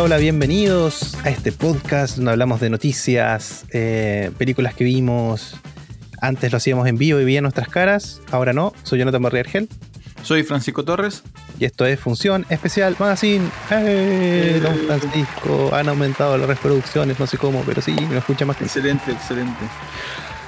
Hola, 0.00 0.14
hola, 0.14 0.16
bienvenidos 0.16 1.14
a 1.26 1.28
este 1.28 1.52
podcast 1.52 2.16
donde 2.16 2.30
hablamos 2.30 2.58
de 2.58 2.70
noticias, 2.70 3.66
eh, 3.70 4.30
películas 4.38 4.72
que 4.72 4.82
vimos. 4.82 5.56
Antes 6.22 6.50
lo 6.52 6.56
hacíamos 6.56 6.88
en 6.88 6.96
vivo 6.96 7.20
y 7.20 7.24
veían 7.26 7.42
nuestras 7.42 7.68
caras, 7.68 8.22
ahora 8.30 8.54
no. 8.54 8.72
Soy 8.82 8.98
Jonathan 8.98 9.20
Barriargel 9.20 9.68
Soy 10.22 10.42
Francisco 10.42 10.86
Torres. 10.86 11.22
y 11.58 11.66
esto 11.66 11.84
es 11.84 12.00
Función 12.00 12.46
Especial 12.48 12.96
Magazine. 12.98 13.46
¡Eh! 13.70 14.58
Don 14.62 14.74
Francisco, 14.86 15.68
han 15.74 15.90
aumentado 15.90 16.38
las 16.38 16.48
reproducciones, 16.48 17.20
no 17.20 17.26
sé 17.26 17.36
cómo, 17.36 17.62
pero 17.66 17.82
sí, 17.82 17.94
me 18.08 18.16
escucha 18.16 18.46
más 18.46 18.56
que 18.56 18.64
Excelente, 18.64 19.12
excelente. 19.12 19.66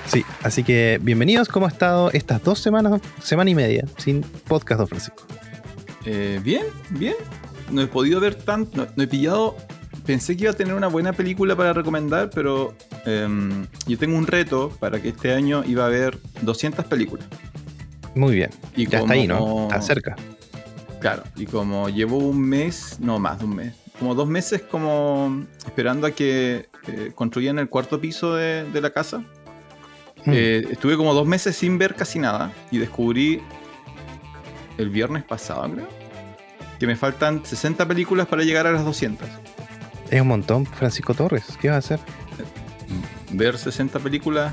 Sí, 0.07 0.25
así 0.43 0.65
que 0.65 0.99
bienvenidos. 1.03 1.49
¿Cómo 1.49 1.67
ha 1.67 1.69
estado 1.69 2.11
estas 2.13 2.43
dos 2.43 2.59
semanas, 2.59 3.03
semana 3.23 3.51
y 3.51 3.55
media, 3.55 3.85
sin 3.99 4.23
podcast, 4.23 4.79
don 4.79 4.89
Francisco? 4.89 5.27
Eh, 6.07 6.41
bien, 6.43 6.65
bien. 6.89 7.17
No 7.73 7.83
he 7.83 7.87
podido 7.87 8.21
ver 8.21 8.35
tanto. 8.35 8.77
No, 8.77 8.87
no 8.95 9.03
he 9.03 9.07
pillado. 9.07 9.57
Pensé 10.07 10.37
que 10.37 10.45
iba 10.45 10.53
a 10.53 10.55
tener 10.57 10.75
una 10.75 10.89
buena 10.89 11.13
película 11.13 11.55
para 11.57 11.73
recomendar, 11.73 12.31
pero 12.35 12.75
em, 13.07 13.67
yo 13.87 13.99
tengo 13.99 14.17
un 14.17 14.27
reto 14.27 14.71
para 14.81 15.01
que 15.01 15.11
este 15.11 15.33
año 15.33 15.63
iba 15.67 15.85
a 15.85 15.87
haber 15.87 16.19
200 16.43 16.85
películas. 16.87 17.27
Muy 18.15 18.35
bien. 18.35 18.51
Y 18.77 18.87
ya 18.87 19.01
está 19.01 19.13
ahí, 19.15 19.27
¿no? 19.27 19.63
Está 19.65 19.81
cerca. 19.83 20.17
Claro, 21.01 21.23
y 21.37 21.47
como 21.47 21.89
llevo 21.89 22.19
un 22.19 22.41
mes, 22.41 22.99
no 23.01 23.19
más 23.19 23.39
de 23.41 23.45
un 23.45 23.57
mes, 23.57 23.75
como 23.99 24.15
dos 24.15 24.29
meses 24.29 24.63
como 24.63 25.45
esperando 25.65 26.07
a 26.07 26.11
que 26.13 26.69
eh, 26.89 27.13
construyan 27.15 27.59
el 27.59 27.69
cuarto 27.69 28.01
piso 28.01 28.35
de, 28.35 28.65
de 28.71 28.81
la 28.81 28.91
casa, 28.91 29.23
Mm. 30.25 30.31
eh, 30.35 30.67
estuve 30.71 30.97
como 30.97 31.15
dos 31.15 31.27
meses 31.27 31.57
sin 31.57 31.79
ver 31.79 31.97
casi 31.97 32.21
nada 32.21 32.53
y 32.71 32.79
descubrí 32.79 33.43
el 34.79 34.89
viernes 34.89 35.25
pasado, 35.25 35.69
creo, 35.73 35.89
que 36.83 36.87
me 36.89 36.97
faltan 36.97 37.47
60 37.47 37.87
películas 37.87 38.27
para 38.27 38.43
llegar 38.43 38.67
a 38.67 38.73
las 38.73 38.85
200. 38.85 39.29
Es 40.11 40.21
un 40.21 40.27
montón, 40.27 40.67
Francisco 40.67 41.15
Torres. 41.15 41.45
¿Qué 41.61 41.69
vas 41.69 41.77
a 41.77 41.79
hacer? 41.95 42.01
Ver 43.31 43.57
60 43.57 44.01
películas 44.01 44.53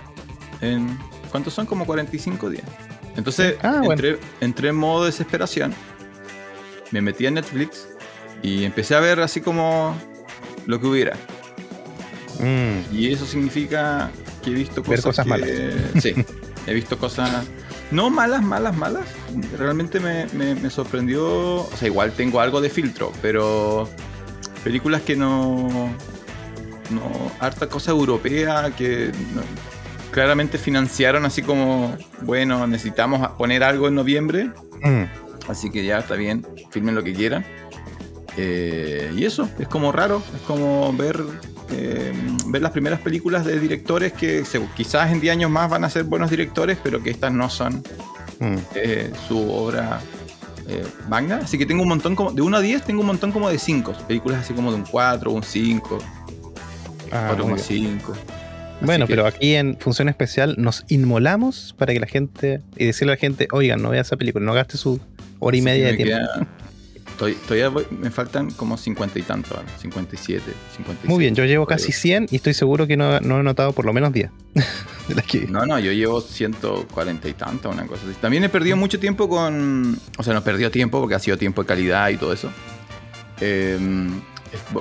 en... 0.61 0.95
¿Cuántos 1.31 1.55
son? 1.55 1.65
Como 1.65 1.87
45 1.87 2.51
días. 2.51 2.65
Entonces 3.17 3.55
Ah, 3.63 3.77
bueno. 3.79 3.93
entré, 3.93 4.19
entré 4.41 4.69
en 4.69 4.75
modo 4.75 5.05
desesperación, 5.05 5.73
me 6.91 7.01
metí 7.01 7.25
a 7.25 7.31
Netflix 7.31 7.87
y 8.43 8.63
empecé 8.63 8.93
a 8.93 8.99
ver 8.99 9.21
así 9.21 9.41
como 9.41 9.97
lo 10.67 10.79
que 10.79 10.85
hubiera. 10.85 11.15
Mm, 12.39 12.95
Y 12.95 13.11
eso 13.11 13.25
significa 13.25 14.11
que 14.43 14.51
he 14.51 14.53
visto 14.53 14.83
Ver 14.83 15.01
cosas, 15.01 15.25
que- 15.25 15.73
Sí, 15.99 16.13
he 16.67 16.73
visto 16.75 16.95
cosas 16.99 17.43
no 17.91 18.09
malas, 18.09 18.41
malas, 18.43 18.75
malas. 18.77 19.05
Realmente 19.57 19.99
me, 19.99 20.25
me- 20.33 20.55
me 20.55 20.69
sorprendió. 20.69 21.25
O 21.61 21.71
sea, 21.77 21.87
igual 21.87 22.11
tengo 22.13 22.39
algo 22.39 22.61
de 22.61 22.69
filtro, 22.69 23.11
pero 23.21 23.89
películas 24.63 25.01
que 25.01 25.15
no. 25.15 25.91
No, 26.89 27.01
harta 27.39 27.67
cosa 27.67 27.91
europea 27.91 28.71
que 28.75 29.11
no- 29.35 29.41
claramente 30.11 30.57
financiaron 30.57 31.23
así 31.25 31.43
como, 31.43 31.95
bueno, 32.21 32.65
necesitamos 32.65 33.27
poner 33.37 33.63
algo 33.63 33.87
en 33.87 33.95
noviembre, 33.95 34.49
mm. 34.81 35.03
Así 35.47 35.69
que 35.71 35.83
ya 35.85 35.99
está 35.99 36.15
bien, 36.15 36.45
filmen 36.71 36.95
lo 36.95 37.03
que 37.03 37.13
quieran. 37.13 37.45
Eh, 38.37 39.11
y 39.15 39.25
eso, 39.25 39.47
es 39.59 39.67
como 39.67 39.91
raro, 39.91 40.21
es 40.35 40.41
como 40.41 40.91
ver, 40.93 41.23
eh, 41.71 42.11
ver 42.47 42.61
las 42.61 42.71
primeras 42.71 42.99
películas 42.99 43.45
de 43.45 43.59
directores 43.59 44.13
que 44.13 44.43
se- 44.45 44.61
quizás 44.75 45.11
en 45.11 45.19
10 45.21 45.33
años 45.33 45.51
más 45.51 45.69
van 45.69 45.83
a 45.83 45.89
ser 45.89 46.03
buenos 46.03 46.29
directores, 46.29 46.77
pero 46.83 47.01
que 47.03 47.09
estas 47.11 47.31
no 47.31 47.49
son 47.49 47.83
Mm. 48.39 48.55
eh, 48.75 49.11
su 49.27 49.51
obra 49.51 49.99
eh, 50.67 50.85
magna. 51.07 51.37
Así 51.43 51.57
que 51.57 51.65
tengo 51.65 51.81
un 51.83 51.89
montón, 51.89 52.15
como, 52.15 52.31
de 52.31 52.41
1 52.43 52.57
a 52.57 52.61
10 52.61 52.83
tengo 52.83 53.01
un 53.01 53.07
montón 53.07 53.31
como 53.31 53.49
de 53.49 53.57
5, 53.57 53.93
películas 54.07 54.41
así 54.41 54.53
como 54.53 54.71
de 54.71 54.77
un 54.77 54.83
4, 54.85 55.31
un 55.31 55.41
5, 55.43 55.97
Ah, 57.11 57.33
muy 57.35 57.45
bien. 57.55 57.99
4,5. 57.99 58.13
Bueno, 58.81 59.07
que- 59.07 59.13
pero 59.15 59.25
aquí 59.27 59.55
en 59.55 59.77
Función 59.79 60.09
Especial 60.09 60.55
nos 60.57 60.85
inmolamos 60.87 61.73
para 61.77 61.91
que 61.93 61.99
la 61.99 62.05
gente 62.07 62.61
y 62.77 62.85
decirle 62.85 63.13
a 63.13 63.15
la 63.15 63.19
gente, 63.19 63.47
oigan, 63.51 63.81
no 63.81 63.89
vea 63.89 64.01
esa 64.01 64.15
película, 64.15 64.45
no 64.45 64.53
gaste 64.53 64.77
su 64.77 64.99
hora 65.39 65.57
y 65.57 65.61
media 65.61 65.87
de 65.87 65.93
tiempo. 65.97 66.15
queda- 66.15 66.47
estoy- 67.19 67.35
todavía 67.35 67.69
voy- 67.69 67.87
me 67.91 68.09
faltan 68.11 68.49
como 68.51 68.77
50 68.77 69.19
y 69.19 69.21
tanto, 69.23 69.55
ahora, 69.55 69.67
57, 69.77 70.53
56. 70.77 71.09
Muy 71.09 71.19
bien, 71.19 71.35
yo 71.35 71.43
llevo 71.45 71.65
casi 71.65 71.91
100 71.91 72.27
y 72.31 72.37
estoy 72.37 72.53
seguro 72.53 72.87
que 72.87 72.95
no, 72.97 73.19
no 73.19 73.39
he 73.39 73.43
notado 73.43 73.73
por 73.73 73.85
lo 73.85 73.93
menos 73.93 74.11
10 74.13 74.31
de 75.07 75.15
las 75.15 75.25
que 75.25 75.39
vi. 75.39 75.47
No, 75.47 75.65
no, 75.65 75.79
yo 75.79 75.91
llevo 75.91 76.21
140 76.21 77.27
y 77.29 77.33
tanto, 77.33 77.69
una 77.69 77.85
cosa 77.85 78.03
así. 78.09 78.15
También 78.21 78.43
he 78.43 78.49
perdido 78.49 78.77
mucho 78.77 78.99
tiempo 78.99 79.27
con. 79.29 79.99
O 80.17 80.23
sea, 80.23 80.33
no 80.33 80.43
perdió 80.43 80.71
tiempo 80.71 80.99
porque 80.99 81.15
ha 81.15 81.19
sido 81.19 81.37
tiempo 81.37 81.61
de 81.63 81.67
calidad 81.67 82.09
y 82.09 82.17
todo 82.17 82.31
eso. 82.33 82.49
Eh, 83.41 83.77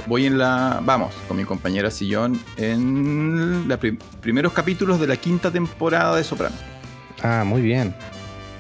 voy 0.06 0.26
en 0.26 0.38
la. 0.38 0.80
Vamos, 0.84 1.14
con 1.26 1.36
mi 1.36 1.44
compañera 1.44 1.90
Sillón 1.90 2.40
en 2.56 3.68
los 3.68 3.78
primeros 4.20 4.52
capítulos 4.52 5.00
de 5.00 5.06
la 5.06 5.16
quinta 5.16 5.50
temporada 5.50 6.16
de 6.16 6.24
Soprano. 6.24 6.56
Ah, 7.22 7.44
muy 7.46 7.60
bien. 7.62 7.94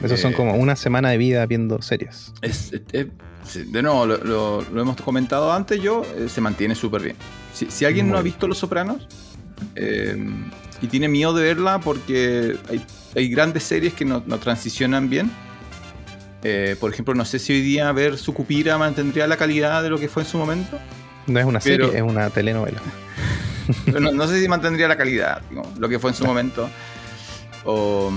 Esos 0.02 0.20
son 0.20 0.32
Eh, 0.32 0.34
como 0.36 0.54
una 0.54 0.76
semana 0.76 1.10
de 1.10 1.18
vida 1.18 1.44
viendo 1.46 1.82
series. 1.82 2.32
Es, 2.40 2.72
de 3.54 3.82
nuevo, 3.82 4.04
lo, 4.06 4.18
lo- 4.18 4.62
lo 4.72 4.80
hemos 4.82 4.96
comentado 5.00 5.52
antes 5.52 5.80
yo, 5.80 6.02
eh, 6.16 6.28
se 6.28 6.40
mantiene 6.40 6.74
súper 6.74 7.02
bien. 7.02 7.16
Si, 7.54 7.70
si 7.70 7.84
alguien 7.84 8.06
Muy 8.06 8.12
no 8.12 8.18
ha 8.18 8.22
visto 8.22 8.46
Los 8.46 8.58
Sopranos 8.58 9.06
eh, 9.74 10.16
y 10.82 10.86
tiene 10.86 11.08
miedo 11.08 11.32
de 11.34 11.42
verla 11.44 11.80
porque 11.80 12.56
hay, 12.68 12.84
hay 13.16 13.28
grandes 13.28 13.62
series 13.64 13.94
que 13.94 14.04
no, 14.04 14.22
no 14.26 14.38
transicionan 14.38 15.08
bien. 15.08 15.30
eh, 16.44 16.76
por 16.78 16.92
ejemplo, 16.92 17.14
no 17.14 17.24
sé 17.24 17.38
si 17.38 17.52
hoy 17.52 17.62
día 17.62 17.90
ver 17.92 18.16
Sucupira 18.18 18.78
mantendría 18.78 19.26
la 19.26 19.36
calidad 19.36 19.82
de 19.82 19.90
lo 19.90 19.98
que 19.98 20.08
fue 20.08 20.22
en 20.22 20.28
su 20.28 20.38
momento. 20.38 20.78
No 21.26 21.40
es 21.40 21.46
una 21.46 21.60
serie, 21.60 21.90
es 21.96 22.02
una 22.02 22.30
telenovela. 22.30 22.80
Pero 23.84 24.00
no, 24.00 24.12
no 24.12 24.26
sé 24.28 24.40
si 24.40 24.48
mantendría 24.48 24.88
la 24.88 24.96
calidad, 24.96 25.42
digamos, 25.50 25.78
lo 25.78 25.88
que 25.88 25.98
fue 25.98 26.10
en 26.10 26.16
su 26.16 26.24
momento. 26.26 26.68
O 27.64 28.10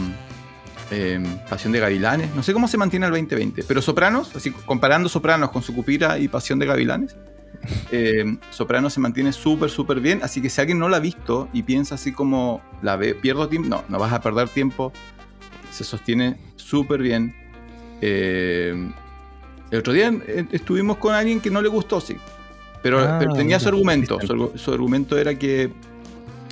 eh, 0.91 1.19
Pasión 1.49 1.73
de 1.73 1.79
Gavilanes. 1.79 2.35
No 2.35 2.43
sé 2.43 2.53
cómo 2.53 2.67
se 2.67 2.77
mantiene 2.77 3.05
el 3.05 3.11
2020. 3.11 3.63
Pero 3.63 3.81
Sopranos, 3.81 4.35
así 4.35 4.51
comparando 4.51 5.09
Sopranos 5.09 5.49
con 5.51 5.63
Sucupira 5.63 6.19
y 6.19 6.27
Pasión 6.27 6.59
de 6.59 6.65
Gavilanes, 6.65 7.15
eh, 7.91 8.37
Sopranos 8.51 8.93
se 8.93 8.99
mantiene 8.99 9.33
súper, 9.33 9.69
súper 9.69 9.99
bien. 9.99 10.19
Así 10.23 10.41
que 10.41 10.49
si 10.49 10.61
alguien 10.61 10.79
no 10.79 10.89
la 10.89 10.97
ha 10.97 10.99
visto 10.99 11.49
y 11.53 11.63
piensa 11.63 11.95
así 11.95 12.11
como 12.11 12.61
la 12.81 12.95
ve, 12.95 13.15
pierdo 13.15 13.47
tiempo, 13.47 13.69
no, 13.69 13.83
no 13.87 13.99
vas 13.99 14.13
a 14.13 14.21
perder 14.21 14.49
tiempo. 14.49 14.91
Se 15.71 15.83
sostiene 15.83 16.37
súper 16.57 17.01
bien. 17.01 17.33
Eh, 18.01 18.91
el 19.71 19.79
otro 19.79 19.93
día 19.93 20.11
estuvimos 20.51 20.97
con 20.97 21.15
alguien 21.15 21.39
que 21.39 21.49
no 21.49 21.61
le 21.61 21.69
gustó, 21.69 22.01
sí. 22.01 22.17
Pero, 22.83 22.99
Ah, 22.99 23.17
pero 23.19 23.33
tenía 23.33 23.59
su 23.59 23.69
argumento. 23.69 24.19
Su 24.55 24.73
argumento 24.73 25.17
era 25.17 25.35
que 25.35 25.71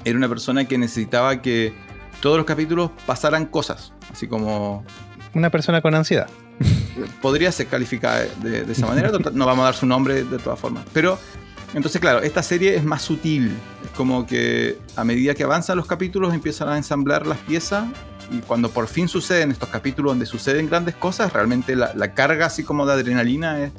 era 0.06 0.18
una 0.18 0.30
persona 0.30 0.66
que 0.66 0.78
necesitaba 0.78 1.42
que 1.42 1.74
todos 2.22 2.38
los 2.38 2.46
capítulos 2.46 2.92
pasaran 3.06 3.46
cosas. 3.46 3.94
Así 4.12 4.28
como 4.28 4.84
Una 5.34 5.50
persona 5.50 5.82
con 5.82 5.96
ansiedad. 5.96 6.28
podría 7.22 7.52
ser 7.52 7.68
calificada 7.68 8.26
de, 8.42 8.64
de 8.64 8.72
esa 8.72 8.86
manera. 8.88 9.12
No 9.34 9.46
vamos 9.46 9.64
a 9.64 9.66
dar 9.66 9.76
su 9.76 9.86
nombre 9.86 10.24
de 10.24 10.38
todas 10.40 10.60
formas. 10.60 10.84
Pero, 10.94 11.18
entonces, 11.74 12.02
claro, 12.02 12.22
esta 12.22 12.44
serie 12.44 12.76
es 12.76 12.84
más 12.84 13.02
sutil. 13.02 13.56
Es 13.86 13.92
como 13.92 14.26
que 14.26 14.78
a 14.96 15.04
medida 15.04 15.34
que 15.36 15.44
avanzan 15.44 15.78
los 15.78 15.86
capítulos 15.88 16.34
empiezan 16.34 16.70
a 16.70 16.78
ensamblar 16.78 17.26
las 17.28 17.38
piezas. 17.40 17.86
Y 18.32 18.40
cuando 18.40 18.70
por 18.70 18.88
fin 18.88 19.08
suceden 19.08 19.52
estos 19.52 19.70
capítulos 19.70 20.12
donde 20.12 20.26
suceden 20.28 20.70
grandes 20.70 20.96
cosas, 20.96 21.34
realmente 21.34 21.76
la, 21.76 21.94
la 21.96 22.14
carga 22.14 22.46
así 22.46 22.64
como 22.64 22.86
de 22.86 22.94
adrenalina 22.94 23.60
es, 23.64 23.72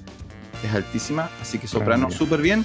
es 0.64 0.75
altísima. 0.75 1.31
Así 1.41 1.59
que 1.59 1.69
Soprano 1.69 2.11
súper 2.11 2.41
bien. 2.41 2.64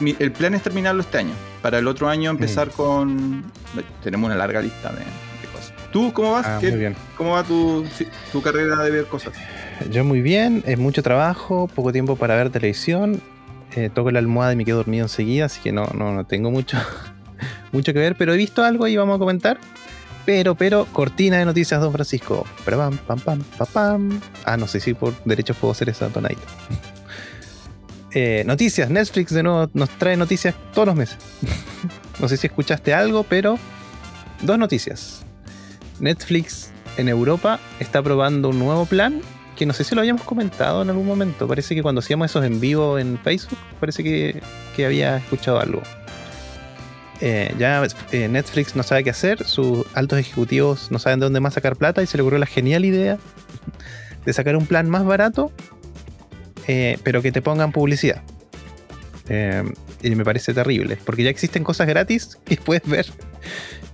Mi- 0.00 0.16
el 0.18 0.32
plan 0.32 0.54
es 0.54 0.62
terminarlo 0.62 1.02
este 1.02 1.18
año. 1.18 1.32
Para 1.62 1.78
el 1.78 1.86
otro 1.86 2.08
año 2.08 2.30
empezar 2.30 2.70
con... 2.70 3.44
Tenemos 4.02 4.26
una 4.28 4.36
larga 4.36 4.60
lista 4.60 4.90
de, 4.90 4.98
de 5.00 5.48
cosas. 5.52 5.72
¿Tú 5.92 6.12
cómo 6.12 6.32
vas? 6.32 6.46
Ah, 6.46 6.58
¿Qué- 6.60 6.70
muy 6.70 6.78
bien. 6.78 6.96
¿Cómo 7.16 7.32
va 7.32 7.42
tu, 7.44 7.84
tu 8.32 8.42
carrera 8.42 8.76
de 8.82 8.90
ver 8.90 9.06
cosas? 9.06 9.34
Yo 9.90 10.04
muy 10.04 10.20
bien, 10.20 10.62
es 10.66 10.78
mucho 10.78 11.02
trabajo, 11.02 11.68
poco 11.68 11.92
tiempo 11.92 12.16
para 12.16 12.34
ver 12.36 12.50
televisión. 12.50 13.20
eh, 13.76 13.88
toco 13.92 14.10
la 14.10 14.18
almohada 14.18 14.52
y 14.52 14.56
me 14.56 14.64
quedo 14.64 14.78
dormido 14.78 15.04
enseguida, 15.04 15.44
así 15.46 15.60
que 15.60 15.70
no, 15.72 15.86
no, 15.94 16.12
no 16.12 16.24
tengo 16.24 16.50
mucho, 16.50 16.76
mucho 17.72 17.92
que 17.92 17.98
ver, 18.00 18.16
pero 18.16 18.34
he 18.34 18.36
visto 18.36 18.64
algo 18.64 18.86
y 18.88 18.96
vamos 18.96 19.16
a 19.16 19.18
comentar. 19.18 19.58
Pero, 20.26 20.54
pero, 20.54 20.84
cortina 20.86 21.38
de 21.38 21.44
noticias, 21.46 21.80
don 21.80 21.92
Francisco. 21.92 22.46
Pero 22.64 22.76
pam, 22.78 22.96
pam, 22.98 23.18
pam, 23.20 23.40
pam, 23.56 23.66
pam. 23.72 24.20
Ah, 24.44 24.56
no 24.56 24.66
sé 24.66 24.78
si 24.80 24.92
por 24.94 25.14
derechos 25.24 25.56
puedo 25.56 25.72
hacer 25.72 25.88
esa 25.88 26.08
tonadita. 26.08 26.42
Eh, 28.12 28.42
noticias, 28.46 28.90
Netflix 28.90 29.32
de 29.32 29.42
nuevo 29.42 29.70
nos 29.72 29.88
trae 29.90 30.16
noticias 30.16 30.54
todos 30.74 30.86
los 30.86 30.96
meses. 30.96 31.18
no 32.20 32.28
sé 32.28 32.36
si 32.36 32.46
escuchaste 32.46 32.92
algo, 32.92 33.24
pero 33.24 33.58
dos 34.42 34.58
noticias. 34.58 35.22
Netflix 36.00 36.70
en 36.96 37.08
Europa 37.08 37.60
está 37.78 38.02
probando 38.02 38.48
un 38.48 38.58
nuevo 38.58 38.86
plan 38.86 39.20
que 39.56 39.66
no 39.66 39.74
sé 39.74 39.84
si 39.84 39.94
lo 39.94 40.00
habíamos 40.00 40.22
comentado 40.22 40.82
en 40.82 40.88
algún 40.88 41.06
momento. 41.06 41.46
Parece 41.46 41.74
que 41.74 41.82
cuando 41.82 41.98
hacíamos 41.98 42.30
esos 42.30 42.44
en 42.44 42.60
vivo 42.60 42.98
en 42.98 43.18
Facebook, 43.18 43.58
parece 43.78 44.02
que, 44.02 44.40
que 44.74 44.86
había 44.86 45.18
escuchado 45.18 45.60
algo. 45.60 45.82
Eh, 47.20 47.54
ya 47.58 47.82
eh, 48.12 48.28
Netflix 48.28 48.74
no 48.74 48.82
sabe 48.82 49.04
qué 49.04 49.10
hacer, 49.10 49.44
sus 49.44 49.84
altos 49.92 50.18
ejecutivos 50.18 50.90
no 50.90 50.98
saben 50.98 51.20
de 51.20 51.26
dónde 51.26 51.40
más 51.40 51.52
sacar 51.52 51.76
plata 51.76 52.02
y 52.02 52.06
se 52.06 52.16
le 52.16 52.22
ocurrió 52.22 52.38
la 52.38 52.46
genial 52.46 52.86
idea 52.86 53.18
de 54.24 54.32
sacar 54.32 54.56
un 54.56 54.64
plan 54.64 54.88
más 54.88 55.04
barato, 55.04 55.52
eh, 56.66 56.98
pero 57.02 57.22
que 57.22 57.32
te 57.32 57.42
pongan 57.42 57.72
publicidad. 57.72 58.22
Eh, 59.28 59.62
y 60.02 60.14
me 60.14 60.24
parece 60.24 60.52
terrible, 60.54 60.98
porque 61.04 61.22
ya 61.22 61.30
existen 61.30 61.62
cosas 61.62 61.86
gratis 61.86 62.38
que 62.44 62.56
puedes 62.64 62.86
ver 62.86 63.06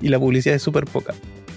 y 0.01 0.09
la 0.09 0.19
publicidad 0.19 0.57
es 0.57 0.63
súper 0.63 0.85
poca. 0.85 1.15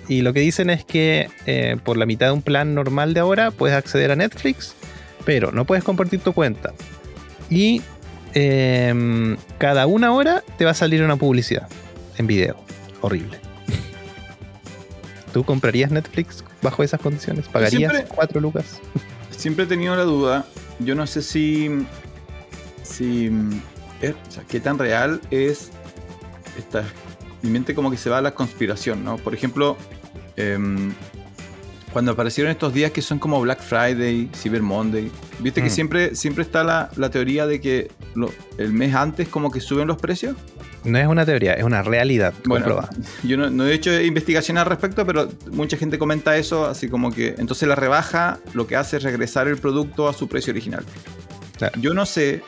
Y 0.08 0.22
lo 0.22 0.34
que 0.34 0.40
dicen 0.40 0.70
es 0.70 0.84
que 0.84 1.30
eh, 1.46 1.78
por 1.84 1.96
la 1.98 2.06
mitad 2.06 2.28
de 2.28 2.32
un 2.34 2.42
plan 2.42 2.74
normal 2.74 3.14
de 3.14 3.20
ahora 3.20 3.52
puedes 3.52 3.78
acceder 3.78 4.12
a 4.12 4.16
Netflix, 4.16 4.74
pero 5.24 5.52
no 5.52 5.66
puedes 5.66 5.84
compartir 5.84 6.20
tu 6.20 6.34
cuenta. 6.34 6.74
Y 7.50 7.82
em, 8.34 9.38
cada 9.60 9.86
una 9.86 10.12
hora 10.14 10.44
te 10.58 10.66
va 10.66 10.72
a 10.72 10.74
salir 10.74 11.04
una 11.04 11.16
publicidad 11.16 11.68
en 12.18 12.26
video. 12.28 12.56
Horrible. 13.02 13.38
¿Tú 15.32 15.44
comprarías 15.44 15.92
Netflix 15.92 16.44
bajo 16.62 16.84
esas 16.84 17.00
condiciones? 17.00 17.48
¿Pagarías 17.48 17.92
Siempre- 17.92 18.14
4 18.16 18.42
lucas? 18.42 18.80
Siempre 19.40 19.64
he 19.64 19.68
tenido 19.68 19.96
la 19.96 20.04
duda. 20.04 20.46
Yo 20.80 20.96
no 20.96 21.08
sé 21.08 21.22
si. 21.22 21.70
si 22.84 23.28
eh, 24.02 24.14
o 24.28 24.32
sea, 24.32 24.44
qué 24.48 24.60
tan 24.60 24.78
real 24.78 25.22
es 25.32 25.72
esta. 26.58 26.84
Mi 27.42 27.50
mente 27.50 27.74
como 27.74 27.90
que 27.90 27.96
se 27.96 28.10
va 28.10 28.18
a 28.18 28.22
la 28.22 28.34
conspiración, 28.36 29.04
¿no? 29.06 29.16
Por 29.18 29.34
ejemplo, 29.34 29.78
em, 30.36 30.92
cuando 31.94 32.12
aparecieron 32.12 32.52
estos 32.52 32.74
días 32.74 32.92
que 32.92 33.02
son 33.02 33.18
como 33.18 33.40
Black 33.40 33.62
Friday, 33.62 34.30
Cyber 34.36 34.62
Monday, 34.62 35.10
viste 35.40 35.62
que 35.62 35.70
Mm. 35.70 35.72
siempre, 35.72 36.16
siempre 36.16 36.44
está 36.44 36.66
la, 36.66 36.90
la 36.98 37.10
teoría 37.10 37.48
de 37.48 37.62
que 37.62 37.92
lo- 38.16 38.34
el 38.58 38.74
mes 38.74 38.94
antes 38.94 39.30
como 39.30 39.52
que 39.52 39.62
suben 39.62 39.88
los 39.88 39.98
precios. 39.98 40.36
No 40.86 40.98
es 40.98 41.08
una 41.08 41.26
teoría, 41.26 41.54
es 41.54 41.64
una 41.64 41.82
realidad 41.84 42.34
Bueno, 42.46 42.66
comprobada. 42.66 42.90
yo 43.24 43.36
no, 43.38 43.50
no 43.50 43.66
he 43.68 43.74
hecho 43.74 44.00
investigación 44.02 44.58
al 44.58 44.66
respecto, 44.66 45.06
pero 45.06 45.28
mucha 45.52 45.76
gente 45.78 46.00
comenta 46.00 46.38
eso, 46.38 46.66
así 46.66 46.88
como 46.88 47.12
que 47.12 47.36
entonces 47.38 47.68
la 47.68 47.76
rebaja 47.76 48.40
lo 48.54 48.66
que 48.68 48.76
hace 48.78 48.98
es 48.98 49.04
regresar 49.04 49.48
el 49.48 49.58
producto 49.58 50.08
a 50.08 50.14
su 50.14 50.28
precio 50.28 50.52
original. 50.52 50.86
Claro. 51.58 51.78
Yo 51.82 51.94
no 51.94 52.06
sé 52.06 52.42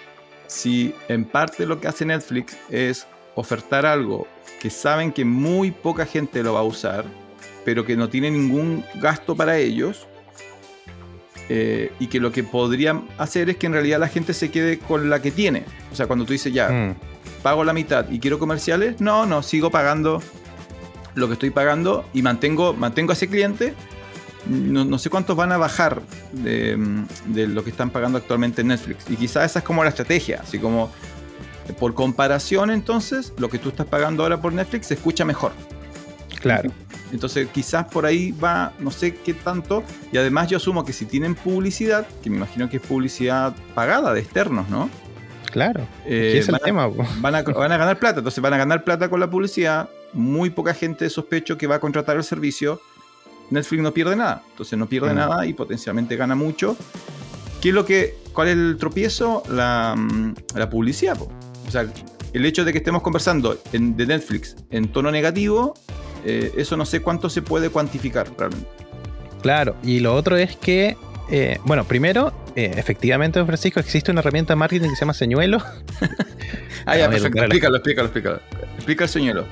si 0.48 0.94
en 1.10 1.26
parte 1.26 1.66
lo 1.66 1.80
que 1.82 1.88
hace 1.88 2.06
Netflix 2.06 2.58
es 2.70 3.06
ofertar 3.36 3.86
algo 3.86 4.28
que 4.62 4.70
saben 4.70 5.12
que 5.12 5.26
muy 5.26 5.72
poca 5.72 6.06
gente 6.06 6.42
lo 6.44 6.54
va 6.54 6.60
a 6.62 6.64
usar, 6.64 7.04
pero 7.66 7.86
que 7.86 7.96
no 7.98 8.10
tiene 8.10 8.32
ningún 8.32 8.84
gasto 9.02 9.36
para 9.36 9.58
ellos. 9.58 10.08
eh, 11.50 11.92
y 12.00 12.08
que 12.08 12.20
lo 12.22 12.32
que 12.32 12.44
podrían 12.46 13.08
hacer 13.18 13.50
es 13.50 13.58
que 13.58 13.66
en 13.68 13.74
realidad 13.74 14.00
la 14.00 14.08
gente 14.08 14.34
se 14.34 14.50
quede 14.52 14.80
con 14.80 15.10
la 15.10 15.22
que 15.22 15.32
tiene. 15.32 15.64
O 15.92 15.96
sea, 15.96 16.08
cuando 16.08 16.24
tú 16.24 16.32
dices 16.32 16.54
ya, 16.54 16.70
Mm, 16.70 16.96
pago 17.44 17.64
la 17.64 17.74
mitad 17.74 18.10
y 18.10 18.20
quiero 18.20 18.40
comerciales, 18.40 19.02
no, 19.02 19.26
no, 19.26 19.44
sigo 19.44 19.72
pagando 19.72 20.22
lo 21.16 21.28
que 21.28 21.34
estoy 21.34 21.50
pagando 21.50 22.06
y 22.14 22.22
mantengo, 22.22 22.74
mantengo 22.74 23.12
a 23.12 23.14
ese 23.14 23.28
cliente. 23.28 23.74
No, 24.48 24.84
no 24.86 24.98
sé 24.98 25.12
cuántos 25.12 25.36
van 25.36 25.52
a 25.52 25.58
bajar 25.58 26.02
de, 26.32 26.76
de 27.28 27.48
lo 27.48 27.64
que 27.64 27.70
están 27.70 27.92
pagando 27.92 28.18
actualmente 28.18 28.62
en 28.62 28.70
Netflix. 28.70 29.08
Y 29.08 29.16
quizás 29.16 29.52
esa 29.52 29.60
es 29.60 29.66
como 29.66 29.84
la 29.84 29.90
estrategia, 29.90 30.40
así 30.42 30.58
como 30.58 30.90
por 31.80 31.94
comparación 31.94 32.72
entonces, 32.72 33.34
lo 33.38 33.50
que 33.50 33.60
tú 33.60 33.70
estás 33.70 33.86
pagando 33.86 34.24
ahora 34.24 34.42
por 34.42 34.52
Netflix 34.52 34.88
se 34.88 34.96
escucha 34.96 35.26
mejor. 35.26 35.52
claro. 36.40 36.72
Entonces 37.12 37.50
quizás 37.54 37.88
por 37.88 38.06
ahí 38.06 38.32
va, 38.32 38.74
no 38.80 38.90
sé 38.90 39.14
qué 39.16 39.34
tanto. 39.34 39.84
Y 40.14 40.18
además 40.18 40.50
yo 40.50 40.58
asumo 40.58 40.86
que 40.86 40.94
si 40.94 41.06
tienen 41.06 41.36
publicidad, 41.36 42.08
que 42.24 42.30
me 42.30 42.38
imagino 42.38 42.70
que 42.70 42.78
es 42.78 42.84
publicidad 42.84 43.54
pagada 43.76 44.14
de 44.14 44.22
externos, 44.22 44.70
¿no? 44.70 44.90
Claro. 45.52 45.82
Eh, 46.06 46.32
¿Qué 46.34 46.38
es 46.40 46.48
el 46.48 46.54
van 46.54 46.62
a- 46.62 46.66
tema? 46.66 46.88
van 47.20 47.36
a, 47.36 47.42
van 47.54 47.72
a 47.72 47.78
ganar 47.78 48.00
plata. 48.00 48.20
Entonces 48.20 48.42
van 48.42 48.54
a 48.54 48.58
ganar 48.58 48.84
plata 48.84 49.10
con 49.10 49.20
la 49.20 49.30
publicidad. 49.30 49.90
Muy 50.14 50.50
poca 50.50 50.74
gente 50.74 51.10
sospecho 51.10 51.58
que 51.58 51.68
va 51.68 51.76
a 51.76 51.80
contratar 51.80 52.18
el 52.18 52.24
servicio. 52.24 52.82
Netflix 53.50 53.82
no 53.84 53.94
pierde 53.94 54.16
nada. 54.16 54.44
Entonces 54.52 54.78
no 54.80 54.88
pierde 54.88 55.12
Mm. 55.14 55.16
nada 55.16 55.46
y 55.46 55.54
potencialmente 55.54 56.16
gana 56.16 56.36
mucho. 56.36 56.78
¿Qué 57.62 57.70
es 57.70 57.76
lo 57.76 57.86
que, 57.86 58.16
¿Cuál 58.34 58.48
es 58.48 58.54
el 58.56 58.78
tropiezo? 58.80 59.44
La, 59.50 59.94
mm, 59.98 60.34
la 60.56 60.70
publicidad. 60.70 61.18
po. 61.18 61.30
O 61.68 61.72
sea, 61.72 61.86
el 62.34 62.46
hecho 62.46 62.64
de 62.64 62.72
que 62.72 62.78
estemos 62.78 63.02
conversando 63.02 63.58
en- 63.74 63.96
de 63.98 64.06
Netflix 64.08 64.56
en 64.72 64.88
tono 64.92 65.12
negativo, 65.12 65.74
eh, 66.26 66.54
eso 66.56 66.78
no 66.78 66.86
sé 66.86 67.02
cuánto 67.02 67.30
se 67.30 67.42
puede 67.42 67.70
cuantificar 67.70 68.30
realmente. 68.38 68.68
Claro, 69.42 69.76
y 69.84 70.00
lo 70.00 70.16
otro 70.16 70.38
es 70.38 70.56
que, 70.56 70.96
eh, 71.30 71.60
bueno, 71.66 71.84
primero, 71.84 72.32
eh, 72.56 72.72
efectivamente, 72.76 73.40
don 73.40 73.48
Francisco, 73.48 73.80
existe 73.80 74.12
una 74.12 74.20
herramienta 74.22 74.54
de 74.54 74.58
marketing 74.58 74.90
que 74.90 74.96
se 74.96 75.02
llama 75.02 75.14
Señuelo. 75.14 75.60
Ah, 76.88 76.98
ya, 76.98 77.06
A 77.06 77.08
ver, 77.10 77.22
perfecto. 77.22 77.40
Explícalo, 77.44 77.76
explícalo, 77.78 78.06
explícalo. 78.08 78.40
Explica 78.78 79.04
el 79.04 79.10
señuelo. 79.12 79.46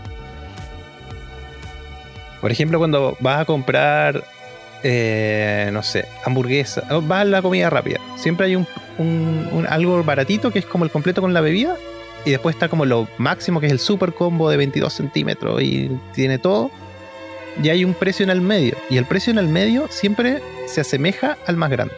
Por 2.42 2.52
ejemplo, 2.52 2.80
cuando 2.80 3.18
vas 3.20 3.42
a 3.42 3.46
comprar, 3.46 4.24
eh, 4.84 5.70
no 5.72 5.84
sé, 5.84 6.06
hamburguesa, 6.26 6.82
vas 7.04 7.22
a 7.22 7.26
la 7.26 7.42
comida 7.44 7.70
rápida, 7.70 8.00
siempre 8.16 8.48
hay 8.48 8.56
un, 8.56 8.66
un- 8.98 9.48
un- 9.52 9.68
algo 9.68 10.04
baratito 10.04 10.52
que 10.52 10.60
es 10.60 10.66
como 10.66 10.86
el 10.86 10.92
completo 10.92 11.22
con 11.22 11.34
la 11.34 11.42
bebida, 11.42 11.76
y 12.26 12.32
después 12.32 12.56
está 12.56 12.68
como 12.70 12.86
lo 12.86 13.08
máximo 13.20 13.60
que 13.60 13.68
es 13.68 13.72
el 13.72 13.80
super 13.80 14.14
combo 14.14 14.50
de 14.50 14.58
22 14.58 14.92
centímetros 14.92 15.62
y 15.62 15.90
tiene 16.14 16.38
todo. 16.40 16.72
Y 17.62 17.70
hay 17.70 17.84
un 17.86 17.94
precio 17.94 18.24
en 18.24 18.30
el 18.30 18.42
medio, 18.42 18.76
y 18.90 18.98
el 18.98 19.06
precio 19.06 19.32
en 19.32 19.38
el 19.38 19.48
medio 19.50 19.88
siempre 19.90 20.42
se 20.66 20.82
asemeja 20.82 21.38
al 21.46 21.58
más 21.58 21.70
grande. 21.70 21.94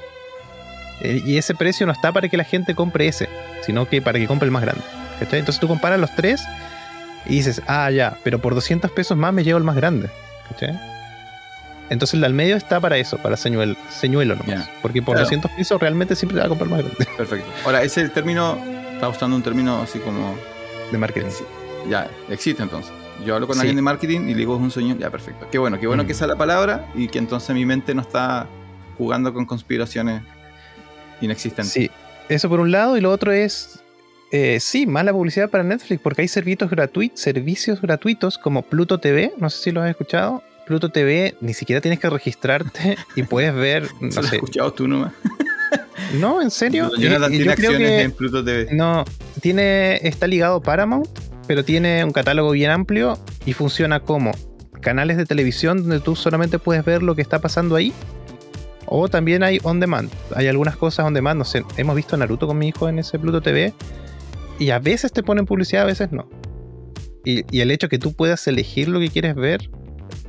Eh, 1.03 1.21
Y 1.25 1.38
ese 1.38 1.56
precio 1.56 1.86
no 1.86 1.92
está 1.92 2.12
para 2.12 2.30
que 2.30 2.38
la 2.38 2.44
gente 2.44 2.75
compre 2.75 3.07
ese, 3.07 3.27
sino 3.65 3.88
que 3.88 4.01
para 4.01 4.19
que 4.19 4.27
compre 4.27 4.45
el 4.45 4.51
más 4.51 4.62
grande. 4.62 4.83
¿cachai? 5.19 5.39
Entonces 5.39 5.59
tú 5.59 5.68
comparas 5.68 6.00
los 6.00 6.13
tres 6.15 6.44
y 7.25 7.36
dices, 7.36 7.62
ah, 7.68 7.89
ya, 7.92 8.18
pero 8.24 8.39
por 8.39 8.56
200 8.56 8.89
pesos 8.92 9.18
más 9.18 9.33
me 9.33 9.44
llevo 9.44 9.57
el 9.57 9.63
más 9.63 9.75
grande. 9.75 10.09
¿cachai? 10.50 10.77
Entonces 11.89 12.13
el 12.13 12.21
del 12.21 12.33
medio 12.33 12.56
está 12.56 12.80
para 12.80 12.98
eso, 12.98 13.18
para 13.18 13.36
señuelo, 13.36 13.75
señuelo 13.89 14.36
nomás. 14.36 14.69
Porque 14.81 15.01
por 15.01 15.15
Claro. 15.15 15.25
200 15.25 15.51
pesos 15.51 15.80
realmente 15.81 16.15
siempre 16.15 16.36
te 16.36 16.39
va 16.39 16.45
a 16.45 16.50
comprar 16.50 16.68
el 16.69 16.75
más 16.86 16.86
grande 16.98 17.06
Perfecto. 17.18 17.48
Ahora, 17.65 17.83
ese 17.83 18.07
término. 18.09 18.57
Está 18.94 19.09
usando 19.09 19.36
un 19.36 19.42
término 19.44 19.81
así 19.81 20.00
como. 20.00 20.36
de 20.92 20.98
marketing. 20.98 21.30
Ya, 21.89 22.07
existe 22.30 22.62
entonces. 22.63 22.92
Yo 23.25 23.33
hablo 23.36 23.48
con 23.48 23.56
Sí. 23.56 23.62
alguien 23.62 23.75
de 23.77 23.81
marketing 23.81 24.21
y 24.27 24.33
le 24.33 24.39
digo 24.39 24.56
es 24.56 24.62
un 24.62 24.71
sueño. 24.71 24.95
Ya, 25.00 25.09
perfecto. 25.09 25.48
Qué 25.51 25.57
bueno, 25.57 25.80
qué 25.80 25.88
bueno 25.88 26.03
Mm. 26.03 26.06
que 26.06 26.12
es 26.13 26.21
la 26.21 26.36
palabra 26.36 26.86
y 26.95 27.07
que 27.07 27.18
entonces 27.19 27.53
mi 27.56 27.65
mente 27.65 27.94
no 27.95 28.01
está 28.01 28.48
jugando 28.98 29.33
con 29.33 29.45
conspiraciones 29.45 30.21
inexistentes. 31.21 31.71
Sí, 31.73 31.89
eso 32.29 32.50
por 32.50 32.59
un 32.59 32.71
lado, 32.71 32.97
y 32.97 33.01
lo 33.01 33.12
otro 33.12 33.31
es, 33.31 33.79
eh, 34.31 34.60
sí, 34.60 34.86
mala 34.88 35.12
publicidad 35.13 35.50
para 35.50 35.63
Netflix, 35.63 36.01
porque 36.01 36.22
hay 36.22 36.27
servicios 36.27 36.69
gratuitos, 36.69 37.19
servicios 37.19 37.81
gratuitos 37.81 38.38
como 38.38 38.62
Pluto 38.63 39.00
TV, 39.00 39.34
no 39.38 39.50
sé 39.50 39.63
si 39.63 39.72
los 39.72 39.84
has 39.84 39.89
escuchado. 39.89 40.43
Pluto 40.65 40.89
TV, 40.89 41.36
ni 41.41 41.53
siquiera 41.53 41.81
tienes 41.81 42.00
que 42.00 42.10
registrarte 42.10 42.98
y 43.15 43.24
puedes 43.24 43.53
ver, 43.53 43.88
no 44.00 44.10
lo 44.10 44.19
has 44.22 44.34
escuchado 44.34 44.72
tú 44.74 44.88
nomás. 44.88 45.12
no, 46.19 46.41
en 46.41 46.51
serio. 46.51 46.89
Jonathan 46.98 47.34
Eh, 47.34 47.38
tiene 47.38 47.46
yo 47.46 47.55
creo 47.55 47.69
acciones 47.72 47.89
que- 47.89 48.01
en 48.01 48.12
Pluto 48.12 48.43
TV. 48.43 48.67
No, 48.74 49.03
tiene, 49.41 49.96
está 50.07 50.27
ligado 50.27 50.55
a 50.57 50.62
Paramount, 50.62 51.07
pero 51.48 51.65
tiene 51.65 52.05
un 52.05 52.12
catálogo 52.12 52.51
bien 52.51 52.72
amplio 52.72 53.19
y 53.46 53.53
funciona 53.53 54.00
como 54.00 54.31
canales 54.81 55.17
de 55.17 55.25
televisión 55.25 55.79
donde 55.81 56.00
tú 56.00 56.15
solamente 56.15 56.57
puedes 56.57 56.86
ver 56.86 57.03
lo 57.03 57.15
que 57.15 57.22
está 57.22 57.39
pasando 57.39 57.75
ahí. 57.75 57.91
O 58.93 59.07
también 59.07 59.41
hay 59.41 59.57
on 59.63 59.79
demand. 59.79 60.12
Hay 60.36 60.50
algunas 60.50 60.75
cosas 60.75 61.05
on 61.05 61.13
demand. 61.13 61.38
No 61.38 61.45
sé, 61.45 61.63
hemos 61.77 61.95
visto 61.95 62.17
Naruto 62.17 62.45
con 62.45 62.57
mi 62.57 62.67
hijo 62.67 62.89
en 62.89 63.00
ese 63.00 63.17
Pluto 63.17 63.41
TV. 63.41 63.74
Y 64.60 64.71
a 64.71 64.79
veces 64.79 65.13
te 65.13 65.24
ponen 65.24 65.45
publicidad, 65.45 65.83
a 65.83 65.86
veces 65.86 66.12
no. 66.12 66.27
Y, 67.24 67.62
el 67.62 67.71
hecho 67.71 67.88
que 67.88 67.98
tú 67.98 68.12
puedas 68.12 68.45
elegir 68.48 68.89
lo 68.89 69.00
que 69.00 69.07
quieres 69.07 69.36
ver 69.36 69.69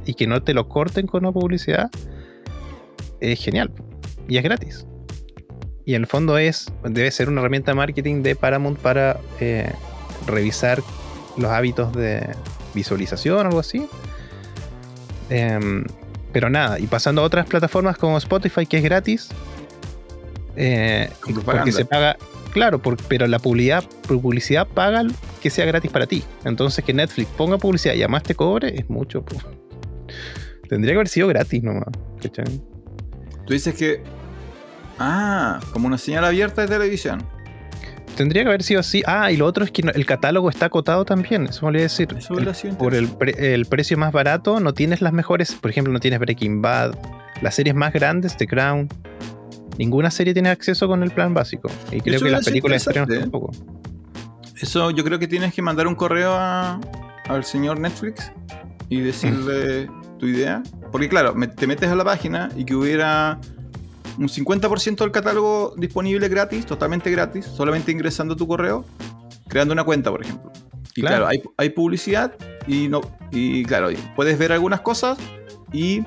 y 0.07 0.15
que 0.15 0.29
no 0.29 0.45
te 0.45 0.55
lo 0.55 0.69
corten 0.69 1.09
con 1.09 1.25
una 1.25 1.33
publicidad 1.33 1.91
es 3.19 3.43
genial. 3.43 3.73
Y 4.29 4.37
es 4.37 4.45
gratis. 4.45 4.87
Y 5.85 5.97
en 5.97 6.03
el 6.03 6.07
fondo 6.07 6.39
es, 6.39 6.73
debe 6.85 7.11
ser 7.11 7.31
una 7.31 7.41
herramienta 7.41 7.73
de 7.73 7.75
marketing 7.75 8.23
de 8.23 8.37
Paramount 8.37 8.79
para 8.79 9.19
eh, 9.41 9.73
revisar 10.29 10.85
los 11.37 11.51
hábitos 11.51 11.93
de 11.95 12.29
visualización 12.75 13.39
o 13.39 13.41
algo 13.49 13.59
así. 13.59 13.89
Em, 15.31 15.85
pero 16.33 16.49
nada, 16.51 16.79
y 16.79 16.87
pasando 16.87 17.23
a 17.23 17.25
otras 17.25 17.47
plataformas 17.47 17.97
como 17.97 18.19
Spotify, 18.19 18.67
que 18.67 18.79
es 18.79 18.83
gratis. 18.85 19.29
eh, 20.57 21.09
porque 21.47 21.73
se 21.73 21.85
paga, 21.87 22.17
claro, 22.53 22.79
por- 22.81 22.97
pero 23.09 23.27
la 23.27 23.39
publicidad, 23.39 23.83
publicidad 24.07 24.67
paga 24.69 25.05
que 25.41 25.49
sea 25.51 25.65
gratis 25.65 25.91
para 25.91 26.07
ti. 26.07 26.23
Entonces 26.45 26.85
que 26.85 26.93
Netflix 26.93 27.29
ponga 27.37 27.57
publicidad 27.59 27.95
y 27.95 28.01
además 28.03 28.23
te 28.23 28.35
cobre 28.35 28.79
es 28.79 28.91
mucho. 28.91 29.25
po. 29.25 29.37
Tendría 30.69 30.93
que 30.93 30.97
haber 30.99 31.09
sido 31.09 31.29
gratis 31.29 31.63
nomás. 31.63 31.85
¿cachai? 32.23 32.45
Tú 33.47 33.53
dices 33.55 33.75
que. 33.75 34.03
Ah, 34.99 35.59
como 35.73 35.87
una 35.87 35.97
señal 35.99 36.25
abierta 36.25 36.63
de 36.63 36.69
televisión. 36.69 37.25
Tendría 38.17 38.43
que 38.43 38.49
haber 38.49 38.63
sido 38.63 38.81
así. 38.81 39.03
Ah, 39.07 39.33
y 39.33 39.37
lo 39.37 39.47
otro 39.47 39.65
es 39.65 39.71
que 39.71 39.83
el 39.95 40.07
catálogo 40.07 40.51
está 40.51 40.67
acotado 40.67 41.05
también. 41.05 41.45
Eso 41.47 41.63
me 41.63 41.69
olvidé 41.69 41.83
decir. 41.85 42.09
Eso 42.17 42.35
El- 42.39 42.77
por 42.77 42.95
el, 42.95 43.09
pre- 43.09 43.55
el 43.55 43.67
precio 43.67 43.97
más 43.97 44.13
barato 44.13 44.61
no 44.61 44.75
tienes 44.75 45.01
las 45.01 45.13
mejores. 45.13 45.55
Por 45.55 45.71
ejemplo, 45.71 45.93
no 45.93 46.01
tienes 46.01 46.21
Breaking 46.21 46.61
Bad. 46.63 46.95
Las 47.41 47.55
series 47.55 47.75
más 47.75 47.93
grandes, 47.93 48.37
The 48.37 48.47
Crown. 48.47 48.89
Ninguna 49.79 50.11
serie 50.11 50.35
tiene 50.35 50.51
acceso 50.51 50.87
con 50.87 51.03
el 51.03 51.11
plan 51.11 51.33
básico. 51.33 51.71
Y 51.91 52.01
creo 52.03 52.17
Eso 52.17 52.25
que 52.27 52.31
las 52.31 52.45
películas 52.45 52.83
interesante, 52.87 53.19
tampoco. 53.21 53.51
Eso 54.61 54.91
yo 54.91 55.03
creo 55.03 55.19
que 55.19 55.27
tienes 55.27 55.55
que 55.55 55.63
mandar 55.63 55.87
un 55.87 55.95
correo 55.95 56.33
a- 56.35 56.79
al 57.29 57.45
señor 57.45 57.81
Netflix 57.81 58.31
y 58.89 59.01
decirle 59.01 59.89
tu 60.19 60.27
idea. 60.27 60.63
Porque 60.93 61.09
claro, 61.09 61.35
te 61.57 61.67
metes 61.67 61.89
a 61.89 61.97
la 61.97 62.05
página 62.05 62.51
y 62.55 62.65
que 62.65 62.75
hubiera 62.75 63.41
un 64.19 64.29
50% 64.29 64.97
del 64.97 65.11
catálogo 65.11 65.75
disponible 65.77 66.29
gratis, 66.29 66.67
totalmente 66.67 67.11
gratis, 67.11 67.47
solamente 67.47 67.91
ingresando 67.93 68.37
tu 68.37 68.47
correo. 68.47 68.85
creando 69.49 69.73
una 69.75 69.85
cuenta, 69.85 70.11
por 70.11 70.23
ejemplo. 70.23 70.51
Y 70.95 71.01
Claro. 71.03 71.17
claro, 71.17 71.27
hay, 71.29 71.43
hay 71.59 71.69
publicidad 71.71 72.33
y 72.67 72.89
no 72.89 73.01
y 73.31 73.65
claro, 73.65 73.89
puedes 74.17 74.39
ver 74.39 74.51
algunas 74.53 74.81
cosas 74.81 75.19
y 75.73 76.03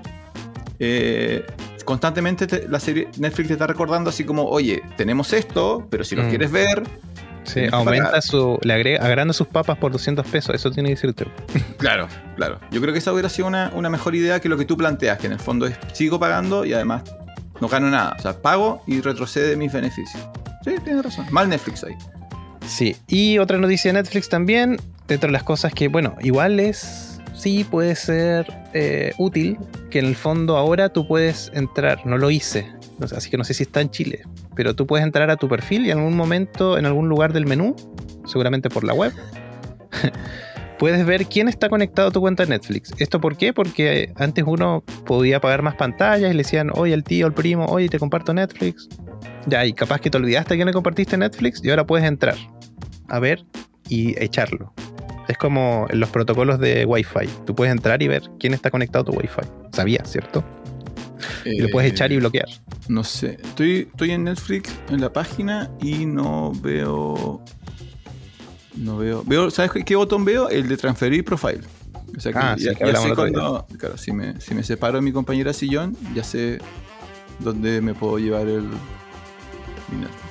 eh, 0.79 1.45
constantemente 1.85 2.47
te- 2.47 2.67
la 2.67 2.79
serie 2.79 3.07
Netflix 3.17 3.47
te 3.50 3.53
está 3.53 3.67
recordando 3.67 4.09
así 4.09 4.24
como, 4.24 4.45
oye, 4.45 4.81
tenemos 4.97 5.31
esto, 5.33 5.85
pero 5.89 6.03
si 6.03 6.15
lo 6.15 6.24
Mm. 6.24 6.29
quieres 6.29 6.51
ver, 6.51 6.83
Sí, 7.43 7.62
aumenta 7.71 8.05
pagar. 8.07 8.21
su. 8.24 8.57
Le 8.63 8.74
agrega, 8.74 9.05
agranda 9.05 9.31
sus 9.33 9.45
papas 9.47 9.77
por 9.77 9.91
200 9.91 10.25
pesos. 10.25 10.55
Eso 10.55 10.71
tiene 10.71 10.89
que 10.89 10.95
decirte. 10.95 11.25
claro, 11.77 12.07
claro. 12.35 12.59
Yo 12.71 12.81
creo 12.81 12.91
que 12.93 12.97
esa 13.00 13.13
hubiera 13.13 13.29
sido 13.29 13.47
una, 13.47 13.71
una 13.75 13.89
mejor 13.91 14.15
idea 14.15 14.39
que 14.39 14.50
lo 14.50 14.57
que 14.57 14.65
tú 14.65 14.75
planteas, 14.75 15.19
que 15.19 15.27
en 15.27 15.33
el 15.33 15.39
fondo 15.39 15.67
es 15.67 15.77
sigo 15.93 16.19
pagando 16.19 16.65
y 16.65 16.74
además 16.74 17.03
no 17.62 17.67
gano 17.67 17.89
nada. 17.89 18.15
O 18.17 18.21
sea, 18.21 18.41
pago 18.41 18.81
y 18.88 19.01
retrocede 19.01 19.55
mis 19.55 19.71
beneficios. 19.71 20.21
Sí, 20.63 20.75
tienes 20.83 21.03
razón. 21.03 21.25
Mal 21.31 21.50
Netflix 21.50 21.83
ahí. 21.83 21.95
Sí. 22.67 22.95
Y 23.07 23.38
otra 23.38 23.57
noticia 23.57 23.93
de 23.93 24.01
Netflix 24.01 24.29
también. 24.29 24.77
Dentro 25.07 25.27
de 25.27 25.33
las 25.33 25.43
cosas 25.43 25.74
que, 25.74 25.88
bueno, 25.88 26.15
igual 26.21 26.59
es. 26.59 27.21
Sí, 27.33 27.63
puede 27.63 27.95
ser 27.95 28.51
eh, 28.74 29.13
útil. 29.17 29.57
Que 29.91 30.00
en 30.00 30.05
el 30.05 30.15
fondo 30.15 30.57
ahora 30.57 30.89
tú 30.89 31.07
puedes 31.07 31.51
entrar. 31.53 32.05
No 32.05 32.17
lo 32.17 32.31
hice. 32.31 32.71
así 33.15 33.29
que 33.29 33.38
no 33.38 33.43
sé 33.43 33.53
si 33.53 33.63
está 33.63 33.81
en 33.81 33.91
Chile. 33.91 34.24
Pero 34.55 34.75
tú 34.75 34.88
puedes 34.88 35.05
entrar 35.05 35.29
a 35.29 35.38
tu 35.38 35.47
perfil 35.47 35.85
y 35.85 35.91
en 35.91 36.00
algún 36.00 36.15
momento, 36.15 36.77
en 36.77 36.85
algún 36.85 37.07
lugar 37.07 37.33
del 37.33 37.45
menú, 37.45 37.75
seguramente 38.25 38.69
por 38.69 38.83
la 38.83 38.93
web, 38.93 39.13
puedes 40.79 41.05
ver 41.05 41.25
quién 41.27 41.48
está 41.48 41.70
conectado 41.70 42.10
a 42.10 42.12
tu 42.12 42.20
cuenta 42.22 42.44
de 42.44 42.50
Netflix. 42.50 42.94
¿Esto 42.98 43.20
por 43.22 43.38
qué? 43.38 43.53
Porque 43.53 44.12
antes 44.15 44.44
uno 44.48 44.84
podía 45.05 45.39
pagar 45.39 45.62
más 45.62 45.75
pantallas 45.75 46.29
y 46.29 46.34
le 46.34 46.44
decían, 46.44 46.70
oye, 46.74 46.94
el 46.94 47.03
tío, 47.03 47.27
el 47.27 47.34
primo, 47.34 47.65
oye, 47.65 47.89
te 47.89 48.00
comparto 48.00 48.34
Netflix. 48.34 48.88
Ya, 49.48 49.65
y 49.65 49.74
capaz 49.74 50.01
que 50.01 50.10
te 50.10 50.17
olvidaste 50.17 50.55
quién 50.55 50.67
le 50.67 50.74
compartiste 50.74 51.17
Netflix 51.17 51.62
y 51.63 51.70
ahora 51.70 51.86
puedes 51.86 52.05
entrar 52.08 52.36
a 53.08 53.20
ver 53.20 53.46
y 53.89 54.22
echarlo. 54.22 54.74
Es 55.27 55.38
como 55.38 55.88
en 55.89 56.00
los 56.00 56.10
protocolos 56.10 56.60
de 56.60 56.86
Wi-Fi. 56.86 57.27
Tú 57.46 57.55
puedes 57.55 57.72
entrar 57.72 58.01
y 58.03 58.08
ver 58.08 58.24
quién 58.39 58.53
está 58.53 58.70
conectado 58.70 59.03
a 59.03 59.05
tu 59.05 59.17
Wi-Fi. 59.17 59.41
Sabías, 59.72 60.12
¿cierto? 60.12 60.44
Y 61.46 61.60
lo 61.62 61.70
puedes 61.70 61.89
Eh, 61.91 61.94
echar 61.94 62.12
y 62.12 62.17
bloquear. 62.17 62.48
No 62.88 63.03
sé. 63.03 63.39
Estoy, 63.44 63.88
estoy 63.91 64.12
en 64.12 64.25
Netflix 64.25 64.72
en 64.89 65.01
la 65.01 65.12
página 65.12 65.72
y 65.82 66.05
no 66.05 66.51
veo. 66.62 67.44
No 68.77 68.98
veo. 68.98 69.24
veo 69.25 69.50
¿Sabes 69.51 69.72
qué, 69.72 69.84
qué 69.84 69.96
botón 69.96 70.25
veo? 70.25 70.50
El 70.50 70.67
de 70.67 70.77
transferir 70.77 71.24
profile. 71.24 71.62
O 72.15 72.20
sea 72.20 72.32
que 72.32 72.38
Ah, 72.38 72.55
ya, 72.58 72.72
sí, 72.72 72.75
que 72.77 72.86
ya 72.91 72.96
sé 72.98 73.13
cuando. 73.15 73.65
Claro, 73.77 73.98
si 73.98 74.12
me, 74.12 74.39
si 74.39 74.53
me 74.53 74.63
separo 74.63 74.96
de 74.98 75.01
mi 75.01 75.12
compañera 75.12 75.53
sillón, 75.53 75.98
ya 76.13 76.24
sé 76.24 76.60
dónde 77.39 77.82
me 77.82 77.94
puedo 77.94 78.20
llevar 78.20 78.48
el. 78.48 78.65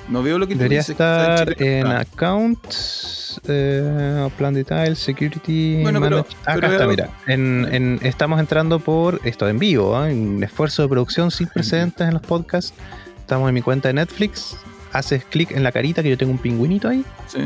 No 0.09 0.21
veo 0.21 0.37
lo 0.37 0.47
que 0.47 0.53
tú 0.53 0.59
Debería 0.59 0.79
dices 0.79 0.95
que 0.95 1.03
está 1.03 1.35
estar 1.43 1.61
en 1.63 1.87
Ah, 1.87 1.99
Accounts, 2.01 3.41
eh, 3.47 4.29
Plan 4.37 4.53
Detail, 4.53 4.95
Security. 4.95 5.81
Bueno, 5.81 5.99
pero- 5.99 6.19
Acá 6.19 6.53
pero 6.55 6.67
está, 6.67 6.83
algo- 6.83 6.89
mira. 6.91 7.09
En, 7.25 7.67
en- 7.71 7.99
estamos 8.03 8.39
entrando 8.39 8.79
por 8.79 9.19
esto 9.23 9.47
en 9.49 9.57
vivo, 9.57 9.95
¿ah? 9.95 10.05
un 10.05 10.43
esfuerzo 10.43 10.83
de 10.83 10.89
producción 10.89 11.31
sin 11.31 11.47
precedentes 11.47 12.07
en 12.07 12.13
los 12.13 12.21
podcasts. 12.21 12.73
Estamos 13.19 13.47
en 13.49 13.55
mi 13.55 13.61
cuenta 13.63 13.87
de 13.89 13.95
Netflix. 13.95 14.55
Haces 14.93 15.25
clic 15.25 15.51
en 15.51 15.63
la 15.63 15.71
carita 15.71 16.03
que 16.03 16.09
yo 16.09 16.17
tengo 16.17 16.31
un 16.31 16.37
pingüinito 16.37 16.87
ahí. 16.87 17.03
sí. 17.27 17.39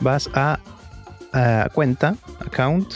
Vas 0.00 0.28
a, 0.34 0.58
a 1.32 1.68
cuenta, 1.72 2.16
account. 2.40 2.92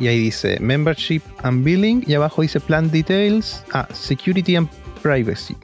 Y 0.00 0.08
ahí 0.08 0.18
dice 0.18 0.58
Membership 0.60 1.22
and 1.42 1.62
Billing. 1.64 2.02
Y 2.06 2.14
abajo 2.14 2.42
dice 2.42 2.58
Plan 2.60 2.90
Details. 2.90 3.62
Ah, 3.72 3.86
Security 3.92 4.56
and 4.56 4.68
Privacy. 5.02 5.56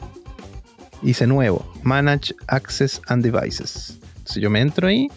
Dice 1.02 1.26
nuevo, 1.26 1.64
Manage 1.82 2.34
Access 2.48 3.00
and 3.08 3.22
Devices. 3.24 3.98
Entonces 4.18 4.42
yo 4.42 4.50
me 4.50 4.60
entro 4.60 4.86
ahí. 4.88 5.08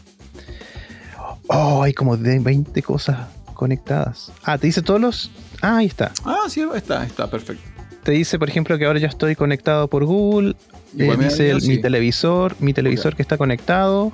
Oh, 1.48 1.84
hay 1.84 1.94
como 1.94 2.18
de 2.18 2.40
20 2.40 2.82
cosas 2.82 3.28
conectadas. 3.54 4.32
Ah, 4.44 4.58
te 4.58 4.68
dice 4.68 4.82
todos 4.82 5.02
los. 5.02 5.32
Ah, 5.62 5.78
ahí 5.78 5.86
está. 5.88 6.12
Ah, 6.26 6.44
sí, 6.48 6.64
está, 6.76 7.04
está 7.06 7.30
perfecto. 7.30 7.64
Te 8.04 8.14
dice, 8.14 8.40
por 8.40 8.50
ejemplo, 8.50 8.78
que 8.80 8.86
ahora 8.86 9.00
yo 9.00 9.08
estoy 9.08 9.36
conectado 9.36 9.88
por 9.88 10.06
Google. 10.06 10.56
Eh, 10.98 11.16
dice 11.20 11.52
el- 11.52 11.62
mi 11.68 11.80
televisor, 11.80 12.56
mi 12.60 12.74
televisor 12.74 13.16
que 13.16 13.22
está 13.22 13.38
conectado. 13.38 14.12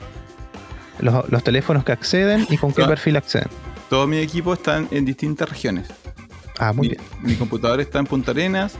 Los, 1.00 1.30
los 1.30 1.44
teléfonos 1.44 1.84
que 1.84 1.92
acceden 1.92 2.46
y 2.50 2.58
con 2.58 2.74
qué 2.74 2.84
perfil 2.86 3.18
acceden. 3.18 3.50
Todos 3.90 4.08
mis 4.08 4.24
equipos 4.24 4.58
están 4.58 4.88
en 4.92 5.06
distintas 5.06 5.50
regiones. 5.50 5.88
Ah, 6.60 6.74
muy 6.74 6.90
mi, 6.90 6.96
bien. 6.96 7.02
mi 7.22 7.36
computador 7.36 7.80
está 7.82 8.00
en 8.00 8.06
Punta 8.08 8.32
Arenas. 8.32 8.74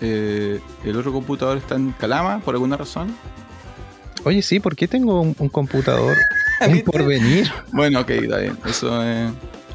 eh, 0.00 0.60
el 0.84 0.96
otro 0.96 1.12
computador 1.12 1.56
está 1.58 1.76
en 1.76 1.92
Calama, 1.92 2.40
por 2.40 2.54
alguna 2.54 2.76
razón. 2.76 3.14
Oye, 4.24 4.42
sí, 4.42 4.60
¿por 4.60 4.76
qué 4.76 4.86
tengo 4.88 5.20
un, 5.20 5.34
un 5.38 5.48
computador 5.48 6.16
¿Viste? 6.66 6.82
porvenir? 6.84 7.50
Bueno, 7.72 8.00
ok, 8.00 8.10
está 8.10 8.38
bien. 8.38 8.58
Eso 8.66 9.02
es. 9.02 9.30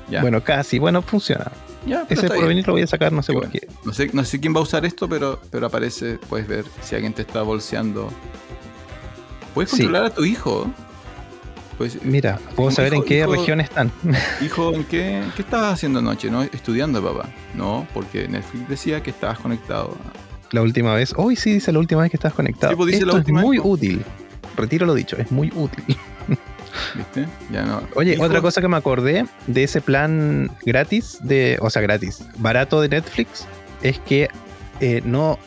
Ya. 0.09 0.21
Bueno, 0.21 0.43
casi. 0.43 0.77
Bueno, 0.77 1.01
funciona. 1.01 1.51
ya, 1.87 2.03
Ese 2.03 2.13
está 2.13 2.27
bien. 2.27 2.41
porvenir 2.41 2.67
lo 2.67 2.73
voy 2.73 2.83
a 2.83 2.87
sacar, 2.87 3.11
no 3.11 3.23
sé 3.23 3.33
por 3.33 3.49
qué. 3.49 3.67
No 3.83 3.91
sé, 3.93 4.09
no 4.13 4.23
sé 4.23 4.39
quién 4.39 4.53
va 4.53 4.59
a 4.59 4.63
usar 4.63 4.85
esto, 4.85 5.09
pero, 5.09 5.41
pero 5.49 5.65
aparece, 5.65 6.19
puedes 6.29 6.47
ver 6.47 6.65
si 6.83 6.93
alguien 6.93 7.13
te 7.13 7.23
está 7.23 7.41
bolseando. 7.41 8.09
Puedes 9.55 9.71
Sí. 9.71 9.77
controlar 9.77 10.05
a 10.05 10.09
tu 10.13 10.25
hijo. 10.25 10.69
Pues, 11.77 12.01
Mira, 12.03 12.39
puedo 12.55 12.69
Hijo- 12.69 12.75
saber 12.77 12.93
en 12.93 13.03
qué 13.03 13.19
hijo- 13.19 13.31
región 13.33 13.59
están. 13.59 13.91
hijo, 14.41 14.73
¿en 14.73 14.83
qué, 14.85 15.21
qué 15.35 15.41
estabas 15.41 15.73
haciendo 15.73 15.99
anoche? 15.99 16.29
¿No? 16.31 16.41
Estudiando, 16.43 17.03
papá. 17.03 17.29
No, 17.53 17.85
porque 17.93 18.27
Netflix 18.27 18.69
decía 18.69 19.03
que 19.03 19.09
estabas 19.09 19.39
conectado. 19.39 19.97
La 20.51 20.61
última 20.61 20.93
vez. 20.93 21.13
Hoy 21.17 21.35
sí 21.35 21.51
dice 21.53 21.71
la 21.73 21.79
última 21.79 22.01
vez 22.03 22.11
que 22.11 22.17
estás 22.17 22.33
conectado. 22.33 22.71
Sí, 22.71 22.77
pues 22.77 22.87
dice 22.93 23.03
Esto 23.03 23.17
es 23.17 23.27
muy 23.27 23.57
vez, 23.57 23.61
pues. 23.63 23.73
útil. 23.73 24.05
Retiro 24.55 24.85
lo 24.85 24.93
dicho, 24.93 25.17
es 25.17 25.29
muy 25.31 25.51
útil. 25.53 25.83
¿Viste? 26.95 27.25
Ya 27.51 27.63
no. 27.63 27.81
Oye, 27.95 28.13
Hijo, 28.13 28.23
otra 28.23 28.41
cosa 28.41 28.61
que 28.61 28.67
me 28.67 28.77
acordé 28.77 29.25
de 29.47 29.63
ese 29.63 29.81
plan 29.81 30.51
gratis, 30.65 31.19
de, 31.21 31.57
o 31.61 31.69
sea, 31.69 31.81
gratis, 31.81 32.23
barato 32.37 32.79
de 32.81 32.89
Netflix, 32.89 33.45
es 33.81 33.99
que 33.99 34.29
eh, 34.79 35.01
no. 35.03 35.37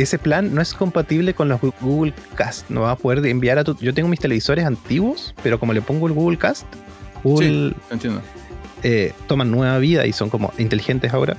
Ese 0.00 0.18
plan 0.18 0.54
no 0.54 0.62
es 0.62 0.72
compatible 0.72 1.34
con 1.34 1.48
los 1.48 1.60
Google 1.80 2.14
Cast. 2.34 2.70
No 2.70 2.82
va 2.82 2.92
a 2.92 2.96
poder 2.96 3.24
enviar 3.26 3.58
a 3.58 3.64
tu. 3.64 3.76
Yo 3.76 3.92
tengo 3.92 4.08
mis 4.08 4.20
televisores 4.20 4.64
antiguos, 4.64 5.34
pero 5.42 5.60
como 5.60 5.74
le 5.74 5.82
pongo 5.82 6.06
el 6.06 6.14
Google 6.14 6.38
Cast, 6.38 6.64
Google 7.22 7.74
Entiendo. 7.90 8.22
eh, 8.82 9.12
toman 9.26 9.50
nueva 9.50 9.76
vida 9.78 10.06
y 10.06 10.12
son 10.12 10.30
como 10.30 10.52
inteligentes 10.56 11.12
ahora. 11.12 11.36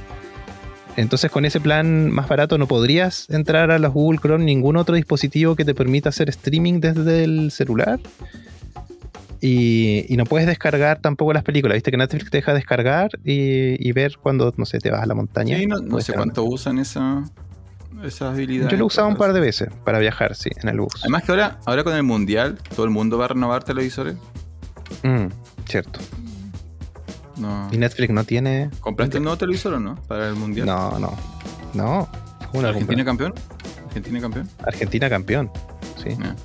Entonces 0.96 1.32
con 1.32 1.46
ese 1.46 1.60
plan 1.60 2.12
más 2.12 2.28
barato 2.28 2.58
no 2.58 2.68
podrías 2.68 3.28
entrar 3.30 3.72
a 3.72 3.80
los 3.80 3.94
Google 3.94 4.20
Chrome 4.20 4.44
ningún 4.44 4.76
otro 4.76 4.94
dispositivo 4.94 5.56
que 5.56 5.66
te 5.66 5.74
permita 5.74 6.10
hacer 6.10 6.30
streaming 6.30 6.82
desde 6.82 7.24
el 7.24 7.50
celular. 7.52 8.00
Y, 9.44 10.06
y 10.08 10.18
no 10.18 10.26
puedes 10.26 10.46
descargar 10.46 11.00
tampoco 11.00 11.34
las 11.34 11.44
películas. 11.44 11.74
Viste 11.76 11.90
que 11.90 11.98
Netflix 11.98 12.30
te 12.30 12.38
deja 12.38 12.54
descargar 12.54 13.10
y, 13.26 13.76
y 13.88 13.92
ver 13.92 14.18
cuando, 14.22 14.54
no 14.56 14.68
sé, 14.68 14.78
te 14.78 14.92
vas 14.92 15.02
a 15.02 15.08
la 15.08 15.16
montaña. 15.16 15.58
Sí, 15.58 15.66
no, 15.66 16.00
sé 16.00 16.14
cuánto 16.14 16.44
usan 16.44 16.78
esa, 16.78 17.24
esa 18.04 18.30
habilidad. 18.32 18.70
Yo 18.70 18.78
lo 18.78 18.84
he 18.84 18.88
usado 18.88 19.08
un 19.08 19.16
par 19.16 19.34
de 19.34 19.40
veces 19.40 19.70
para 19.86 20.00
viajar, 20.00 20.36
sí, 20.36 20.50
en 20.62 20.70
el 20.70 20.80
bus. 20.80 20.94
Además 21.02 21.24
que 21.24 21.32
ahora, 21.32 21.60
ahora 21.66 21.84
con 21.84 21.94
el 21.96 22.04
mundial, 22.04 22.58
todo 22.76 22.86
el 22.86 22.92
mundo 22.92 23.18
va 23.18 23.26
a 23.26 23.28
renovar 23.30 23.64
televisores. 23.64 24.16
Mm, 25.04 25.28
cierto. 25.68 26.00
No. 27.38 27.68
Y 27.72 27.78
Netflix 27.78 28.14
no 28.14 28.24
tiene... 28.24 28.70
¿Compraste 28.82 29.18
el 29.18 29.24
nuevo 29.24 29.38
televisor 29.38 29.74
o 29.76 29.80
no? 29.80 29.96
Para 30.08 30.30
el 30.30 30.36
mundial. 30.36 30.68
No, 30.68 31.00
no. 31.00 31.18
No. 31.74 32.10
¿Cómo 32.52 32.62
lo 32.64 32.68
¿Argentina 32.70 33.04
compré? 33.06 33.28
campeón? 33.28 33.34
¿Argentina 33.88 34.22
campeón? 34.22 34.50
Argentina 34.66 35.10
campeón. 35.10 35.52
Sí. 36.02 36.10
Ya. 36.20 36.36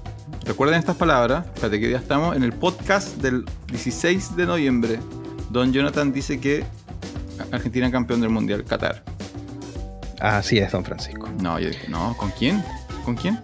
Recuerden 0.44 0.78
estas 0.78 0.96
palabras, 0.96 1.44
espérate 1.46 1.80
que 1.80 1.90
ya 1.90 1.98
estamos 1.98 2.36
en 2.36 2.44
el 2.44 2.52
podcast 2.52 3.16
del 3.16 3.44
16 3.66 4.36
de 4.36 4.46
noviembre. 4.46 5.00
Don 5.50 5.72
Jonathan 5.72 6.12
dice 6.12 6.38
que 6.38 6.64
Argentina 7.50 7.90
campeón 7.90 8.20
del 8.20 8.30
mundial, 8.30 8.64
Qatar. 8.64 9.02
Así 10.20 10.58
es, 10.58 10.72
don 10.72 10.84
Francisco. 10.84 11.28
No, 11.40 11.58
yo 11.58 11.68
dije, 11.68 11.88
no, 11.88 12.16
¿con 12.16 12.30
quién? 12.30 12.62
¿Con 13.04 13.14
quién? 13.16 13.38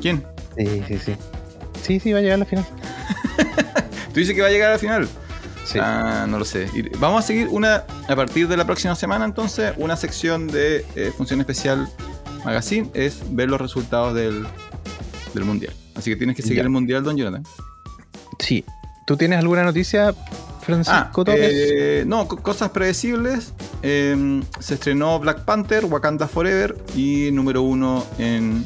¿Quién? 0.00 0.24
Sí, 0.56 0.82
sí, 0.88 0.98
sí. 0.98 1.16
Sí, 1.82 2.00
sí, 2.00 2.12
va 2.12 2.18
a 2.18 2.22
llegar 2.22 2.36
a 2.36 2.38
la 2.38 2.44
final. 2.44 2.64
¿Tú 4.12 4.20
dices 4.20 4.34
que 4.34 4.40
va 4.42 4.48
a 4.48 4.50
llegar 4.50 4.70
a 4.70 4.72
la 4.74 4.78
final? 4.78 5.08
Sí. 5.64 5.78
Ah, 5.80 6.26
no 6.28 6.38
lo 6.38 6.44
sé. 6.44 6.68
Vamos 6.98 7.24
a 7.24 7.26
seguir 7.26 7.48
una, 7.50 7.84
a 8.08 8.16
partir 8.16 8.46
de 8.48 8.56
la 8.56 8.64
próxima 8.64 8.94
semana 8.94 9.24
entonces, 9.24 9.72
una 9.76 9.96
sección 9.96 10.46
de 10.46 10.84
eh, 10.94 11.12
Función 11.16 11.40
Especial 11.40 11.88
Magazine 12.44 12.90
es 12.94 13.20
ver 13.34 13.48
los 13.48 13.60
resultados 13.60 14.14
del, 14.14 14.46
del 15.34 15.44
Mundial. 15.44 15.72
Así 15.96 16.10
que 16.10 16.16
tienes 16.16 16.36
que 16.36 16.42
seguir 16.42 16.58
Ya. 16.58 16.62
el 16.64 16.70
Mundial, 16.70 17.02
don 17.02 17.16
Jonathan. 17.16 17.42
Sí. 18.38 18.64
¿Tú 19.06 19.16
tienes 19.16 19.38
alguna 19.38 19.64
noticia, 19.64 20.08
Ah, 20.08 20.60
Francisco 20.60 21.24
Torres? 21.24 21.50
eh, 21.52 22.04
no, 22.06 22.26
co- 22.28 22.38
cosas 22.42 22.70
predecibles. 22.70 23.52
Eh, 23.86 24.40
se 24.60 24.74
estrenó 24.74 25.18
Black 25.20 25.44
Panther, 25.44 25.84
Wakanda 25.84 26.26
Forever 26.26 26.74
y 26.96 27.30
número 27.32 27.60
uno 27.60 28.02
en... 28.18 28.64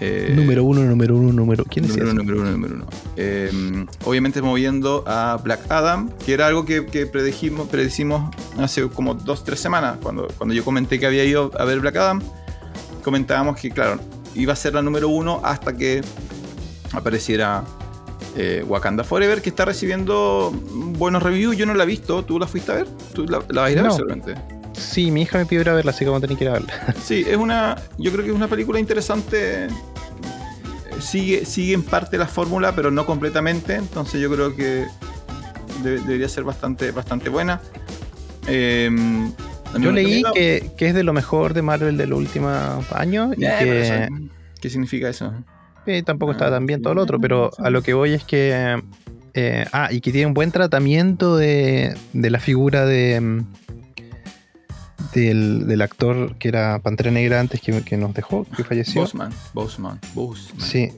eh, 0.00 0.32
número 0.34 0.64
uno, 0.64 0.82
número 0.82 1.16
uno, 1.16 1.32
número. 1.32 1.64
¿Quién 1.64 1.86
Número 1.86 2.06
eso? 2.06 2.12
uno, 2.12 2.22
número 2.24 2.40
uno, 2.40 2.50
número 2.50 2.74
uno. 2.74 2.86
Eh, 3.16 3.86
obviamente 4.04 4.42
moviendo 4.42 5.04
a 5.06 5.38
Black 5.42 5.70
Adam, 5.70 6.10
que 6.26 6.32
era 6.34 6.48
algo 6.48 6.64
que, 6.64 6.84
que 6.86 7.06
predijimos, 7.06 7.68
predecimos 7.68 8.34
hace 8.58 8.88
como 8.88 9.14
dos, 9.14 9.44
tres 9.44 9.60
semanas, 9.60 9.98
cuando, 10.02 10.26
cuando 10.36 10.54
yo 10.54 10.64
comenté 10.64 10.98
que 10.98 11.06
había 11.06 11.24
ido 11.24 11.52
a 11.56 11.64
ver 11.64 11.78
Black 11.78 11.96
Adam, 11.96 12.20
comentábamos 13.04 13.56
que, 13.60 13.70
claro, 13.70 14.00
iba 14.34 14.52
a 14.54 14.56
ser 14.56 14.74
la 14.74 14.82
número 14.82 15.08
uno 15.08 15.40
hasta 15.44 15.76
que 15.76 16.00
apareciera 16.92 17.62
eh, 18.36 18.64
Wakanda 18.66 19.04
Forever, 19.04 19.42
que 19.42 19.50
está 19.50 19.64
recibiendo 19.64 20.50
buenos 20.52 21.22
reviews. 21.22 21.56
Yo 21.56 21.66
no 21.66 21.74
la 21.74 21.84
he 21.84 21.86
visto, 21.86 22.24
¿tú 22.24 22.38
la 22.38 22.46
fuiste 22.46 22.72
a 22.72 22.74
ver? 22.76 22.86
¿Tú 23.14 23.24
la, 23.26 23.42
la 23.48 23.62
vas 23.62 23.68
a 23.68 23.72
ir 23.72 23.78
a 23.78 23.82
ver 23.82 23.92
seguramente? 23.92 24.34
Sí, 24.74 25.10
mi 25.10 25.22
hija 25.22 25.38
me 25.38 25.44
pidió 25.46 25.60
ir 25.62 25.68
a 25.68 25.74
verla, 25.74 25.90
así 25.90 26.00
que 26.00 26.06
vamos 26.06 26.22
a 26.22 26.26
tener 26.26 26.38
que 26.38 26.44
ir 26.44 26.50
a 26.50 26.54
verla. 26.54 26.94
Sí, 27.02 27.24
es 27.28 27.36
una. 27.36 27.76
Yo 27.98 28.10
creo 28.10 28.24
que 28.24 28.30
es 28.30 28.36
una 28.36 28.48
película 28.48 28.78
interesante. 28.80 29.68
Sigue, 31.00 31.44
sigue 31.44 31.74
en 31.74 31.82
parte 31.82 32.16
la 32.16 32.26
fórmula, 32.26 32.74
pero 32.74 32.90
no 32.90 33.04
completamente. 33.06 33.74
Entonces 33.74 34.20
yo 34.20 34.30
creo 34.32 34.54
que 34.54 34.86
de- 35.82 35.98
debería 36.00 36.28
ser 36.28 36.44
bastante, 36.44 36.90
bastante 36.92 37.28
buena. 37.28 37.60
Eh, 38.46 38.88
mí 38.90 39.32
Yo 39.80 39.90
leí 39.92 40.22
que, 40.34 40.70
que 40.76 40.88
es 40.88 40.94
de 40.94 41.02
lo 41.02 41.12
mejor 41.12 41.54
de 41.54 41.62
Marvel 41.62 41.96
de 41.96 42.06
los 42.06 42.18
últimos 42.18 42.50
años 42.92 43.34
y 43.36 43.40
pero 43.40 43.58
que 43.58 43.82
eso- 43.82 44.14
¿Qué 44.60 44.70
significa 44.70 45.08
eso? 45.08 45.32
Eh, 45.86 46.02
tampoco 46.02 46.32
está 46.32 46.46
Ah, 46.46 46.50
tan 46.50 46.66
bien 46.66 46.82
todo 46.82 46.94
lo 46.94 47.02
otro, 47.02 47.18
pero 47.20 47.50
sí. 47.56 47.62
a 47.64 47.70
lo 47.70 47.82
que 47.82 47.94
voy 47.94 48.12
es 48.14 48.24
que. 48.24 48.80
eh, 49.34 49.64
ah, 49.72 49.88
y 49.92 50.00
que 50.00 50.12
tiene 50.12 50.26
un 50.26 50.34
buen 50.34 50.50
tratamiento 50.52 51.36
de, 51.36 51.94
de 52.12 52.30
la 52.30 52.38
figura 52.40 52.84
de. 52.86 53.20
mm, 53.20 53.40
Del, 55.14 55.66
del 55.66 55.82
actor 55.82 56.36
que 56.38 56.48
era 56.48 56.78
Pantera 56.78 57.10
Negra 57.10 57.38
antes 57.40 57.60
que, 57.60 57.82
que 57.82 57.96
nos 57.98 58.14
dejó, 58.14 58.46
que 58.56 58.64
falleció. 58.64 59.02
Bosman. 59.02 59.30
Bosman. 59.52 60.00
Bosman. 60.14 60.60
Sí. 60.60 60.90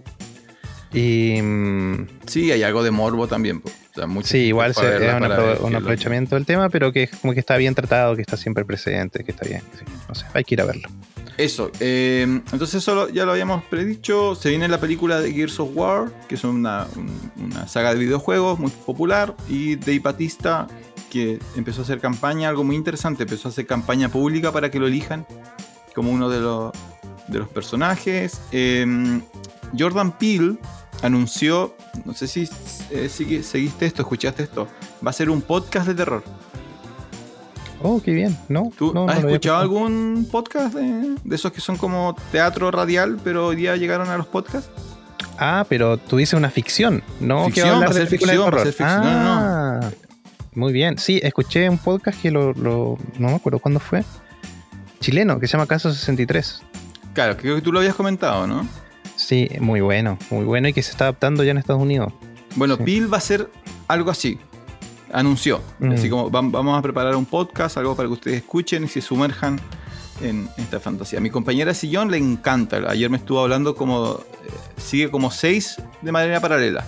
Y. 0.93 1.41
mm, 1.43 2.07
Sí, 2.27 2.53
hay 2.53 2.63
algo 2.63 2.83
de 2.85 2.91
morbo 2.93 3.27
también. 3.27 3.61
O 3.65 3.71
sea, 3.95 4.09
Sí, 4.23 4.39
igual 4.39 4.75
se, 4.75 4.81
a 4.87 4.91
verla 4.91 5.09
es 5.55 5.61
un, 5.61 5.73
apro- 5.73 5.77
aprovechamiento 5.79 6.35
del 6.37 6.47
tema, 6.47 6.69
pero 6.69 6.93
que 6.93 7.05
es 7.05 7.11
como 7.11 7.33
que 7.33 7.41
está 7.41 7.57
bien 7.57 7.75
tratado, 7.75 8.15
que 8.17 8.23
está 8.23 8.37
siempre 8.37 8.65
presente, 8.65 9.25
que 9.25 9.33
está 9.33 9.47
bien. 9.47 9.63
sí, 9.79 9.85
no 10.09 10.15
sé, 10.15 10.27
hay 10.35 10.45
que 10.45 10.55
ir 10.55 10.61
a 10.61 10.65
verlo. 10.65 10.89
Eso, 11.37 11.71
eh, 11.81 12.23
entonces 12.53 12.75
eso 12.75 13.09
ya 13.09 13.25
lo 13.25 13.33
habíamos 13.33 13.65
predicho. 13.65 14.35
Se 14.35 14.51
viene 14.51 14.69
la 14.69 14.79
película 14.79 15.21
de 15.21 15.33
Gears 15.33 15.59
of 15.61 15.71
War, 15.75 16.13
que 16.29 16.37
es 16.37 16.45
una, 16.45 16.87
un- 16.97 17.45
una 17.45 17.67
saga 17.67 17.93
de 17.93 17.99
videojuegos 18.01 18.59
muy 18.61 18.71
popular. 18.71 19.35
Y 19.49 19.77
Dave 19.77 19.99
Batista, 19.99 20.69
que 21.11 21.41
empezó 21.57 21.81
a 21.81 21.85
hacer 21.85 22.01
campaña, 22.01 22.49
algo 22.49 22.63
muy 22.63 22.77
interesante, 22.77 23.25
empezó 23.25 23.49
a 23.49 23.51
hacer 23.51 23.67
campaña 23.67 24.09
pública 24.09 24.53
para 24.53 24.71
que 24.71 24.79
lo 24.79 24.87
elijan 24.87 25.27
como 25.95 26.11
uno 26.11 26.29
de 26.29 26.41
los, 26.41 26.73
de 27.29 27.39
los 27.41 27.49
personajes. 27.49 28.41
Eh, 28.53 28.87
Jordan 29.77 30.17
Peele 30.17 30.57
anunció, 31.03 31.75
no 32.05 32.15
sé 32.15 32.29
si 32.29 32.49
eh, 32.91 33.09
seguiste 33.09 33.87
esto, 33.87 34.03
escuchaste 34.03 34.45
esto, 34.45 34.69
va 35.05 35.11
a 35.11 35.13
ser 35.13 35.31
un 35.31 35.43
podcast 35.43 35.89
de 35.89 35.95
terror. 35.95 36.23
Oh, 37.87 38.01
qué 38.03 38.13
bien, 38.13 38.35
¿no? 38.49 38.73
¿Tú 38.79 38.95
no, 38.95 39.07
has 39.09 39.19
escuchado 39.19 39.59
algún 39.59 40.27
podcast 40.33 40.75
de, 40.75 41.17
de 41.23 41.37
esos 41.37 41.53
que 41.53 41.61
son 41.61 41.77
como 41.77 42.17
teatro 42.33 42.71
radial, 42.71 43.19
pero 43.23 43.49
hoy 43.49 43.57
día 43.57 43.77
llegaron 43.77 44.09
a 44.09 44.17
los 44.17 44.27
podcasts? 44.27 44.71
Ah, 45.39 45.67
pero 45.69 45.99
tú 45.99 46.17
dices 46.17 46.33
una 46.35 46.49
ficción, 46.49 47.03
¿no? 47.21 47.45
Ficción, 47.47 47.69
va 47.69 47.73
hablar 47.75 47.89
va 47.89 47.91
a 47.91 47.95
de 47.95 48.01
ser 48.01 48.09
de 48.11 48.19
ficción, 48.19 48.41
va 48.41 48.47
a 48.47 48.51
terror. 48.51 48.63
ser 48.65 48.73
ficción. 48.73 49.03
No, 49.03 49.23
no, 49.23 49.81
Ah, 49.87 49.91
Muy 50.55 50.73
bien. 50.73 50.97
Sí, 50.97 51.21
escuché 51.23 51.69
un 51.69 51.77
podcast 51.79 52.23
que 52.23 52.31
lo, 52.31 52.53
lo- 52.55 52.97
no 53.19 53.29
me 53.29 53.35
acuerdo 53.35 53.59
cuándo 53.59 53.81
fue. 53.81 54.03
Chileno, 55.01 55.39
que 55.39 55.47
se 55.47 55.53
llama 55.53 55.67
Caso 55.67 55.93
63. 55.93 56.63
Claro, 57.13 57.37
creo 57.37 57.57
que 57.57 57.61
tú 57.63 57.71
lo 57.73 57.81
habías 57.81 57.95
comentado, 57.95 58.47
¿no? 58.47 58.67
Sí, 59.17 59.49
muy 59.61 59.81
bueno, 59.83 60.17
muy 60.31 60.45
bueno 60.45 60.69
y 60.69 60.73
que 60.73 60.83
se 60.83 60.91
está 60.91 61.05
adaptando 61.05 61.45
ya 61.45 61.51
en 61.51 61.59
Estados 61.59 61.83
Unidos. 61.83 62.13
Bueno, 62.57 62.77
Sí. 62.77 62.83
Bill 62.85 63.13
va 63.13 63.19
a 63.19 63.21
ser 63.21 63.51
algo 63.89 64.11
así. 64.11 64.39
Anunció. 65.15 65.61
Mm. 65.79 65.93
Así 65.93 66.11
como 66.11 66.31
vam- 66.31 66.51
vamos 66.51 66.79
a 66.79 66.83
preparar 66.83 67.17
un 67.17 67.25
podcast, 67.27 67.77
algo 67.79 67.95
para 67.97 68.09
que 68.09 68.13
ustedes 68.15 68.37
escuchen 68.39 68.85
y 68.85 68.89
se 68.89 69.01
sumerjan 69.01 69.61
en 70.21 70.49
esta 70.59 70.79
fantasía. 70.81 71.19
A 71.19 71.23
mi 71.23 71.31
compañera 71.31 71.73
Sillón 71.75 72.11
le 72.11 72.19
encanta. 72.19 72.77
Ayer 72.89 73.09
me 73.11 73.17
estuvo 73.17 73.41
hablando 73.41 73.75
como. 73.75 74.21
eh, 74.47 74.51
sigue 74.77 75.11
como 75.11 75.31
seis 75.31 75.77
de 76.03 76.13
manera 76.13 76.41
paralela. 76.41 76.85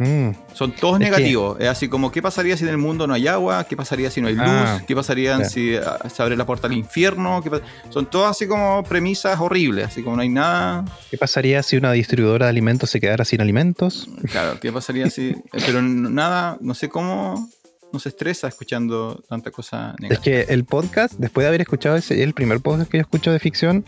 Mm, 0.00 0.30
Son 0.54 0.70
todos 0.70 0.94
Es 1.00 1.06
que- 1.06 1.10
negativos. 1.10 1.56
Es 1.58 1.66
así 1.66 1.88
como, 1.88 2.12
¿qué 2.12 2.22
pasaría 2.22 2.56
si 2.56 2.62
en 2.62 2.70
el 2.70 2.78
mundo 2.78 3.08
no 3.08 3.14
hay 3.14 3.26
agua? 3.26 3.64
¿Qué 3.64 3.76
pasaría 3.76 4.10
si 4.12 4.20
no 4.20 4.28
hay 4.28 4.34
luz? 4.34 4.44
Ah, 4.46 4.80
¿Qué 4.86 4.94
pasaría 4.94 5.44
si 5.44 5.74
ah, 5.74 5.98
se 6.08 6.22
abre 6.22 6.36
la 6.36 6.46
puerta 6.46 6.68
al 6.68 6.72
infierno? 6.74 7.40
¿Qué 7.42 7.50
pa- 7.50 7.62
Son 7.90 8.06
todas 8.06 8.30
así 8.30 8.46
como 8.46 8.84
premisas 8.84 9.40
horribles. 9.40 9.86
Así 9.88 10.04
como 10.04 10.14
no 10.14 10.22
hay 10.22 10.28
nada. 10.28 10.84
¿Qué 11.10 11.18
pasaría 11.18 11.64
si 11.64 11.76
una 11.76 11.90
distribuidora 11.90 12.46
de 12.46 12.50
alimentos 12.50 12.90
se 12.90 13.00
quedara 13.00 13.24
sin 13.24 13.40
alimentos? 13.40 14.08
Claro, 14.30 14.60
¿qué 14.60 14.70
pasaría 14.72 15.10
si.? 15.10 15.30
eh, 15.52 15.62
Pero 15.66 15.82
nada, 15.82 16.58
no 16.60 16.74
sé 16.74 16.88
cómo. 16.88 17.50
No 17.92 17.98
se 17.98 18.10
estresa 18.10 18.48
escuchando 18.48 19.22
tanta 19.28 19.50
cosa 19.50 19.94
Es 19.96 20.00
negativa. 20.02 20.22
que 20.22 20.52
el 20.52 20.64
podcast, 20.64 21.14
después 21.18 21.44
de 21.44 21.48
haber 21.48 21.62
escuchado 21.62 21.96
ese, 21.96 22.22
el 22.22 22.34
primer 22.34 22.60
podcast 22.60 22.90
que 22.90 22.98
yo 22.98 23.02
escucho 23.02 23.32
de 23.32 23.38
ficción, 23.38 23.84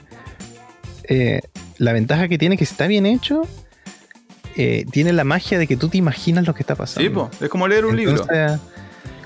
eh, 1.04 1.40
la 1.78 1.92
ventaja 1.92 2.28
que 2.28 2.38
tiene 2.38 2.56
que 2.56 2.64
si 2.64 2.72
está 2.72 2.86
bien 2.86 3.04
hecho, 3.04 3.42
eh, 4.56 4.84
tiene 4.90 5.12
la 5.12 5.24
magia 5.24 5.58
de 5.58 5.66
que 5.66 5.76
tú 5.76 5.88
te 5.88 5.98
imaginas 5.98 6.46
lo 6.46 6.54
que 6.54 6.62
está 6.62 6.74
pasando. 6.76 7.08
Sí, 7.08 7.14
po, 7.14 7.30
es 7.44 7.50
como 7.50 7.68
leer 7.68 7.84
un 7.84 7.96
libro. 7.96 8.26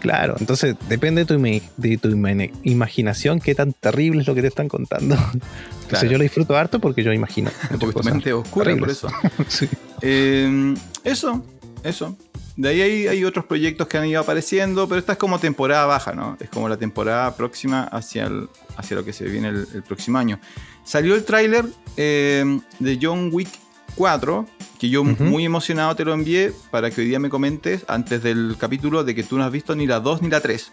Claro, 0.01 0.37
entonces 0.39 0.77
depende 0.89 1.25
de 1.25 1.97
tu, 1.99 2.13
de 2.19 2.51
imaginación 2.65 3.41
qué 3.41 3.55
tan 3.55 3.73
terrible 3.73 4.21
es 4.21 4.27
lo 4.27 4.35
que 4.35 4.43
te 4.43 4.49
están 4.49 4.69
contando. 4.69 5.15
Entonces 5.85 5.89
Claro. 5.89 6.11
yo 6.11 6.19
lo 6.19 6.23
disfruto 6.25 6.57
harto 6.57 6.79
porque 6.79 7.03
yo 7.03 7.13
imagino. 7.13 7.51
Porque 7.79 7.93
tu 7.95 8.03
mente 8.03 8.29
es 8.31 8.35
oscura, 8.35 8.75
por 8.77 8.91
eso. 8.91 9.09
Sí. 9.49 9.67
Eh, 10.03 10.75
eso, 11.05 11.43
eso. 11.85 12.17
De 12.57 12.69
ahí 12.69 12.81
hay, 12.83 13.07
hay 13.09 13.25
otros 13.25 13.45
proyectos 13.47 13.89
que 13.89 13.99
han 13.99 14.07
ido 14.07 14.21
apareciendo, 14.21 14.89
pero 14.89 14.99
esta 15.01 15.13
es 15.13 15.19
como 15.19 15.39
temporada 15.41 15.87
baja, 15.87 16.13
¿no? 16.13 16.37
Es 16.41 16.49
como 16.51 16.69
la 16.69 16.77
temporada 16.77 17.35
próxima 17.37 17.85
hacia, 17.85 18.27
el- 18.27 18.49
hacia 18.77 18.97
lo 18.97 19.05
que 19.05 19.13
se 19.13 19.25
viene 19.25 19.49
el, 19.49 19.67
el 19.75 19.83
próximo 19.83 20.19
año. 20.19 20.39
Salió 20.85 21.15
el 21.15 21.25
tráiler 21.25 21.65
eh, 21.97 22.45
de 22.79 22.99
John 23.01 23.31
Wick 23.33 23.49
4, 23.97 24.47
que 24.79 24.89
yo 24.89 25.03
muy 25.05 25.45
emocionado 25.45 25.95
te 25.97 26.05
lo 26.05 26.13
envié 26.15 26.53
para 26.71 26.91
que 26.91 27.01
hoy 27.01 27.07
día 27.09 27.19
me 27.19 27.29
comentes 27.31 27.85
antes 27.89 28.23
del 28.23 28.57
capítulo 28.59 29.03
de 29.05 29.15
que 29.15 29.23
tú 29.23 29.37
no 29.39 29.45
has 29.45 29.51
visto 29.53 29.75
ni 29.75 29.87
la 29.87 30.01
2 30.01 30.23
ni 30.23 30.29
la 30.29 30.41
3. 30.41 30.73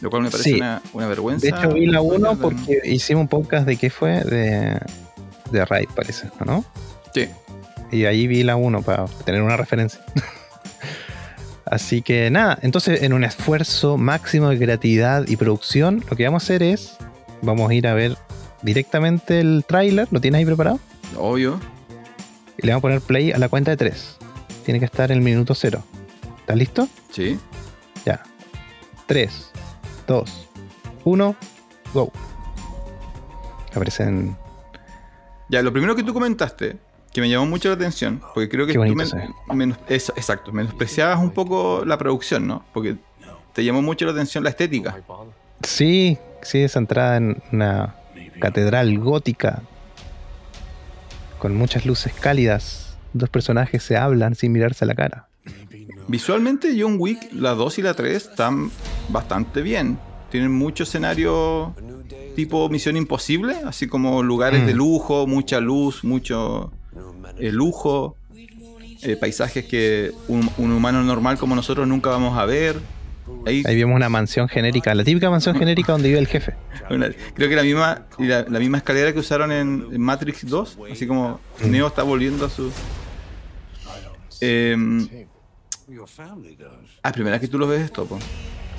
Lo 0.00 0.10
cual 0.10 0.22
me 0.22 0.30
parece 0.30 0.50
Sí. 0.50 0.56
una, 0.56 0.80
una 0.92 1.08
vergüenza. 1.08 1.44
De 1.44 1.48
hecho 1.50 1.72
vi 1.74 1.86
la 1.86 2.00
1 2.00 2.34
Spoiler, 2.34 2.38
porque 2.38 2.80
hicimos 2.88 3.22
un 3.22 3.28
podcast 3.28 3.66
de 3.66 3.76
qué 3.76 3.90
fue, 3.90 4.22
de, 4.22 4.78
de 5.50 5.64
Raid 5.64 5.88
parece, 5.94 6.30
¿no? 6.46 6.64
Sí. 7.12 7.26
Y 7.90 8.04
ahí 8.04 8.26
vi 8.26 8.44
la 8.44 8.56
1 8.56 8.82
para 8.82 9.06
tener 9.24 9.42
una 9.42 9.56
referencia. 9.56 10.00
Así 11.70 12.02
que 12.02 12.30
nada, 12.30 12.58
entonces 12.62 13.02
en 13.02 13.12
un 13.12 13.24
esfuerzo 13.24 13.96
máximo 13.96 14.48
de 14.48 14.58
creatividad 14.58 15.26
y 15.28 15.36
producción, 15.36 16.04
lo 16.10 16.16
que 16.16 16.24
vamos 16.24 16.42
a 16.42 16.44
hacer 16.44 16.62
es, 16.62 16.96
vamos 17.42 17.70
a 17.70 17.74
ir 17.74 17.86
a 17.86 17.94
ver 17.94 18.16
directamente 18.62 19.40
el 19.40 19.64
tráiler, 19.66 20.08
¿lo 20.10 20.20
tienes 20.20 20.38
ahí 20.38 20.44
preparado? 20.44 20.80
Obvio. 21.16 21.60
Y 22.56 22.66
le 22.66 22.72
vamos 22.72 22.80
a 22.80 22.82
poner 22.82 23.00
play 23.00 23.32
a 23.32 23.38
la 23.38 23.48
cuenta 23.48 23.70
de 23.70 23.76
3. 23.76 24.16
Tiene 24.64 24.80
que 24.80 24.86
estar 24.86 25.10
en 25.10 25.18
el 25.18 25.24
minuto 25.24 25.54
0. 25.54 25.82
¿Estás 26.40 26.56
listo? 26.56 26.88
Sí. 27.10 27.38
Ya. 28.04 28.22
3, 29.06 29.50
2, 30.06 30.48
1, 31.04 31.36
go. 31.94 32.12
Aparecen... 33.70 34.36
Ya, 35.50 35.62
lo 35.62 35.72
primero 35.72 35.96
que 35.96 36.02
tú 36.02 36.12
comentaste, 36.12 36.76
que 37.18 37.22
me 37.22 37.28
llamó 37.28 37.46
mucho 37.46 37.68
la 37.68 37.74
atención, 37.74 38.20
porque 38.32 38.48
creo 38.48 38.64
que 38.64 38.74
Qué 38.74 38.78
tú 38.78 38.94
men- 38.94 39.34
menos- 39.52 39.78
exacto, 39.88 40.52
menospreciabas 40.52 41.18
un 41.18 41.30
poco 41.32 41.82
la 41.84 41.98
producción, 41.98 42.46
¿no? 42.46 42.64
Porque 42.72 42.96
te 43.54 43.64
llamó 43.64 43.82
mucho 43.82 44.04
la 44.04 44.12
atención 44.12 44.44
la 44.44 44.50
estética. 44.50 44.96
Sí, 45.64 46.16
sí, 46.42 46.58
es 46.60 46.76
entrada 46.76 47.16
en 47.16 47.42
una 47.50 47.96
catedral 48.40 48.96
gótica 49.00 49.62
con 51.40 51.56
muchas 51.56 51.84
luces 51.86 52.12
cálidas. 52.12 52.96
Dos 53.12 53.28
personajes 53.30 53.82
se 53.82 53.96
hablan 53.96 54.36
sin 54.36 54.52
mirarse 54.52 54.84
a 54.84 54.86
la 54.88 54.94
cara. 54.94 55.28
Visualmente, 56.06 56.76
John 56.80 56.96
Wick, 56.98 57.32
la 57.32 57.54
2 57.54 57.78
y 57.80 57.82
la 57.82 57.94
3 57.94 58.28
están 58.28 58.70
bastante 59.08 59.60
bien. 59.62 59.98
Tienen 60.30 60.52
mucho 60.52 60.84
escenario 60.84 61.74
tipo 62.36 62.68
Misión 62.68 62.96
Imposible, 62.96 63.56
así 63.66 63.88
como 63.88 64.22
lugares 64.22 64.62
Mm. 64.62 64.66
de 64.66 64.74
lujo, 64.74 65.26
mucha 65.26 65.58
luz, 65.60 66.04
mucho 66.04 66.70
eh, 67.38 67.52
lujo, 67.52 68.16
eh, 69.02 69.16
paisajes 69.16 69.64
que 69.66 70.12
un, 70.28 70.50
un 70.58 70.72
humano 70.72 71.02
normal 71.02 71.38
como 71.38 71.54
nosotros 71.54 71.86
nunca 71.86 72.10
vamos 72.10 72.36
a 72.38 72.44
ver. 72.44 72.76
Ahí 73.46 73.62
Ahí 73.66 73.76
vemos 73.76 73.94
una 73.94 74.08
mansión 74.08 74.48
genérica, 74.48 74.94
la 74.94 75.04
típica 75.04 75.28
mansión 75.30 75.54
genérica 75.56 75.92
donde 75.92 76.08
vive 76.08 76.18
el 76.20 76.26
jefe. 76.26 76.54
Una- 76.90 77.10
creo 77.34 77.48
que 77.48 77.56
la 77.56 77.62
misma, 77.62 78.06
la, 78.18 78.42
la 78.48 78.58
misma 78.58 78.78
escalera 78.78 79.12
que 79.12 79.18
usaron 79.18 79.52
en, 79.52 79.86
en 79.92 80.00
Matrix 80.00 80.46
2, 80.46 80.78
así 80.90 81.06
como 81.06 81.38
Neo 81.64 81.86
está 81.88 82.02
volviendo 82.02 82.46
a 82.46 82.50
su... 82.50 82.72
Eh, 84.40 85.26
ah, 87.02 87.12
primera 87.12 87.32
vez 87.36 87.40
que 87.42 87.48
tú 87.48 87.58
lo 87.58 87.66
ves 87.66 87.82
esto, 87.82 88.06
po. 88.06 88.18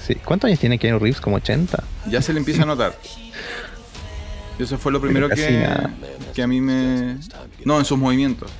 Sí. 0.05 0.15
¿Cuántos 0.15 0.47
años 0.47 0.59
tiene 0.59 0.79
Keanu 0.79 0.97
Reeves? 0.99 1.21
¿Como 1.21 1.35
80? 1.37 1.83
ya 2.09 2.21
se 2.21 2.33
le 2.33 2.39
empieza 2.39 2.63
a 2.63 2.65
notar. 2.65 2.97
Y 4.59 4.63
eso 4.63 4.77
fue 4.77 4.91
lo 4.91 4.99
primero 4.99 5.29
que, 5.29 5.87
que 6.33 6.43
a 6.43 6.47
mí 6.47 6.59
me... 6.59 7.17
No, 7.65 7.79
en 7.79 7.85
sus 7.85 7.97
movimientos. 7.97 8.51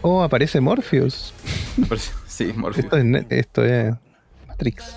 Oh, 0.00 0.22
aparece 0.22 0.60
Morpheus. 0.60 1.32
Sí, 2.26 2.52
Morpheus. 2.56 2.84
Esto 2.86 2.96
es, 2.96 3.04
ne- 3.04 3.26
esto 3.28 3.62
es 3.64 3.94
Matrix. 4.48 4.96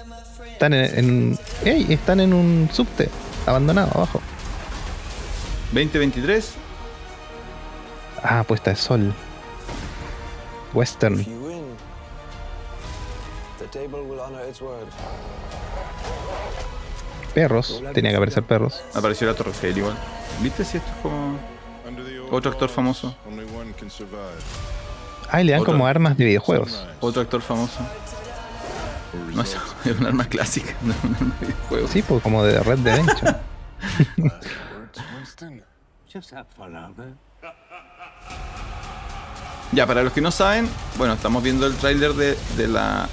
Están 0.53 0.73
en, 0.73 0.97
en- 0.97 1.39
¡Ey! 1.65 1.85
Están 1.93 2.21
en 2.21 2.33
un 2.33 2.69
subte 2.71 3.09
abandonado 3.45 3.91
abajo. 3.93 4.21
2023. 5.73 6.53
Ah, 8.23 8.43
puesta 8.47 8.69
de 8.71 8.77
sol. 8.77 9.13
Western. 10.73 11.25
Perros, 17.33 17.83
tenía 17.93 18.11
que 18.11 18.17
aparecer 18.17 18.43
perros. 18.43 18.81
Apareció 18.93 19.27
la 19.27 19.33
Torre 19.33 19.51
igual. 19.75 19.97
¿Viste 20.41 20.65
si 20.65 20.77
esto 20.77 20.89
es 20.89 20.97
como 21.01 21.37
otro 22.31 22.51
actor 22.51 22.69
famoso? 22.69 23.15
Ah, 25.29 25.41
y 25.41 25.45
le 25.45 25.51
dan 25.53 25.61
Otro. 25.61 25.73
como 25.73 25.87
armas 25.87 26.17
de 26.17 26.25
videojuegos. 26.25 26.85
Otro 26.99 27.21
actor 27.21 27.41
famoso. 27.41 27.79
No 29.33 29.41
es, 29.41 29.57
es 29.85 29.99
un 29.99 30.05
arma 30.05 30.25
clásica, 30.25 30.73
no 30.81 30.93
es 30.93 31.03
un 31.03 31.15
arma 31.15 31.35
de 31.39 31.47
videojuego. 31.47 31.87
Sí, 31.87 32.01
pues 32.01 32.21
como 32.21 32.43
de 32.43 32.59
Red 32.61 32.79
Dead. 32.79 33.05
Ya, 39.71 39.85
para 39.85 40.03
los 40.03 40.13
que 40.13 40.21
no 40.21 40.31
saben, 40.31 40.69
bueno, 40.97 41.13
estamos 41.15 41.43
viendo 41.43 41.65
el 41.67 41.75
tráiler 41.75 42.13
de, 42.13 42.37
de 42.55 42.67
la 42.67 43.09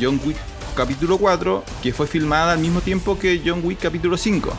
John 0.00 0.20
Wick 0.24 0.36
capítulo 0.76 1.18
4, 1.18 1.64
que 1.82 1.92
fue 1.92 2.06
filmada 2.06 2.52
al 2.52 2.58
mismo 2.58 2.80
tiempo 2.80 3.18
que 3.18 3.42
John 3.44 3.60
Wick 3.64 3.80
capítulo 3.80 4.16
5. 4.16 4.52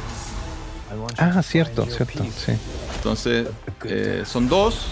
Ah, 1.17 1.41
cierto, 1.43 1.85
cierto, 1.85 2.23
sí. 2.23 2.53
Entonces, 2.95 3.47
eh, 3.85 4.23
son 4.25 4.47
dos 4.49 4.87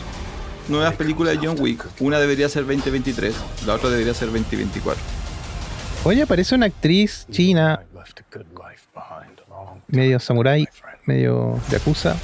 nuevas 0.70 0.96
películas 0.96 1.40
de 1.40 1.46
John 1.48 1.58
Wick. 1.60 1.86
Una 2.00 2.20
debería 2.20 2.48
ser 2.50 2.64
2023, 2.66 3.34
la 3.66 3.74
otra 3.76 3.90
debería 3.90 4.14
ser 4.14 4.28
2024. 4.32 5.02
Oye, 6.06 6.22
aparece 6.22 6.56
una 6.56 6.66
actriz 6.68 7.26
china, 7.32 7.82
medio 9.88 10.20
samurái, 10.20 10.68
medio 11.06 11.60
yakuza. 11.70 12.16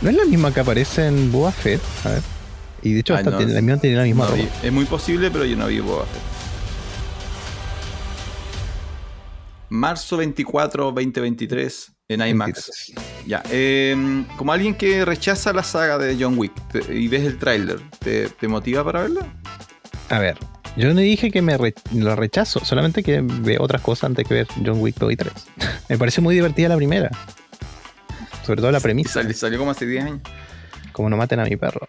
¿No 0.00 0.10
es 0.10 0.16
la 0.16 0.24
misma 0.24 0.52
que 0.52 0.60
aparece 0.60 1.06
en 1.06 1.30
Boba 1.32 1.52
Fett? 1.52 1.80
A 2.04 2.08
ver. 2.10 2.22
Y 2.82 2.92
de 2.94 3.00
hecho, 3.00 3.14
Ay, 3.14 3.18
hasta 3.20 3.30
no, 3.30 3.36
tiene, 3.36 3.52
la 3.52 3.60
misma 3.60 3.80
tiene 3.80 3.96
la 3.96 4.02
misma 4.04 4.24
No 4.24 4.30
ropa. 4.32 4.42
vi- 4.42 4.66
es 4.66 4.72
muy 4.72 4.84
posible, 4.86 5.30
pero 5.30 5.44
yo 5.44 5.56
no 5.56 5.66
vi 5.68 5.78
Boba 5.80 6.04
Fett. 6.06 6.20
Marzo 9.68 10.16
24, 10.18 10.84
2023 10.92 11.92
en 12.14 12.26
IMAX. 12.26 12.92
Ya, 13.26 13.42
eh, 13.50 14.24
como 14.36 14.52
alguien 14.52 14.74
que 14.74 15.04
rechaza 15.04 15.52
la 15.52 15.62
saga 15.62 15.98
de 15.98 16.16
John 16.18 16.38
Wick 16.38 16.52
te- 16.72 16.94
y 16.94 17.08
ves 17.08 17.22
el 17.24 17.38
tráiler, 17.38 17.80
¿te, 17.98 18.28
te 18.28 18.48
motiva 18.48 18.84
para 18.84 19.02
verla? 19.02 19.26
A 20.08 20.18
ver, 20.18 20.36
yo 20.76 20.92
no 20.92 21.00
dije 21.00 21.30
que 21.30 21.42
me 21.42 21.56
re- 21.56 21.74
lo 21.94 22.14
rechazo, 22.16 22.64
solamente 22.64 23.02
que 23.02 23.20
veo 23.22 23.62
otras 23.62 23.80
cosas 23.82 24.04
antes 24.04 24.26
que 24.26 24.34
ver 24.34 24.46
John 24.64 24.80
Wick 24.80 24.96
2 24.98 25.12
y 25.12 25.16
3. 25.16 25.32
me 25.88 25.98
parece 25.98 26.20
muy 26.20 26.34
divertida 26.34 26.68
la 26.68 26.76
primera. 26.76 27.10
Sobre 28.44 28.60
todo 28.60 28.72
la 28.72 28.80
premisa, 28.80 29.14
Salió, 29.14 29.34
salió 29.34 29.58
como 29.58 29.70
hace 29.70 29.86
10 29.86 30.04
años. 30.04 30.20
como 30.92 31.08
no 31.08 31.16
maten 31.16 31.38
a 31.40 31.44
mi 31.44 31.56
perro. 31.56 31.88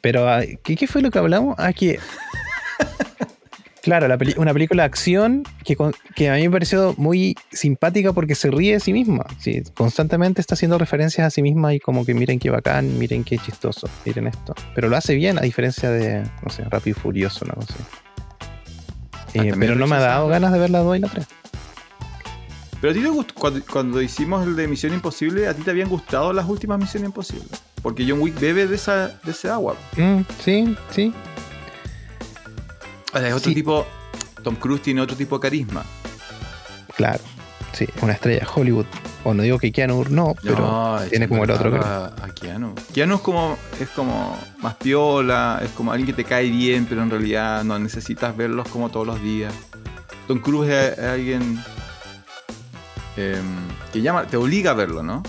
Pero, 0.00 0.28
ah, 0.28 0.40
¿qué, 0.62 0.76
qué 0.76 0.86
fue 0.86 1.02
lo 1.02 1.10
que 1.10 1.18
hablamos? 1.18 1.54
Ah, 1.58 1.72
que... 1.72 1.98
Claro, 3.86 4.08
la 4.08 4.18
una 4.36 4.52
película 4.52 4.82
de 4.82 4.86
acción 4.88 5.44
que, 5.62 5.76
a 6.28 6.34
mí 6.34 6.42
me 6.42 6.50
pareció 6.50 6.96
muy 6.98 7.36
simpática 7.52 8.12
porque 8.12 8.34
se 8.34 8.50
ríe 8.50 8.72
de 8.72 8.80
sí 8.80 8.92
misma. 8.92 9.24
Sí, 9.38 9.62
constantemente 9.76 10.40
está 10.40 10.54
haciendo 10.54 10.76
referencias 10.76 11.24
a 11.24 11.30
sí 11.30 11.40
misma 11.40 11.72
y 11.72 11.78
como 11.78 12.04
que 12.04 12.12
miren 12.12 12.40
qué 12.40 12.50
bacán, 12.50 12.98
miren 12.98 13.22
qué 13.22 13.38
chistoso, 13.38 13.88
miren 14.04 14.26
esto. 14.26 14.56
Pero 14.74 14.88
lo 14.88 14.96
hace 14.96 15.14
bien, 15.14 15.38
a 15.38 15.42
diferencia 15.42 15.88
de, 15.88 16.24
no 16.42 16.50
sé, 16.50 16.64
Rápido 16.64 16.96
y 16.98 17.00
Furioso, 17.00 17.44
una 17.44 17.54
cosa 17.54 17.74
así. 17.74 17.84
Eh, 19.34 19.50
también 19.50 19.60
pero 19.60 19.76
no 19.76 19.86
me 19.86 19.94
ha 19.94 20.00
dado 20.00 20.26
ganas 20.26 20.52
de 20.52 20.58
ver 20.58 20.70
la 20.70 20.80
2 20.80 20.96
y 20.96 21.00
la 21.02 21.08
3. 21.08 21.26
Pero 22.80 22.90
a 22.90 22.94
ti 22.94 23.02
te 23.02 23.08
gustó, 23.08 23.34
cuando, 23.34 23.60
cuando 23.70 24.02
hicimos 24.02 24.44
el 24.44 24.56
de 24.56 24.66
Misión 24.66 24.94
Imposible, 24.94 25.46
a 25.46 25.54
ti 25.54 25.62
te 25.62 25.70
habían 25.70 25.88
gustado 25.88 26.32
las 26.32 26.48
últimas 26.48 26.80
Misiones 26.80 27.06
Imposibles. 27.06 27.62
Porque 27.82 28.04
John 28.04 28.20
Wick 28.20 28.40
bebe 28.40 28.66
de, 28.66 28.74
esa, 28.74 29.20
de 29.22 29.30
ese 29.30 29.48
agua. 29.48 29.76
Mm, 29.96 30.22
sí, 30.44 30.76
sí. 30.90 31.14
Es 33.22 33.32
otro 33.34 33.48
Sí. 33.50 33.54
tipo. 33.54 33.86
Tom 34.42 34.56
Cruise 34.56 34.82
tiene 34.82 35.00
otro 35.00 35.16
tipo 35.16 35.36
de 35.38 35.42
carisma. 35.42 35.84
Claro. 36.96 37.20
Sí, 37.72 37.86
una 38.00 38.12
estrella 38.14 38.40
de 38.40 38.46
Hollywood. 38.54 38.86
O 39.24 39.34
no 39.34 39.42
digo 39.42 39.58
que 39.58 39.70
Keanu 39.72 40.04
no, 40.08 40.34
pero 40.42 40.56
No, 40.58 40.98
tiene 41.10 41.28
como 41.28 41.44
el 41.44 41.50
otro 41.50 41.74
a, 41.84 42.06
a 42.06 42.28
Keanu. 42.32 42.74
Keanu 42.94 43.16
es 43.16 43.20
como, 43.20 43.58
es 43.80 43.88
como 43.88 44.38
más 44.58 44.76
piola, 44.76 45.60
es 45.62 45.70
como 45.72 45.90
alguien 45.90 46.06
que 46.06 46.12
te 46.12 46.24
cae 46.24 46.48
bien, 46.48 46.86
pero 46.88 47.02
en 47.02 47.10
realidad 47.10 47.64
no 47.64 47.78
necesitas 47.78 48.34
verlos 48.36 48.68
como 48.68 48.88
todos 48.88 49.06
los 49.06 49.20
días. 49.20 49.52
Tom 50.28 50.38
Cruise 50.38 50.70
es, 50.70 50.98
es 50.98 51.04
alguien 51.04 51.58
em, 53.16 53.44
que 53.92 54.00
llama, 54.00 54.26
te 54.26 54.36
obliga 54.36 54.70
a 54.70 54.74
verlo, 54.74 55.02
¿no? 55.02 55.22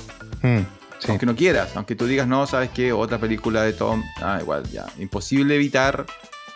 Mm, 0.44 0.60
sí. 1.00 1.08
Aunque 1.10 1.26
no 1.26 1.36
quieras, 1.36 1.72
aunque 1.76 1.96
tú 1.96 2.06
digas, 2.06 2.28
no, 2.28 2.46
¿sabes 2.48 2.70
qué? 2.70 2.94
Otra 2.94 3.18
película 3.18 3.64
de 3.64 3.74
Tom, 3.74 4.04
ah, 4.22 4.38
igual, 4.42 4.64
ya. 4.72 4.86
Imposible 5.00 5.56
evitar. 5.56 6.06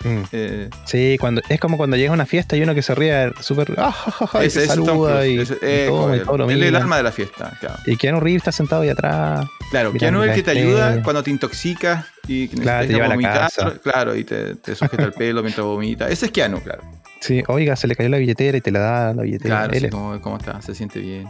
Mm. 0.04 0.24
eh, 0.32 0.70
Sí, 0.86 1.18
cuando, 1.20 1.42
es 1.50 1.60
como 1.60 1.78
cuando 1.78 1.96
llega 1.98 2.10
a 2.12 2.14
una 2.14 2.26
fiesta 2.26 2.56
y 2.58 2.62
uno 2.64 2.74
que 2.76 2.82
se 2.82 2.96
ríe 2.96 3.32
súper. 3.42 3.74
Ah, 3.78 3.92
ja, 3.92 4.12
ja, 4.12 4.28
ja, 4.28 4.44
y 4.44 4.48
ese 4.48 4.60
se 4.60 4.66
es 4.66 4.70
saluda 4.72 5.20
Cruise, 5.20 5.28
y, 5.30 5.40
ese- 5.40 5.54
y 5.54 5.58
eh, 5.62 5.86
todo, 5.90 6.16
y 6.16 6.20
él- 6.20 6.26
todo 6.26 6.38
lo 6.38 6.50
él 6.50 6.62
es 6.64 6.70
el 6.70 6.76
alma 6.76 6.98
de 6.98 7.04
la 7.04 7.12
fiesta, 7.12 7.58
claro. 7.60 7.76
Y 7.86 7.98
Keanu 7.98 8.20
Reeves 8.20 8.42
está 8.42 8.52
sentado 8.52 8.82
ahí 8.82 8.90
atrás. 8.90 9.46
Claro, 9.70 9.92
Mirando 9.94 10.20
Keanu 10.20 10.24
es 10.24 10.30
el 10.30 10.36
que 10.36 10.44
te 10.44 10.52
ayuda 10.60 11.04
cuando 11.04 11.24
te 11.24 11.32
intoxicas 11.32 12.06
y 12.28 12.48
Claro, 12.48 12.88
te 12.88 12.88
necesitas 12.88 12.90
lleva 12.90 13.06
a 13.06 13.10
la 13.10 13.16
vomitar, 13.16 13.40
casa. 13.40 13.74
Claro, 13.84 14.16
y 14.16 14.24
te, 14.24 14.56
te 14.56 14.76
sujeta 14.76 15.04
el 15.04 15.14
pelo 15.14 15.42
mientras 15.42 15.66
vomita. 15.66 16.10
Ese 16.10 16.26
es 16.28 16.32
Keanu, 16.32 16.62
claro. 16.62 16.82
Sí, 17.20 17.44
oiga, 17.48 17.76
se 17.76 17.88
le 17.88 17.96
cayó 17.96 18.10
la 18.10 18.18
billetera 18.18 18.58
y 18.58 18.62
te 18.62 18.72
la 18.72 18.80
da 18.80 19.14
la 19.14 19.22
billetera. 19.22 19.58
Claro, 19.68 19.74
sí, 19.80 19.86
es- 19.86 19.92
¿cómo, 19.92 20.20
cómo 20.22 20.38
está? 20.38 20.62
Se 20.62 20.74
siente 20.74 21.00
bien. 21.00 21.28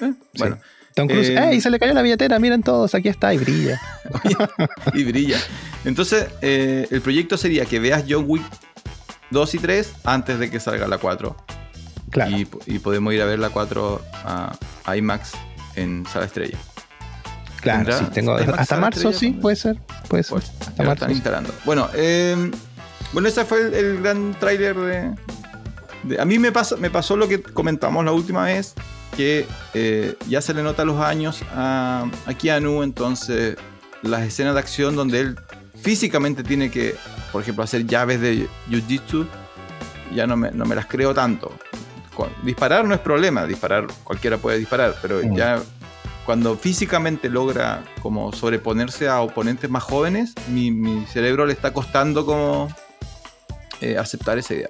Eh, 0.00 0.12
Bueno, 0.38 0.58
Tom 0.94 1.08
Cruise, 1.08 1.28
eh, 1.30 1.50
¡ey! 1.50 1.60
Se 1.60 1.70
le 1.70 1.78
cayó 1.78 1.92
la 1.92 2.02
billetera, 2.02 2.38
miren 2.38 2.62
todos, 2.62 2.94
aquí 2.94 3.08
está 3.08 3.34
y 3.34 3.38
brilla. 3.38 3.80
y 4.94 5.04
brilla. 5.04 5.38
Entonces, 5.84 6.26
eh, 6.40 6.86
el 6.90 7.00
proyecto 7.00 7.36
sería 7.36 7.64
que 7.66 7.80
veas 7.80 8.04
John 8.08 8.24
Wick 8.28 8.44
2 9.30 9.54
y 9.54 9.58
3 9.58 9.92
antes 10.04 10.38
de 10.38 10.50
que 10.50 10.60
salga 10.60 10.86
la 10.86 10.98
4. 10.98 11.36
Claro. 12.10 12.30
Y, 12.36 12.48
y 12.66 12.78
podemos 12.78 13.12
ir 13.12 13.22
a 13.22 13.24
ver 13.24 13.40
la 13.40 13.50
4 13.50 14.00
a, 14.24 14.56
IMAX 14.96 15.32
en 15.74 16.06
Sala 16.06 16.26
Estrella. 16.26 16.56
Claro, 17.60 17.78
¿Tendrá 17.86 17.98
sí, 17.98 18.04
tengo. 18.12 18.40
IMAX 18.40 18.58
Hasta 18.60 18.76
marzo, 18.76 19.10
estrella 19.10 19.18
sí, 19.18 19.40
puede 19.40 19.56
ser. 19.56 19.78
Puede 20.08 20.22
ser. 20.22 20.30
Pues, 20.30 20.52
Hasta 20.60 20.82
marzo. 20.82 20.92
están 20.92 21.10
instalando. 21.10 21.54
Bueno, 21.64 21.88
eh, 21.94 22.50
bueno, 23.12 23.26
ese 23.28 23.44
fue 23.44 23.62
el, 23.62 23.74
el 23.74 24.00
gran 24.02 24.34
tráiler 24.38 24.76
de, 24.76 25.10
de- 26.04 26.20
A 26.20 26.24
mí 26.24 26.38
me, 26.38 26.52
pasa, 26.52 26.76
me 26.76 26.90
pasó 26.90 27.16
lo 27.16 27.26
que 27.26 27.42
comentamos 27.42 28.04
la 28.04 28.12
última 28.12 28.44
vez, 28.44 28.74
que 29.16 29.46
eh, 29.74 30.16
ya 30.28 30.40
se 30.40 30.52
le 30.54 30.62
nota 30.62 30.84
los 30.84 31.00
años 31.00 31.42
a, 31.54 32.06
a 32.26 32.34
Keanu, 32.34 32.82
entonces 32.82 33.56
las 34.02 34.22
escenas 34.22 34.54
de 34.54 34.60
acción 34.60 34.96
donde 34.96 35.20
él 35.20 35.38
físicamente 35.80 36.42
tiene 36.42 36.70
que, 36.70 36.94
por 37.32 37.42
ejemplo, 37.42 37.64
hacer 37.64 37.86
llaves 37.86 38.20
de 38.20 38.48
Jiu-Jitsu, 38.70 39.26
ya 40.14 40.26
no 40.26 40.36
me, 40.36 40.50
no 40.50 40.64
me 40.64 40.74
las 40.74 40.86
creo 40.86 41.14
tanto. 41.14 41.52
Con- 42.14 42.30
disparar 42.42 42.84
no 42.84 42.94
es 42.94 43.00
problema, 43.00 43.44
disparar, 43.46 43.86
cualquiera 44.04 44.38
puede 44.38 44.58
disparar, 44.58 44.94
pero 45.02 45.20
Mm. 45.22 45.36
ya 45.36 45.62
cuando 46.24 46.56
físicamente 46.56 47.28
logra 47.28 47.82
como 48.00 48.32
sobreponerse 48.32 49.08
a 49.08 49.20
oponentes 49.20 49.68
más 49.68 49.82
jóvenes, 49.82 50.32
mi, 50.48 50.70
mi 50.70 51.04
cerebro 51.06 51.44
le 51.44 51.52
está 51.52 51.72
costando 51.72 52.24
como 52.24 52.68
eh, 53.80 53.98
aceptar 53.98 54.38
esa 54.38 54.54
idea. 54.54 54.68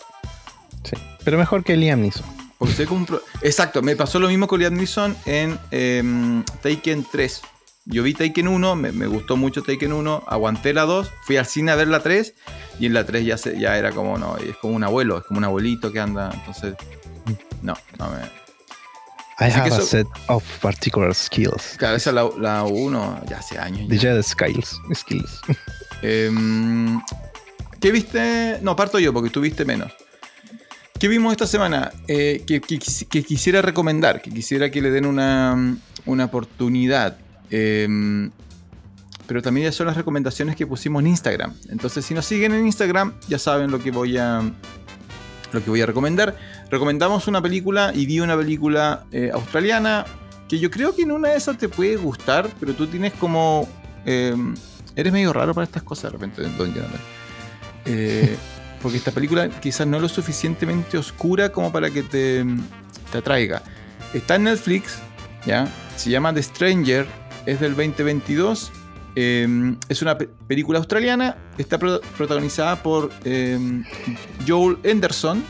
Sí. 0.83 0.97
Pero 1.23 1.39
mejor 1.39 1.63
que 1.63 1.77
Liam 1.77 2.01
Neeson. 2.01 2.25
Porque 2.59 2.87
como 2.87 3.07
Exacto, 3.43 3.83
me 3.83 3.97
pasó 3.97 4.19
lo 4.19 4.29
mismo 4.29 4.47
con 4.47 4.61
Liam 4.61 4.75
Neeson 4.75 5.17
en 5.27 5.59
em, 5.71 6.45
Taken 6.63 7.07
3. 7.11 7.43
Yo 7.87 8.03
vi 8.03 8.15
Taken 8.15 8.49
1, 8.49 8.77
me, 8.77 8.93
me 8.93 9.07
gustó 9.07 9.37
mucho 9.37 9.63
Taken 9.63 9.93
1, 9.93 10.25
aguanté 10.27 10.73
la 10.73 10.83
2, 10.83 11.11
fui 11.23 11.37
al 11.37 11.47
cine 11.47 11.73
a 11.73 11.75
ver 11.75 11.89
la 11.89 12.01
3 12.01 12.35
y 12.81 12.87
en 12.87 12.95
la 12.95 13.05
3 13.05 13.27
ya, 13.27 13.37
se, 13.37 13.59
ya 13.59 13.77
era 13.77 13.93
como, 13.93 14.17
no, 14.17 14.39
es 14.39 14.57
como 14.57 14.75
un 14.75 14.85
abuelo, 14.85 15.19
es 15.19 15.25
como 15.25 15.39
un 15.39 15.45
abuelito 15.45 15.93
que 15.93 16.01
anda, 16.01 16.31
entonces, 16.33 16.75
no, 17.61 17.75
no 17.99 18.11
me... 18.11 18.45
I 19.41 19.47
Así 19.47 19.59
have 19.59 19.75
a 19.75 19.81
set 19.81 20.07
of 20.29 20.45
particular 20.61 21.13
skills. 21.13 21.75
Claro, 21.77 21.97
esa 21.97 22.11
es 22.11 22.15
la, 22.15 22.31
la 22.39 22.63
1, 22.63 23.23
ya 23.29 23.39
hace 23.39 23.59
años. 23.59 23.89
Ya. 23.89 23.99
Jedi 23.99 24.23
skills. 24.23 24.81
skills. 24.95 25.41
Em, 26.03 27.01
¿Qué 27.81 27.91
viste? 27.91 28.59
No, 28.63 28.77
parto 28.77 28.99
yo 28.99 29.13
porque 29.13 29.31
tú 29.31 29.41
viste 29.41 29.65
menos. 29.65 29.93
¿Qué 31.05 31.09
vimos 31.09 31.33
esta 31.33 31.47
semana? 31.47 31.93
Eh, 32.09 32.45
que, 32.47 32.63
que 32.63 32.79
quis- 32.79 33.07
que 33.07 33.23
quisiera 33.23 33.61
recomendar, 33.61 34.23
que 34.23 34.31
quisiera 34.31 34.71
que 34.71 34.81
le 34.81 34.91
den 34.91 35.05
una, 35.05 35.77
una 36.07 36.25
oportunidad. 36.25 37.19
Em, 37.51 38.31
pero 39.27 39.43
también 39.43 39.67
ya 39.67 39.73
son 39.73 39.87
las 39.87 39.99
recomendaciones 39.99 40.57
que 40.57 40.67
pusimos 40.67 41.03
en 41.03 41.09
Instagram. 41.09 41.53
Entonces, 41.69 42.07
si 42.07 42.15
nos 42.15 42.25
siguen 42.25 42.55
en 42.55 42.65
Instagram, 42.65 43.13
ya 43.29 43.39
saben 43.39 43.71
lo 43.71 43.83
que 43.83 43.91
voy 43.91 44.17
a, 44.17 44.51
lo 45.53 45.63
que 45.63 45.69
voy 45.69 45.83
a 45.83 45.85
recomendar. 45.85 46.39
Recomendamos 46.71 47.29
una 47.29 47.43
película 47.43 47.93
y 47.95 48.07
vi 48.07 48.21
una 48.21 48.35
película 48.35 49.05
eh, 49.13 49.29
australiana 49.31 50.07
que 50.49 50.59
yo 50.59 50.71
creo 50.71 50.97
que 50.97 51.03
en 51.03 51.13
una 51.13 51.29
de 51.29 51.37
esas 51.37 51.59
te 51.59 51.69
puede 51.69 51.97
gustar, 51.97 52.49
pero 52.59 52.73
tú 52.73 52.87
tienes 52.87 53.13
como... 53.13 53.69
em, 54.07 54.55
eres 54.97 55.13
medio 55.13 55.35
raro 55.35 55.53
para 55.53 55.67
estas 55.67 55.83
cosas 55.83 56.05
de 56.05 56.19
repente, 56.19 56.41
Don 56.57 56.73
Jonathan. 56.73 57.01
Eh, 57.85 58.35
porque 58.85 58.99
esta 58.99 59.11
película 59.11 59.49
quizás 59.61 59.85
no 59.89 59.97
es 59.97 60.03
lo 60.05 60.09
suficientemente 60.09 60.97
oscura 60.97 61.49
como 61.51 61.73
para 61.73 61.91
que 61.91 62.03
te, 62.05 62.45
te 63.11 63.19
atraiga. 63.19 63.63
Está 64.13 64.37
en 64.37 64.45
Netflix, 64.45 64.99
¿ya? 65.45 65.67
Se 65.97 66.11
llama 66.11 66.33
The 66.33 66.43
Stranger, 66.45 67.07
es 67.47 67.59
del 67.59 67.73
2022 67.75 68.71
Eh, 69.17 69.77
es 69.89 70.03
una 70.03 70.19
pe- 70.19 70.29
película 70.49 70.79
australiana. 70.81 71.37
Está 71.57 71.79
pro- 71.79 72.01
protagonizada 72.17 72.83
por 72.83 73.13
eh, 73.25 73.59
Joel 74.47 74.77
Henderson. 74.83 75.45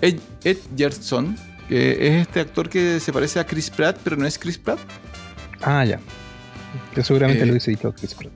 Ed, 0.00 0.18
Edgerson, 0.42 1.36
que 1.68 1.92
es 2.08 2.22
este 2.26 2.40
actor 2.40 2.68
que 2.70 2.98
se 3.00 3.12
parece 3.12 3.38
a 3.38 3.46
Chris 3.46 3.68
Pratt, 3.70 3.98
pero 4.02 4.16
no 4.16 4.26
es 4.26 4.38
Chris 4.38 4.56
Pratt. 4.58 4.78
Ah, 5.60 5.84
ya. 5.84 6.00
Que 6.94 7.02
seguramente 7.04 7.42
Eh, 7.42 7.46
lo 7.46 7.52
hubiese 7.52 7.70
dicho 7.70 7.92
Chris 7.94 8.14
Pratt. 8.14 8.32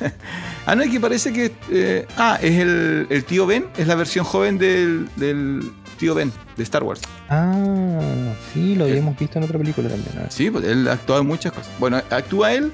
Ah, 0.70 0.76
no, 0.76 0.84
y 0.84 0.90
que 0.92 1.00
parece 1.00 1.32
que. 1.32 1.50
eh, 1.72 2.06
ah, 2.16 2.38
es 2.40 2.60
el, 2.60 3.08
el 3.10 3.24
tío 3.24 3.44
Ben, 3.44 3.66
es 3.76 3.88
la 3.88 3.96
versión 3.96 4.24
joven 4.24 4.56
del, 4.56 5.08
del 5.16 5.68
tío 5.98 6.14
Ben 6.14 6.32
de 6.56 6.62
Star 6.62 6.84
Wars. 6.84 7.00
Ah, 7.28 8.32
sí, 8.54 8.76
lo 8.76 8.84
habíamos 8.84 9.18
visto 9.18 9.38
en 9.40 9.46
otra 9.46 9.58
película 9.58 9.88
también. 9.88 10.12
Sí, 10.28 10.48
pues 10.48 10.64
él 10.64 10.86
actúa 10.86 11.18
en 11.18 11.26
muchas 11.26 11.50
cosas. 11.50 11.72
Bueno, 11.80 11.96
actúa 12.08 12.52
él 12.54 12.70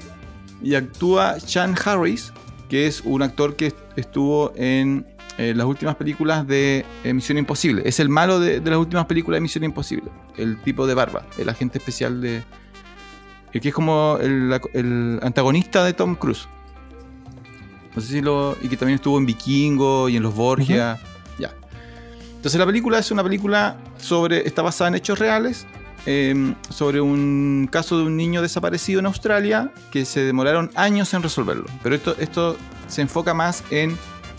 y 0.61 0.75
actúa 0.75 1.39
Sean 1.39 1.73
Harris, 1.83 2.31
que 2.69 2.85
es 2.85 3.01
un 3.01 3.23
actor 3.23 3.55
que 3.55 3.73
estuvo 3.95 4.53
en 4.55 5.03
eh, 5.39 5.55
las 5.55 5.65
últimas 5.65 5.95
películas 5.95 6.45
de 6.45 6.85
eh, 7.03 7.13
Misión 7.15 7.39
Imposible. 7.39 7.81
Es 7.83 7.99
el 7.99 8.09
malo 8.09 8.39
de, 8.39 8.59
de 8.59 8.69
las 8.69 8.77
últimas 8.77 9.07
películas 9.07 9.37
de 9.37 9.41
Misión 9.41 9.63
Imposible. 9.63 10.11
El 10.37 10.61
tipo 10.61 10.85
de 10.85 10.93
barba, 10.93 11.25
el 11.39 11.49
agente 11.49 11.79
especial 11.79 12.21
de. 12.21 12.43
El 13.53 13.59
que 13.59 13.69
es 13.69 13.73
como 13.73 14.19
el, 14.21 14.55
el 14.73 15.19
antagonista 15.23 15.83
de 15.83 15.93
Tom 15.93 16.13
Cruise. 16.13 16.47
No 17.97 18.01
sé 18.03 18.09
si 18.09 18.21
lo. 18.21 18.55
Y 18.61 18.69
que 18.69 18.77
también 18.77 18.97
estuvo 18.97 19.17
en 19.17 19.25
Vikingo 19.25 20.07
y 20.07 20.17
en 20.17 20.21
Los 20.21 20.35
Borgia. 20.35 20.99
Ya. 21.39 21.51
Entonces 22.35 22.59
la 22.59 22.65
película 22.67 22.99
es 22.99 23.09
una 23.09 23.23
película 23.23 23.75
sobre. 23.97 24.47
está 24.47 24.61
basada 24.61 24.89
en 24.89 24.95
hechos 24.95 25.17
reales. 25.17 25.65
eh, 26.07 26.53
sobre 26.69 27.01
un 27.01 27.67
caso 27.69 27.97
de 27.97 28.05
un 28.05 28.15
niño 28.15 28.41
desaparecido 28.41 29.01
en 29.01 29.05
Australia 29.07 29.71
que 29.91 30.05
se 30.05 30.21
demoraron 30.21 30.71
años 30.73 31.13
en 31.13 31.21
resolverlo. 31.21 31.65
Pero 31.83 31.95
esto, 31.95 32.15
esto 32.17 32.57
se 32.87 33.01
enfoca 33.01 33.33
más 33.33 33.63
en 33.71 33.97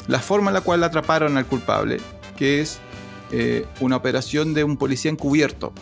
la 0.09 0.19
forma 0.19 0.49
en 0.51 0.55
la 0.55 0.63
cual 0.63 0.83
atraparon 0.83 1.37
al 1.37 1.45
culpable, 1.45 1.99
que 2.39 2.63
es 2.63 2.79
eh, 3.33 3.67
una 3.81 3.97
operación 3.97 4.55
de 4.55 4.65
un 4.65 4.79
policía 4.79 5.11
encubierto. 5.11 5.75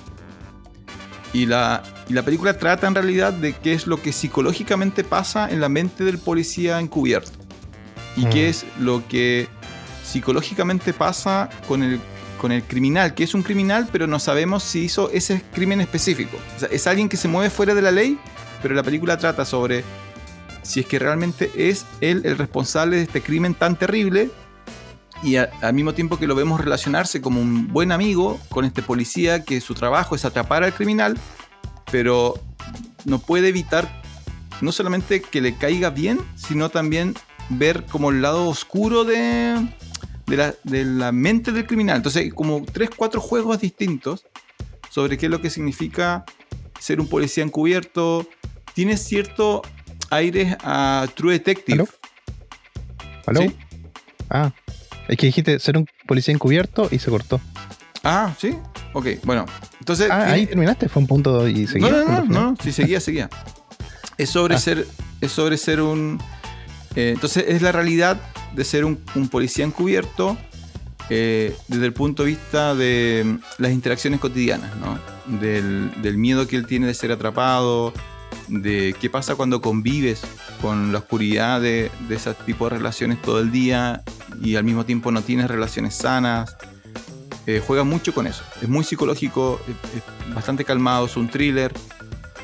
Y 1.33 1.47
la, 1.47 1.85
y 2.09 2.15
la 2.15 2.25
película 2.25 2.59
trata 2.59 2.89
en 2.89 2.95
realidad 2.97 3.33
de 3.33 3.53
qué 3.53 3.73
es 3.73 3.87
lo 3.87 4.03
que 4.03 4.13
psicológicamente 4.13 5.05
pasa 5.05 5.49
en 5.49 5.61
la 5.61 5.69
mente 5.69 6.03
del 6.03 6.19
policía 6.19 6.81
encubierto. 6.81 7.46
Y 8.17 8.27
Mm. 8.27 8.31
qué 8.31 8.49
es 8.49 8.65
lo 8.79 9.07
que 9.09 9.49
psicológicamente 10.05 10.93
pasa 10.93 11.51
con 11.69 11.83
el, 11.83 12.01
con 12.41 12.53
el 12.53 12.63
criminal, 12.63 13.15
que 13.15 13.25
es 13.25 13.35
un 13.35 13.43
criminal, 13.43 13.89
pero 13.91 14.07
no 14.07 14.19
sabemos 14.19 14.63
si 14.63 14.81
hizo 14.85 15.11
ese 15.11 15.43
crimen 15.55 15.81
específico. 15.81 16.37
O 16.57 16.61
sea, 16.61 16.69
es 16.71 16.87
alguien 16.87 17.09
que 17.09 17.17
se 17.17 17.29
mueve 17.29 17.51
fuera 17.51 17.75
de 17.75 17.83
la 17.83 17.91
ley, 17.91 18.19
pero 18.63 18.75
la 18.75 18.83
película 18.83 19.19
trata 19.19 19.45
sobre 19.45 19.85
si 20.63 20.81
es 20.81 20.87
que 20.87 20.99
realmente 20.99 21.51
es 21.57 21.87
él 22.01 22.23
el 22.25 22.39
responsable 22.39 22.97
de 22.97 23.03
este 23.03 23.23
crimen 23.23 23.55
tan 23.55 23.77
terrible 23.77 24.31
y 25.23 25.37
a- 25.37 25.51
al 25.63 25.73
mismo 25.75 25.95
tiempo 25.95 26.19
que 26.19 26.27
lo 26.27 26.35
vemos 26.35 26.61
relacionarse 26.61 27.21
como 27.21 27.41
un 27.41 27.69
buen 27.69 27.91
amigo 27.93 28.39
con 28.49 28.65
este 28.65 28.83
policía 28.83 29.45
que 29.45 29.61
su 29.61 29.75
trabajo 29.75 30.15
es 30.15 30.25
atrapar 30.25 30.63
al 30.65 30.75
criminal, 30.75 31.17
pero 31.91 32.35
no 33.05 33.19
puede 33.19 33.49
evitar 33.49 34.03
no 34.61 34.73
solamente 34.73 35.21
que 35.23 35.41
le 35.41 35.55
caiga 35.57 35.91
bien, 35.91 36.19
sino 36.35 36.69
también 36.69 37.15
ver 37.49 37.85
como 37.85 38.11
el 38.11 38.23
lado 38.23 38.49
oscuro 38.49 39.05
de, 39.05 39.67
de, 40.27 40.37
la, 40.37 40.55
de 40.65 40.85
la 40.85 41.13
mente 41.13 41.53
del 41.53 41.67
criminal. 41.67 41.97
Entonces, 41.99 42.33
como 42.35 42.65
tres, 42.65 42.91
cuatro 42.95 43.21
juegos 43.21 43.61
distintos 43.61 44.27
sobre 44.91 45.17
qué 45.19 45.27
es 45.27 45.31
lo 45.33 45.41
que 45.41 45.51
significa 45.51 46.25
ser 46.79 47.01
un 47.01 47.09
policía 47.09 47.45
encubierto. 47.45 48.27
Tiene 48.75 48.97
cierto 48.97 49.63
aires 50.11 50.57
a 50.63 51.07
True 51.15 51.33
Detective. 51.35 51.75
¿Aló? 51.83 51.89
¿Aló? 53.27 53.41
¿Sí? 53.41 53.57
Ah, 54.31 54.53
es 55.09 55.17
que 55.17 55.27
dijiste 55.27 55.59
ser 55.59 55.77
un 55.79 55.87
policía 56.07 56.35
encubierto 56.35 56.89
y 56.91 56.99
se 56.99 57.11
cortó. 57.11 57.41
Ah, 58.03 58.35
sí. 58.39 58.57
Ok, 58.93 59.07
bueno. 59.25 59.47
Entonces. 59.79 60.09
Ah, 60.11 60.33
ahí 60.33 60.47
terminaste, 60.47 60.89
fue 60.89 61.03
un 61.03 61.09
punto 61.09 61.47
y 61.49 61.67
seguí. 61.67 61.83
No, 61.85 61.91
no, 61.91 61.99
no, 61.99 62.05
final. 62.23 62.29
no, 62.29 62.55
sí, 62.63 62.73
seguía, 62.73 63.01
seguía. 63.01 63.29
Es 64.19 64.31
sobre 64.31 64.55
Ah. 64.57 64.59
ser. 64.59 64.87
Es 65.21 65.33
sobre 65.33 65.57
ser 65.57 65.81
un. 65.81 66.21
Eh, 66.97 67.13
entonces 67.15 67.45
es 67.49 67.63
la 67.63 67.73
realidad 67.73 68.21
de 68.55 68.65
ser 68.65 68.85
un, 68.85 68.97
policía 69.31 69.65
encubierto 69.65 70.37
eh, 71.11 71.55
desde 71.69 71.87
el 71.87 71.93
punto 71.93 72.25
de 72.25 72.31
vista 72.31 72.75
de 72.75 73.23
mm, 73.25 73.39
las 73.59 73.73
interacciones 73.73 74.19
cotidianas. 74.19 74.71
Del, 75.27 76.17
miedo 76.17 76.47
que 76.47 76.57
él 76.57 76.67
tiene 76.67 76.87
de 76.87 76.95
ser 76.95 77.13
atrapado, 77.13 77.93
de 78.49 78.95
qué 79.01 79.11
pasa 79.11 79.35
cuando 79.35 79.61
convives 79.61 80.23
con 80.63 80.93
la 80.93 80.99
oscuridad 80.99 81.61
de, 81.61 81.91
de 82.09 82.15
ese 82.15 82.33
tipo 82.47 82.69
de 82.69 82.77
relaciones 82.77 83.21
todo 83.21 83.41
el 83.41 83.51
día 83.51 84.03
y 84.43 84.57
al 84.57 84.65
mismo 84.65 84.85
tiempo 84.85 85.13
no 85.13 85.23
tienes 85.23 85.49
relaciones 85.49 85.95
sanas. 85.95 86.57
Eh, 87.47 87.63
juega 87.65 87.85
mucho 87.85 88.13
con 88.13 88.27
eso. 88.27 88.43
Es 88.61 88.69
muy 88.69 88.83
psicológico, 88.83 89.61
es 89.95 90.35
bastante 90.35 90.65
calmado, 90.65 91.07
es 91.07 91.17
un 91.17 91.29
thriller. 91.29 91.73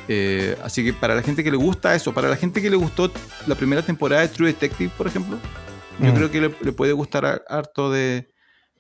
Eh, 0.09 0.57
así 0.65 0.83
que 0.85 0.93
para 0.93 1.15
la 1.15 1.23
gente 1.23 1.45
que 1.45 1.51
le 1.51 1.57
gusta 1.57 1.95
eso, 1.95 2.12
para 2.12 2.29
la 2.29 2.37
gente 2.37 2.61
que 2.61 2.69
le 2.71 2.77
gustó 2.77 3.11
la 3.47 3.55
primera 3.55 3.83
temporada 3.83 4.23
de 4.23 4.29
True 4.29 4.49
Detective, 4.49 4.91
por 4.99 5.07
ejemplo, 5.07 5.38
yo 6.01 6.11
Mm. 6.12 6.15
creo 6.17 6.31
que 6.31 6.41
le, 6.41 6.55
le 6.61 6.73
puede 6.73 6.93
gustar 6.93 7.25
a- 7.25 7.41
harto 7.49 7.91
de, 7.91 8.31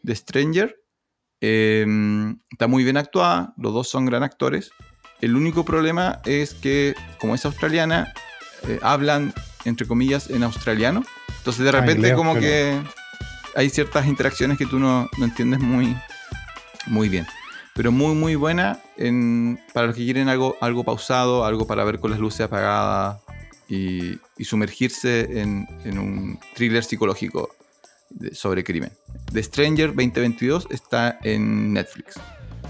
de 0.02 0.14
Stranger. 0.16 0.76
Eh, 1.40 1.86
está 2.50 2.66
muy 2.66 2.84
bien 2.84 2.96
actuada, 2.96 3.52
los 3.56 3.72
dos 3.72 3.88
son 3.88 4.04
gran 4.06 4.22
actores. 4.22 4.70
El 5.20 5.36
único 5.36 5.64
problema 5.64 6.20
es 6.24 6.54
que, 6.54 6.94
como 7.20 7.34
es 7.34 7.44
australiana, 7.44 8.12
eh, 8.68 8.78
hablan, 8.82 9.32
entre 9.64 9.86
comillas, 9.86 10.28
en 10.30 10.42
australiano. 10.42 11.04
Entonces 11.38 11.64
de 11.64 11.72
repente 11.72 12.14
como 12.14 12.34
que 12.34 12.80
hay 13.54 13.70
ciertas 13.70 14.06
interacciones 14.06 14.58
que 14.58 14.66
tú 14.66 14.78
no, 14.78 15.08
no 15.18 15.24
entiendes 15.24 15.60
muy, 15.60 15.96
muy 16.86 17.08
bien. 17.08 17.26
Pero 17.74 17.90
muy, 17.90 18.14
muy 18.14 18.34
buena 18.34 18.80
en- 18.98 19.58
para 19.72 19.86
los 19.86 19.96
que 19.96 20.04
quieren 20.04 20.28
algo, 20.28 20.56
algo 20.60 20.84
pausado, 20.84 21.44
algo 21.44 21.66
para 21.66 21.84
ver 21.84 21.98
con 22.00 22.10
las 22.10 22.20
luces 22.20 22.42
apagadas 22.42 23.20
y, 23.68 24.18
y 24.36 24.44
sumergirse 24.44 25.40
en, 25.40 25.66
en 25.84 25.98
un 25.98 26.38
thriller 26.54 26.84
psicológico 26.84 27.48
de- 28.10 28.34
sobre 28.34 28.62
crimen. 28.62 28.92
The 29.32 29.42
Stranger 29.42 29.88
2022 29.88 30.66
está 30.70 31.18
en 31.22 31.72
Netflix. 31.72 32.14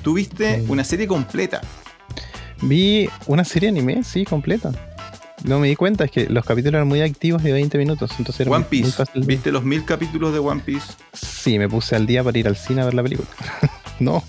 Tuviste 0.03 0.65
una 0.69 0.85
serie 0.85 1.07
completa. 1.09 1.61
Vi 2.61 3.09
una 3.27 3.45
serie 3.45 3.71
anime, 3.71 4.05
sí, 4.05 4.25
completa. 4.25 4.71
No 5.45 5.59
me 5.59 5.67
di 5.67 5.75
cuenta, 5.75 6.05
es 6.05 6.13
que 6.13 6.29
los 6.29 6.45
capítulos 6.45 6.75
eran 6.75 6.87
muy 6.87 7.01
activos 7.01 7.43
de 7.43 7.53
20 7.53 7.77
minutos, 7.77 8.13
entonces 8.19 8.47
One 8.47 8.59
muy- 8.59 8.59
muy 8.61 8.69
Piece. 8.69 8.93
fácil. 8.93 9.25
¿Viste 9.25 9.51
los 9.51 9.65
mil 9.65 9.85
capítulos 9.85 10.33
de 10.33 10.39
One 10.39 10.63
Piece? 10.65 10.93
Sí, 11.13 11.59
me 11.59 11.69
puse 11.69 11.97
al 11.97 12.07
día 12.07 12.23
para 12.23 12.39
ir 12.39 12.47
al 12.47 12.55
cine 12.57 12.83
a 12.83 12.85
ver 12.85 12.95
la 12.95 13.03
película. 13.03 13.29
no. 13.99 14.23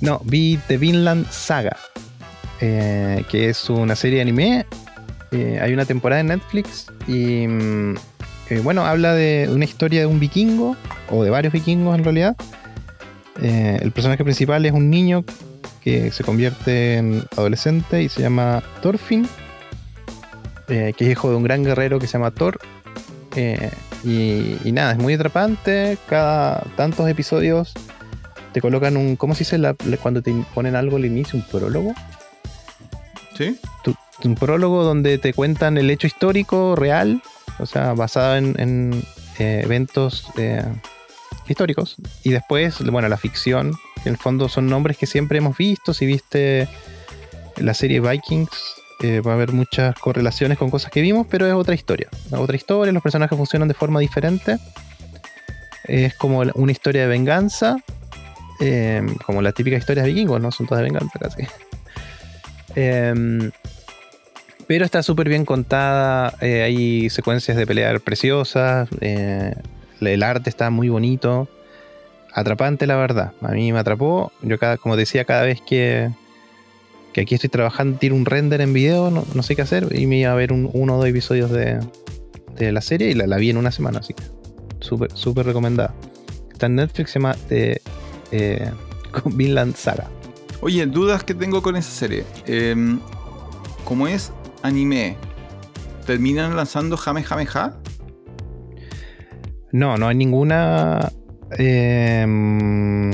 No, 0.00 0.20
vi 0.24 0.58
The 0.68 0.76
Vinland 0.76 1.26
Saga, 1.30 1.76
eh, 2.60 3.24
que 3.30 3.48
es 3.48 3.70
una 3.70 3.96
serie 3.96 4.16
de 4.16 4.22
anime. 4.22 4.66
Eh, 5.32 5.58
hay 5.60 5.72
una 5.72 5.84
temporada 5.84 6.20
en 6.20 6.28
Netflix 6.28 6.86
y 7.08 7.46
mm, 7.46 7.94
eh, 8.50 8.60
bueno, 8.62 8.84
habla 8.84 9.14
de 9.14 9.48
una 9.50 9.64
historia 9.64 10.00
de 10.00 10.06
un 10.06 10.20
vikingo, 10.20 10.76
o 11.10 11.24
de 11.24 11.30
varios 11.30 11.52
vikingos 11.52 11.96
en 11.96 12.04
realidad. 12.04 12.36
El 13.42 13.92
personaje 13.92 14.24
principal 14.24 14.64
es 14.64 14.72
un 14.72 14.88
niño 14.88 15.22
que 15.82 16.10
se 16.10 16.24
convierte 16.24 16.96
en 16.96 17.22
adolescente 17.36 18.02
y 18.02 18.08
se 18.08 18.22
llama 18.22 18.62
Thorfinn, 18.80 19.28
que 20.66 20.94
es 20.98 21.08
hijo 21.08 21.28
de 21.28 21.36
un 21.36 21.42
gran 21.42 21.62
guerrero 21.62 21.98
que 21.98 22.06
se 22.06 22.14
llama 22.14 22.30
Thor. 22.30 22.58
Y 24.04 24.72
nada, 24.72 24.92
es 24.92 24.98
muy 24.98 25.12
atrapante. 25.12 25.98
Cada 26.08 26.64
tantos 26.76 27.10
episodios 27.10 27.74
te 28.56 28.62
colocan 28.62 28.96
un. 28.96 29.16
¿Cómo 29.16 29.34
se 29.34 29.40
dice 29.40 29.58
la- 29.58 29.74
cuando 30.00 30.22
te 30.22 30.32
ponen 30.54 30.76
algo 30.76 30.96
al 30.96 31.04
inicio? 31.04 31.38
Un 31.38 31.44
prólogo. 31.44 31.92
¿Sí? 33.36 33.60
Tu- 33.84 33.94
un 34.24 34.34
prólogo 34.34 34.82
donde 34.82 35.18
te 35.18 35.34
cuentan 35.34 35.76
el 35.76 35.90
hecho 35.90 36.06
histórico 36.06 36.74
real, 36.74 37.20
o 37.58 37.66
sea, 37.66 37.92
basado 37.92 38.34
en, 38.36 38.54
en, 38.58 39.02
eh, 39.38 39.60
eventos 39.62 40.28
eh, 40.38 40.62
históricos. 41.46 41.96
Y 42.24 42.30
después, 42.30 42.80
bueno, 42.90 43.10
la 43.10 43.18
ficción, 43.18 43.72
en 44.06 44.12
el 44.12 44.16
fondo 44.16 44.48
son 44.48 44.68
nombres 44.68 44.96
que 44.96 45.04
siempre 45.06 45.36
hemos 45.36 45.54
visto. 45.58 45.92
Si 45.92 46.06
viste 46.06 46.66
la 47.58 47.74
serie 47.74 48.00
Vikings, 48.00 48.48
eh, 49.02 49.20
va 49.20 49.32
a 49.32 49.34
haber 49.34 49.52
muchas 49.52 49.94
correlaciones 49.96 50.56
con 50.56 50.70
cosas 50.70 50.90
que 50.90 51.02
vimos, 51.02 51.26
pero 51.28 51.46
es 51.46 51.52
otra 51.52 51.74
historia. 51.74 52.08
Otra 52.30 52.56
historia, 52.56 52.90
los 52.90 53.02
personajes 53.02 53.36
funcionan 53.36 53.68
de 53.68 53.74
forma 53.74 54.00
diferente. 54.00 54.56
Es 55.84 56.14
como 56.14 56.38
una 56.54 56.72
historia 56.72 57.02
de 57.02 57.08
venganza, 57.08 57.76
eh, 58.60 59.02
como 59.24 59.42
la 59.42 59.52
típica 59.52 59.76
historia 59.76 60.02
de 60.02 60.10
vikingos, 60.10 60.40
¿no? 60.40 60.50
Son 60.50 60.66
todas 60.66 60.82
de 60.82 60.90
venganza 60.90 61.18
casi. 61.18 61.42
Em, 62.74 63.50
pero 64.66 64.84
está 64.84 65.02
súper 65.02 65.28
bien 65.28 65.44
contada. 65.44 66.34
eh, 66.40 66.62
hay 66.62 67.10
secuencias 67.10 67.56
de 67.56 67.66
pelear 67.66 68.00
preciosas. 68.00 68.88
eh, 69.00 69.54
el 70.00 70.22
arte 70.22 70.50
está 70.50 70.70
muy 70.70 70.88
bonito. 70.88 71.48
Atrapante, 72.32 72.86
la 72.86 72.96
verdad. 72.96 73.32
A 73.40 73.52
mí 73.52 73.72
me 73.72 73.78
atrapó. 73.78 74.30
Yo, 74.42 74.58
cada, 74.58 74.76
como 74.76 74.96
decía, 74.96 75.24
cada 75.24 75.42
vez 75.42 75.60
que, 75.66 76.10
que 77.14 77.22
aquí 77.22 77.34
estoy 77.34 77.48
trabajando, 77.48 77.98
tiro 77.98 78.14
un 78.14 78.26
render 78.26 78.60
en 78.60 78.74
video, 78.74 79.10
no, 79.10 79.42
sé 79.42 79.56
qué 79.56 79.62
hacer, 79.62 79.88
y 79.92 80.06
me 80.06 80.18
iba 80.18 80.32
a 80.32 80.34
ver 80.34 80.52
un, 80.52 80.68
uno 80.74 80.96
o 80.96 80.98
dos 80.98 81.06
episodios 81.06 81.50
de, 81.50 81.80
de 82.56 82.72
la 82.72 82.82
serie 82.82 83.10
y 83.10 83.14
la, 83.14 83.36
vi 83.38 83.48
en 83.48 83.56
una 83.56 83.72
semana, 83.72 84.00
así 84.00 84.12
que 84.12 84.24
súper, 84.80 85.10
súper 85.14 85.46
recomendada. 85.46 85.94
Está 86.52 86.66
en 86.66 86.76
Netflix, 86.76 87.12
se 87.12 87.18
llama 87.18 87.34
eh, 88.30 88.70
eh, 88.70 88.72
Vinland 89.24 89.76
Saga. 89.76 90.08
Oye, 90.60 90.86
dudas 90.86 91.24
que 91.24 91.34
tengo 91.34 91.62
con 91.62 91.76
esa 91.76 91.90
serie. 91.90 92.24
Em, 92.46 92.98
como 93.84 94.08
es 94.08 94.32
anime, 94.62 95.16
¿terminan 96.06 96.56
lanzando 96.56 96.96
Jame 96.96 97.22
Jame 97.22 97.46
Ja? 97.46 97.76
No, 99.72 99.96
no 99.96 100.08
hay 100.08 100.16
ninguna. 100.16 101.12
em, 101.58 103.10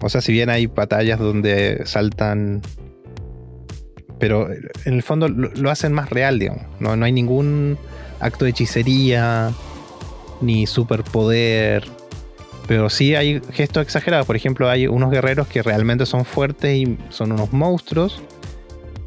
o 0.00 0.08
sea, 0.08 0.20
si 0.20 0.32
bien 0.32 0.50
hay 0.50 0.66
batallas 0.66 1.18
donde 1.18 1.82
saltan. 1.84 2.62
Pero 4.18 4.48
en 4.52 4.94
el 4.94 5.02
fondo 5.02 5.28
lo, 5.28 5.50
lo 5.50 5.70
hacen 5.70 5.92
más 5.92 6.10
real, 6.10 6.38
digamos. 6.38 6.64
No, 6.78 6.94
no 6.96 7.04
hay 7.04 7.12
ningún 7.12 7.76
acto 8.20 8.44
de 8.44 8.52
hechicería, 8.52 9.50
ni 10.40 10.66
superpoder. 10.66 11.84
Pero 12.72 12.88
sí 12.88 13.14
hay 13.14 13.38
gestos 13.52 13.82
exagerados. 13.82 14.24
Por 14.26 14.34
ejemplo, 14.34 14.70
hay 14.70 14.86
unos 14.86 15.10
guerreros 15.10 15.46
que 15.46 15.62
realmente 15.62 16.06
son 16.06 16.24
fuertes 16.24 16.74
y 16.74 16.96
son 17.10 17.30
unos 17.32 17.52
monstruos. 17.52 18.22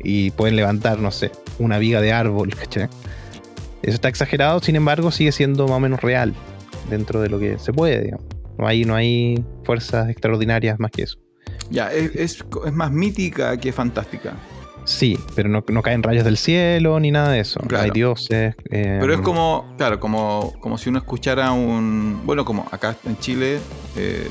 Y 0.04 0.30
pueden 0.30 0.56
levantar, 0.56 1.00
no 1.00 1.10
sé, 1.10 1.32
una 1.58 1.80
viga 1.80 2.00
de 2.00 2.14
árbol, 2.14 2.54
¿cachai? 2.56 2.84
Eso 3.82 3.96
está 3.96 4.08
exagerado, 4.08 4.60
sin 4.60 4.76
embargo, 4.76 5.10
sigue 5.12 5.32
siendo 5.32 5.64
más 5.68 5.78
o 5.78 5.80
menos 5.80 6.00
real 6.02 6.36
dentro 6.92 7.22
de 7.22 7.30
lo 7.30 7.40
que 7.40 7.58
se 7.58 7.74
puede, 7.74 8.04
digamos. 8.04 8.24
No 8.60 8.68
hay, 8.68 8.86
no 8.86 8.94
hay 8.94 9.44
fuerzas 9.64 10.10
extraordinarias 10.12 10.80
más 10.80 10.92
que 10.92 11.02
eso. 11.02 11.18
Ya, 11.72 11.92
es, 11.92 12.16
es- 12.16 12.46
es 12.68 12.72
más 12.74 12.92
mítica 12.92 13.58
que 13.58 13.74
fantástica. 13.74 14.34
Sí, 14.86 15.18
pero 15.36 15.50
no, 15.50 15.64
no 15.68 15.82
caen 15.82 16.04
rayos 16.04 16.24
del 16.24 16.38
cielo 16.38 17.00
ni 17.00 17.12
nada 17.12 17.32
de 17.32 17.40
eso. 17.40 17.60
Claro. 17.62 17.84
Hay 17.86 17.90
dioses. 17.92 18.56
eh, 18.70 18.98
Pero 19.02 19.14
es 19.14 19.20
como, 19.22 19.74
claro, 19.78 20.00
como, 20.00 20.54
como 20.60 20.78
si 20.78 20.90
uno 20.90 21.00
escuchara 21.00 21.52
un. 21.52 22.22
Bueno, 22.24 22.46
como 22.46 22.68
acá 22.72 22.96
en 23.06 23.18
Chile, 23.18 23.60
eh, 23.96 24.30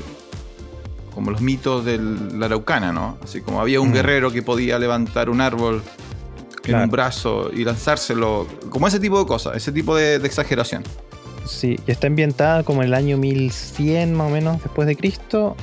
como 1.13 1.31
los 1.31 1.41
mitos 1.41 1.83
de 1.85 1.97
la 1.97 2.45
Araucana, 2.47 2.91
¿no? 2.93 3.17
Así 3.23 3.41
como 3.41 3.59
había 3.61 3.81
un 3.81 3.89
Mm. 3.89 3.93
guerrero 3.93 4.31
que 4.31 4.41
podía 4.41 4.79
levantar 4.79 5.29
un 5.29 5.41
árbol 5.41 5.81
en 6.63 6.75
un 6.75 6.89
brazo 6.89 7.51
y 7.53 7.63
lanzárselo. 7.65 8.47
Como 8.69 8.87
ese 8.87 8.99
tipo 8.99 9.19
de 9.19 9.25
cosas, 9.25 9.55
ese 9.57 9.71
tipo 9.71 9.95
de, 9.95 10.19
de 10.19 10.25
exageración. 10.27 10.83
Sí, 11.45 11.77
y 11.85 11.91
está 11.91 12.07
ambientada 12.07 12.63
como 12.63 12.81
en 12.81 12.87
el 12.87 12.93
año 12.95 13.17
1100 13.17 14.13
más 14.15 14.27
o 14.27 14.33
menos 14.33 14.63
después 14.63 14.87
de 14.87 14.95
Cristo. 14.95 15.55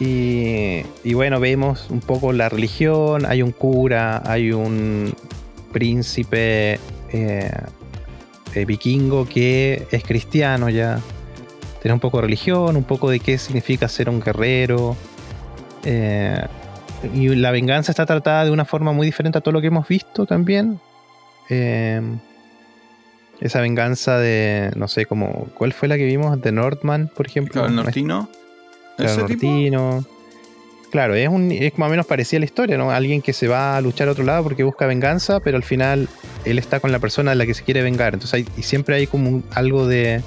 Y, 0.00 0.82
y 1.02 1.14
bueno, 1.14 1.40
vemos 1.40 1.90
un 1.90 2.00
poco 2.00 2.32
la 2.32 2.48
religión, 2.48 3.26
hay 3.26 3.42
un 3.42 3.50
cura, 3.50 4.22
hay 4.24 4.52
un 4.52 5.12
príncipe 5.72 6.78
eh, 7.12 7.50
eh, 8.54 8.64
vikingo 8.64 9.26
que 9.26 9.86
es 9.90 10.04
cristiano 10.04 10.68
ya. 10.68 11.00
Tiene 11.82 11.94
un 11.94 12.00
poco 12.00 12.18
de 12.18 12.22
religión, 12.22 12.76
un 12.76 12.84
poco 12.84 13.10
de 13.10 13.20
qué 13.20 13.38
significa 13.38 13.88
ser 13.88 14.08
un 14.08 14.20
guerrero. 14.20 14.96
eh, 15.84 16.44
y 17.14 17.28
la 17.28 17.52
venganza 17.52 17.92
está 17.92 18.06
tratada 18.06 18.44
de 18.44 18.50
una 18.50 18.64
forma 18.64 18.92
muy 18.92 19.06
diferente 19.06 19.38
a 19.38 19.40
todo 19.40 19.52
lo 19.52 19.60
que 19.60 19.68
hemos 19.68 19.86
visto 19.86 20.26
también. 20.26 20.80
Esa 23.40 23.60
venganza 23.60 24.18
de, 24.18 24.72
no 24.74 24.88
sé, 24.88 25.06
como, 25.06 25.46
¿cuál 25.54 25.72
fue 25.72 25.86
la 25.86 25.96
que 25.96 26.04
vimos? 26.04 26.40
De 26.40 26.50
Northman, 26.50 27.08
por 27.14 27.26
ejemplo. 27.26 27.66
El 27.66 27.76
nortino. 27.76 28.28
Claro, 28.98 29.12
ese 29.26 29.34
tipo. 29.34 29.40
Claro, 30.90 31.14
es, 31.14 31.28
un, 31.28 31.52
es 31.52 31.76
más 31.78 31.88
o 31.88 31.90
menos 31.90 32.06
parecida 32.06 32.38
a 32.38 32.40
la 32.40 32.46
historia, 32.46 32.78
¿no? 32.78 32.90
Alguien 32.90 33.20
que 33.20 33.32
se 33.34 33.46
va 33.46 33.76
a 33.76 33.80
luchar 33.82 34.08
a 34.08 34.12
otro 34.12 34.24
lado 34.24 34.42
porque 34.42 34.62
busca 34.64 34.86
venganza, 34.86 35.38
pero 35.40 35.56
al 35.58 35.62
final 35.62 36.08
él 36.46 36.58
está 36.58 36.80
con 36.80 36.92
la 36.92 36.98
persona 36.98 37.30
de 37.32 37.36
la 37.36 37.44
que 37.46 37.52
se 37.52 37.62
quiere 37.62 37.82
vengar. 37.82 38.14
Entonces 38.14 38.34
hay, 38.34 38.46
y 38.56 38.62
siempre 38.62 38.96
hay 38.96 39.06
como 39.06 39.28
un- 39.28 39.44
algo 39.52 39.86
de, 39.86 40.22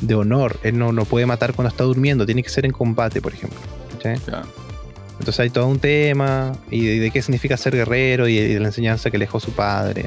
de 0.00 0.14
honor. 0.14 0.60
Él 0.62 0.78
no, 0.78 0.92
no 0.92 1.04
puede 1.04 1.26
matar 1.26 1.54
cuando 1.54 1.70
está 1.70 1.82
durmiendo, 1.82 2.24
tiene 2.24 2.42
que 2.44 2.50
ser 2.50 2.64
en 2.66 2.70
combate, 2.72 3.20
por 3.20 3.32
ejemplo. 3.34 3.58
Entonces 5.18 5.40
hay 5.40 5.50
todo 5.50 5.66
un 5.66 5.78
tema 5.80 6.52
y 6.70 6.84
de, 6.86 7.00
de 7.00 7.10
qué 7.10 7.20
significa 7.22 7.56
ser 7.56 7.74
guerrero 7.74 8.28
y 8.28 8.36
de 8.36 8.60
la 8.60 8.66
enseñanza 8.68 9.10
que 9.10 9.18
le 9.18 9.24
dejó 9.24 9.40
su 9.40 9.50
padre. 9.52 10.06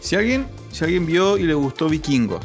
Si 0.00 0.16
alguien, 0.16 0.46
si 0.70 0.84
alguien 0.84 1.04
vio 1.06 1.36
y 1.38 1.42
le 1.44 1.54
gustó 1.54 1.88
Vikingos, 1.90 2.44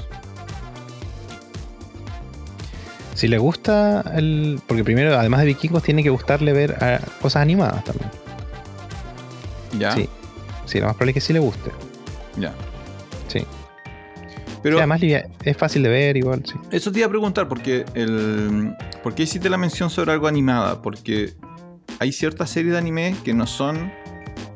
Si 3.20 3.28
le 3.28 3.38
gusta 3.38 4.02
el. 4.16 4.62
Porque 4.66 4.84
primero, 4.86 5.18
además 5.20 5.42
de 5.42 5.48
vikingos, 5.48 5.84
tiene 5.84 6.04
que 6.04 6.10
gustarle 6.10 6.54
ver 6.54 6.78
ah, 6.82 7.00
cosas 7.22 7.42
animadas 7.42 7.84
también. 7.84 8.10
¿ya? 9.78 9.92
Sí. 9.92 10.08
Sí, 10.66 10.80
lo 10.80 10.86
más 10.86 10.96
probable 10.96 11.12
es 11.12 11.14
que 11.16 11.22
sí 11.22 11.34
le 11.34 11.40
guste. 11.40 11.70
Ya. 12.38 12.54
Sí. 13.28 13.46
Pero 14.64 14.78
Sí, 14.78 14.80
además 14.80 15.02
es 15.44 15.58
fácil 15.58 15.84
de 15.84 15.90
ver 15.90 16.16
igual, 16.16 16.44
sí. 16.46 16.54
Eso 16.72 16.92
te 16.94 17.00
iba 17.00 17.08
a 17.08 17.10
preguntar, 17.10 17.50
porque 17.50 17.84
el. 17.94 18.74
¿Por 19.04 19.14
qué 19.16 19.24
hiciste 19.24 19.50
la 19.50 19.58
mención 19.58 19.90
sobre 19.90 20.14
algo 20.14 20.28
animada? 20.28 20.82
Porque 20.82 21.34
hay 22.00 22.14
ciertas 22.14 22.50
series 22.50 22.72
de 22.72 22.78
anime 22.78 23.16
que 23.26 23.34
no 23.34 23.48
son. 23.48 23.92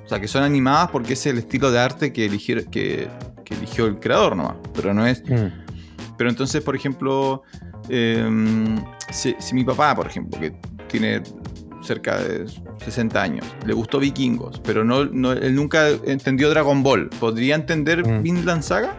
O 0.05 0.07
sea, 0.07 0.21
que 0.21 0.27
son 0.29 0.43
animadas 0.43 0.89
porque 0.89 1.13
es 1.13 1.25
el 1.25 1.37
estilo 1.37 1.69
de 1.69 1.79
arte 1.79 2.13
que, 2.13 2.25
eligieron- 2.29 2.69
que, 2.69 3.09
que 3.43 3.55
eligió 3.55 3.87
el 3.87 3.99
creador 3.99 4.37
nomás. 4.37 4.55
Pero 4.73 4.93
no 4.93 5.05
es. 5.05 5.21
Pero 6.17 6.29
entonces, 6.29 6.61
por 6.63 6.77
ejemplo. 6.77 7.43
Em, 7.89 8.83
si, 9.11 9.35
si 9.39 9.53
mi 9.55 9.63
papá, 9.63 9.95
por 9.95 10.07
ejemplo, 10.07 10.39
que 10.39 10.53
tiene 10.87 11.21
cerca 11.81 12.17
de 12.17 12.45
60 12.83 13.21
años, 13.21 13.45
le 13.65 13.73
gustó 13.73 13.99
Vikingos, 13.99 14.59
pero 14.63 14.83
no, 14.85 15.05
no- 15.05 15.33
él 15.33 15.55
nunca 15.55 15.89
entendió 16.05 16.49
Dragon 16.49 16.81
Ball, 16.83 17.09
¿podría 17.19 17.55
entender 17.55 18.05
Mm. 18.07 18.21
Vinland 18.23 18.63
Saga? 18.63 18.93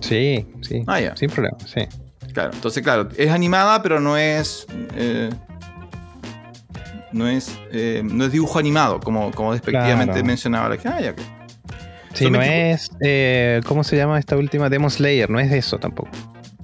Sí, 0.00 0.46
sí. 0.60 0.82
Ah, 0.86 1.00
ya. 1.00 1.16
Sin 1.16 1.30
problema, 1.30 1.56
sí. 1.66 1.80
Claro, 2.34 2.50
entonces, 2.52 2.82
claro, 2.82 3.08
es 3.16 3.30
animada, 3.30 3.82
pero 3.82 3.98
no 3.98 4.16
es. 4.16 4.66
eh, 4.94 5.30
no 7.12 7.26
es. 7.26 7.58
eh, 7.72 8.02
no 8.04 8.24
es 8.26 8.32
dibujo 8.32 8.58
animado, 8.58 9.00
como, 9.00 9.30
como 9.32 9.52
despectivamente 9.52 10.12
Claro. 10.12 10.26
mencionaba 10.26 10.68
la 10.68 10.74
gente. 10.76 10.88
Ah, 10.88 11.00
ya. 11.00 11.14
Sí, 12.14 12.24
Son 12.24 12.32
no 12.32 12.38
24 12.38 12.74
es. 12.74 12.90
eh, 13.00 13.60
¿Cómo 13.66 13.82
se 13.84 13.96
llama 13.96 14.18
esta 14.18 14.36
última? 14.36 14.68
Demon 14.68 14.90
Slayer, 14.90 15.28
no 15.30 15.40
es 15.40 15.50
de 15.50 15.58
eso 15.58 15.78
tampoco. 15.78 16.10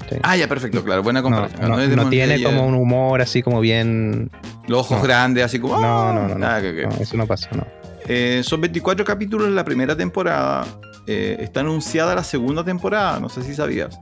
Sí. 0.08 0.16
Ah, 0.22 0.36
ya, 0.36 0.48
perfecto, 0.48 0.84
claro, 0.84 1.02
buena 1.02 1.22
comparación. 1.22 1.68
no- 1.68 2.10
tiene 2.10 2.36
Slayer, 2.36 2.42
como 2.42 2.66
un 2.66 2.74
humor 2.74 3.20
así 3.20 3.42
como 3.42 3.60
bien. 3.60 4.30
Los 4.68 4.80
ojos 4.80 5.02
grandes, 5.02 5.44
así 5.44 5.58
como. 5.58 5.80
No, 5.80 6.08
ah, 6.08 6.12
no, 6.14 6.28
no. 6.28 6.38
no, 6.38 6.46
ah, 6.46 6.58
ok, 6.58 6.64
ok. 6.86 6.94
no, 6.96 7.02
eso 7.02 7.16
no 7.16 7.26
pasa, 7.26 7.48
no. 7.52 7.66
Eh, 8.06 8.42
son 8.44 8.60
24 8.60 9.04
capítulos 9.04 9.48
en 9.48 9.54
la 9.54 9.64
primera 9.64 9.96
temporada. 9.96 10.66
Eh, 11.06 11.36
está 11.40 11.60
anunciada 11.60 12.14
la 12.14 12.24
segunda 12.24 12.64
temporada, 12.64 13.18
no 13.20 13.28
sé 13.28 13.42
si 13.42 13.54
sabías. 13.54 13.98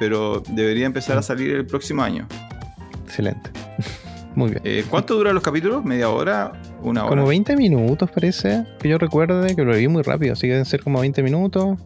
Pero 0.00 0.42
debería 0.48 0.86
empezar 0.86 1.16
a 1.18 1.22
salir 1.22 1.50
el 1.54 1.66
próximo 1.66 2.02
año. 2.02 2.26
Excelente. 3.04 3.50
Muy 4.34 4.50
bien. 4.50 4.62
Eh, 4.64 4.84
¿Cuánto 4.90 5.14
duran 5.14 5.34
los 5.34 5.44
capítulos? 5.44 5.84
¿Media 5.84 6.08
hora? 6.08 6.52
¿Una 6.82 7.04
hora? 7.04 7.10
Como 7.10 7.26
20 7.28 7.56
minutos 7.56 8.10
parece, 8.10 8.64
que 8.80 8.88
yo 8.88 8.98
recuerde, 8.98 9.54
que 9.54 9.62
lo 9.62 9.76
vi 9.76 9.86
muy 9.86 10.02
rápido, 10.02 10.32
así 10.32 10.42
que 10.42 10.52
deben 10.52 10.64
ser 10.64 10.82
como 10.82 11.00
20 11.00 11.22
minutos. 11.22 11.78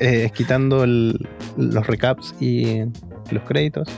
Eh, 0.00 0.30
quitando 0.34 0.84
el- 0.84 1.28
los 1.56 1.86
recaps 1.86 2.34
y 2.40 2.82
los 3.30 3.42
créditos. 3.46 3.88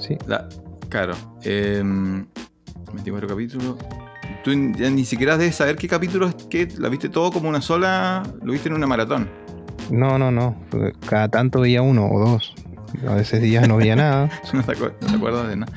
Sí. 0.00 0.16
La- 0.26 0.48
claro. 0.88 1.14
em, 1.42 2.26
24 2.92 3.28
capítulos. 3.28 3.76
Tú 4.42 4.52
ya 4.76 4.90
ni 4.90 5.04
siquiera 5.04 5.36
debes 5.38 5.56
saber 5.56 5.76
qué 5.76 5.88
capítulo 5.88 6.28
es 6.28 6.34
que 6.48 6.68
la 6.78 6.88
viste 6.88 7.08
todo 7.08 7.32
como 7.32 7.48
una 7.48 7.60
sola. 7.62 8.22
Lo 8.42 8.52
viste 8.52 8.68
en 8.68 8.74
una 8.74 8.86
maratón. 8.86 9.28
No, 9.90 10.18
no, 10.18 10.30
no. 10.30 10.56
Cada 11.08 11.28
tanto 11.28 11.60
veía 11.60 11.82
uno 11.82 12.08
o 12.10 12.20
dos. 12.20 12.54
A 13.08 13.14
veces 13.14 13.42
días 13.42 13.66
no 13.68 13.76
veía 13.76 13.96
nada. 13.96 14.30
no, 14.52 14.62
te 14.62 14.72
acuer- 14.72 14.94
no 15.00 15.06
te 15.08 15.16
acuerdas 15.16 15.48
de 15.48 15.56
nada. 15.56 15.72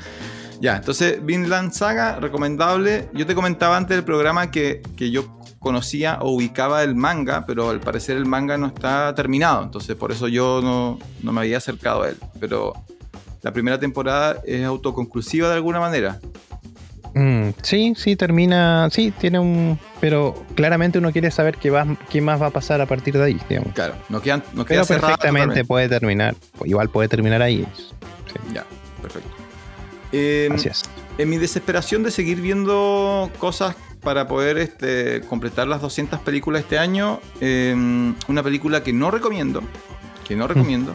Ya, 0.61 0.77
entonces 0.77 1.23
Vinland 1.25 1.71
Saga, 1.71 2.19
recomendable. 2.19 3.09
Yo 3.13 3.25
te 3.25 3.35
comentaba 3.35 3.77
antes 3.77 3.95
del 3.97 4.03
programa 4.05 4.49
que, 4.51 4.81
que 4.95 5.11
yo 5.11 5.37
conocía 5.67 6.19
o 6.21 6.31
ubicaba 6.31 6.81
el 6.81 6.95
manga, 6.95 7.45
pero 7.45 7.69
al 7.69 7.81
parecer 7.81 8.15
el 8.15 8.25
manga 8.25 8.57
no 8.57 8.67
está 8.67 9.13
terminado. 9.15 9.63
Entonces 9.63 9.97
por 9.97 10.13
eso 10.13 10.29
yo 10.29 10.61
no, 10.63 10.97
no 11.21 11.33
me 11.33 11.41
había 11.41 11.57
acercado 11.57 12.03
a 12.03 12.09
él. 12.09 12.15
Pero 12.39 12.73
la 13.41 13.51
primera 13.51 13.77
temporada 13.77 14.41
es 14.45 14.63
autoconclusiva 14.63 15.49
de 15.49 15.55
alguna 15.55 15.81
manera. 15.81 16.19
Mm, 17.13 17.49
sí, 17.61 17.95
sí, 17.97 18.15
termina. 18.15 18.87
Sí, 18.91 19.11
tiene 19.11 19.39
un. 19.39 19.77
Pero 19.99 20.45
claramente 20.55 20.99
uno 20.99 21.11
quiere 21.11 21.31
saber 21.31 21.57
qué, 21.57 21.69
va, 21.69 21.85
qué 22.09 22.21
más 22.21 22.41
va 22.41 22.47
a 22.47 22.51
pasar 22.51 22.79
a 22.79 22.85
partir 22.85 23.17
de 23.17 23.25
ahí, 23.25 23.39
digamos. 23.49 23.73
Claro, 23.73 23.95
no 24.07 24.21
queda, 24.21 24.41
no 24.53 24.63
queda 24.63 24.83
Pero 24.85 25.01
perfectamente 25.01 25.65
puede 25.65 25.89
terminar. 25.89 26.33
Igual 26.63 26.89
puede 26.89 27.09
terminar 27.09 27.41
ahí. 27.41 27.67
Ya, 28.53 28.63
perfecto. 29.01 29.29
Eh, 30.13 30.49
Así 30.53 30.69
es. 30.69 30.83
En 31.17 31.29
mi 31.29 31.37
desesperación 31.37 32.03
de 32.03 32.11
seguir 32.11 32.41
viendo 32.41 33.29
cosas 33.39 33.75
para 34.01 34.27
poder 34.27 34.57
este, 34.57 35.21
completar 35.21 35.67
las 35.67 35.81
200 35.81 36.19
películas 36.21 36.61
este 36.61 36.77
año, 36.77 37.19
eh, 37.41 37.75
una 38.27 38.43
película 38.43 38.83
que 38.83 38.93
no 38.93 39.11
recomiendo, 39.11 39.61
que 40.27 40.35
no 40.35 40.47
recomiendo, 40.47 40.93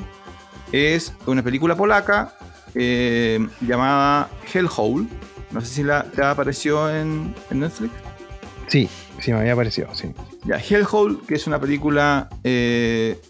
es 0.70 1.12
una 1.26 1.42
película 1.42 1.74
polaca 1.76 2.34
eh, 2.74 3.46
llamada 3.60 4.30
Hellhole. 4.52 5.06
No 5.50 5.60
sé 5.60 5.66
si 5.66 5.82
la, 5.82 6.04
te 6.04 6.22
apareció 6.24 6.88
en, 6.88 7.34
en 7.50 7.60
Netflix. 7.60 7.92
Sí, 8.68 8.88
sí, 9.20 9.32
me 9.32 9.40
había 9.40 9.54
parecido, 9.54 9.94
sí. 9.94 10.14
Ya, 10.44 10.56
Hellhole, 10.56 11.18
que 11.26 11.34
es 11.34 11.46
una 11.46 11.60
película. 11.60 12.28
eh, 12.44 13.20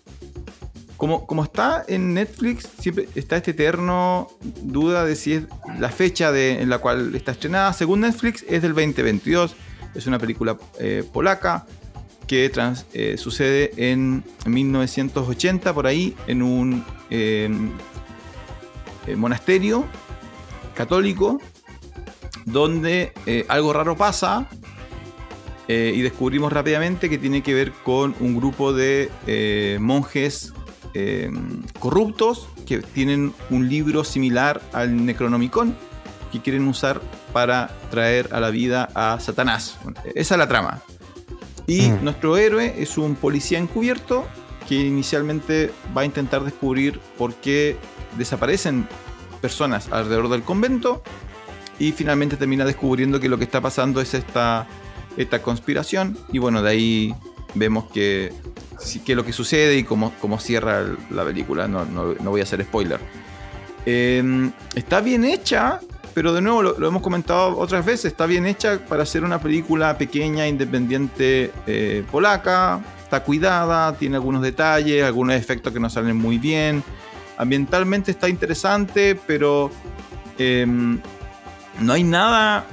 como, 1.02 1.26
como 1.26 1.42
está 1.42 1.84
en 1.88 2.14
Netflix, 2.14 2.68
siempre 2.78 3.08
está 3.16 3.36
este 3.36 3.50
eterno 3.50 4.28
duda 4.62 5.04
de 5.04 5.16
si 5.16 5.32
es 5.32 5.42
la 5.80 5.88
fecha 5.88 6.30
en 6.38 6.68
la 6.68 6.78
cual 6.78 7.16
está 7.16 7.32
estrenada. 7.32 7.72
Según 7.72 8.02
Netflix, 8.02 8.44
es 8.48 8.62
del 8.62 8.72
2022. 8.72 9.56
Es 9.96 10.06
una 10.06 10.20
película 10.20 10.56
eh, 10.78 11.02
polaca 11.12 11.66
que 12.28 12.52
eh, 12.92 13.16
sucede 13.18 13.72
en 13.78 14.22
1980, 14.46 15.74
por 15.74 15.88
ahí, 15.88 16.14
en 16.28 16.40
un 16.40 16.84
monasterio 19.16 19.84
católico, 20.76 21.40
donde 22.44 23.12
eh, 23.26 23.44
algo 23.48 23.72
raro 23.72 23.96
pasa 23.96 24.46
y 25.68 26.02
descubrimos 26.02 26.52
rápidamente 26.52 27.08
que 27.08 27.16
tiene 27.16 27.42
que 27.42 27.54
ver 27.54 27.72
con 27.72 28.14
un 28.20 28.36
grupo 28.36 28.74
de 28.74 29.10
eh, 29.26 29.78
monjes 29.80 30.52
eh, 30.94 31.30
corruptos 31.78 32.48
que 32.66 32.78
tienen 32.78 33.32
un 33.50 33.68
libro 33.68 34.04
similar 34.04 34.60
al 34.72 35.04
Necronomicon 35.04 35.76
que 36.30 36.40
quieren 36.40 36.66
usar 36.68 37.00
para 37.32 37.70
traer 37.90 38.28
a 38.32 38.40
la 38.40 38.50
vida 38.50 38.88
a 38.94 39.20
Satanás. 39.20 39.78
Esa 40.14 40.34
es 40.34 40.38
la 40.38 40.48
trama. 40.48 40.80
Y 41.66 41.88
Mm. 41.90 42.04
nuestro 42.04 42.36
héroe 42.36 42.74
es 42.78 42.98
un 42.98 43.14
policía 43.14 43.58
encubierto 43.58 44.26
que 44.68 44.76
inicialmente 44.76 45.70
va 45.96 46.02
a 46.02 46.04
intentar 46.04 46.42
descubrir 46.44 47.00
por 47.18 47.34
qué 47.34 47.76
desaparecen 48.16 48.88
personas 49.40 49.88
alrededor 49.92 50.28
del 50.28 50.42
convento 50.42 51.02
y 51.78 51.92
finalmente 51.92 52.36
termina 52.36 52.64
descubriendo 52.64 53.20
que 53.20 53.28
lo 53.28 53.38
que 53.38 53.44
está 53.44 53.60
pasando 53.60 54.00
es 54.00 54.14
esta, 54.14 54.66
esta 55.16 55.42
conspiración 55.42 56.16
y 56.32 56.38
bueno, 56.38 56.62
de 56.62 56.70
ahí 56.70 57.14
vemos 57.54 57.90
que, 57.92 58.32
es 58.82 59.08
lo 59.16 59.24
que 59.24 59.32
sucede 59.32 59.76
y 59.78 59.84
cómo, 59.84 60.12
cómo 60.20 60.38
cierra 60.40 60.84
la 61.10 61.24
película, 61.24 61.68
no, 61.68 61.84
no- 61.84 62.14
no 62.14 62.30
voy 62.30 62.40
a 62.40 62.44
hacer 62.44 62.62
spoiler. 62.64 63.00
Eh, 63.86 64.50
está 64.74 65.00
bien 65.00 65.24
hecha, 65.24 65.80
pero 66.14 66.32
de 66.32 66.40
nuevo 66.42 66.62
lo, 66.62 66.86
hemos 66.88 67.02
comentado 67.02 67.56
otras 67.58 67.84
veces, 67.84 68.06
está 68.06 68.26
bien 68.26 68.46
hecha 68.46 68.78
para 68.86 69.02
hacer 69.02 69.24
una 69.24 69.40
película 69.40 69.96
pequeña, 69.98 70.46
independiente 70.46 71.50
eh, 71.66 72.04
polaca, 72.10 72.80
está 73.02 73.22
cuidada, 73.24 73.94
tiene 73.96 74.16
algunos 74.16 74.42
detalles, 74.42 75.04
algunos 75.04 75.34
efectos 75.36 75.72
que 75.72 75.80
no 75.80 75.90
salen 75.90 76.16
muy 76.16 76.38
bien, 76.38 76.82
ambientalmente 77.38 78.10
está 78.10 78.28
interesante, 78.28 79.18
pero 79.26 79.70
em, 80.38 81.00
no 81.80 81.92
hay 81.92 82.04
nada 82.04 82.66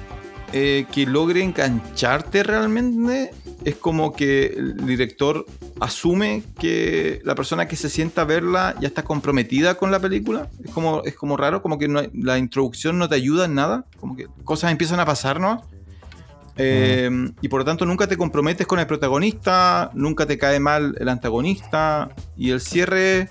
eh, 0.53 0.85
que 0.91 1.05
logre 1.05 1.41
engancharte 1.43 2.43
realmente. 2.43 3.31
Es 3.65 3.75
como 3.75 4.13
que 4.13 4.45
el 4.57 4.85
director 4.85 5.45
asume 5.81 6.43
que 6.59 7.21
la 7.25 7.35
persona 7.35 7.67
que 7.67 7.75
se 7.75 7.89
sienta 7.89 8.21
a 8.21 8.25
verla 8.25 8.75
ya 8.79 8.87
está 8.87 9.03
comprometida 9.03 9.75
con 9.75 9.91
la 9.91 9.99
película. 9.99 10.47
Es 10.63 10.71
como, 10.71 11.03
es 11.03 11.13
como 11.15 11.35
raro, 11.35 11.61
como 11.61 11.77
que 11.77 11.87
no 11.89 12.01
la 12.13 12.37
introducción 12.37 12.97
no 12.97 13.09
te 13.09 13.15
ayuda 13.15 13.45
en 13.45 13.55
nada. 13.55 13.85
Como 13.99 14.15
que 14.15 14.27
cosas 14.45 14.71
empiezan 14.71 14.99
a 15.01 15.05
pasarnos. 15.05 15.61
Eh, 16.55 17.09
Y 17.41 17.47
por 17.49 17.59
lo 17.59 17.65
tanto 17.65 17.85
nunca 17.85 18.07
te 18.07 18.17
comprometes 18.17 18.65
con 18.67 18.79
el 18.79 18.87
protagonista, 18.87 19.91
nunca 19.93 20.25
te 20.25 20.37
cae 20.37 20.59
mal 20.59 20.95
el 20.99 21.09
antagonista. 21.09 22.09
Y 22.37 22.51
el 22.51 22.61
cierre 22.61 23.29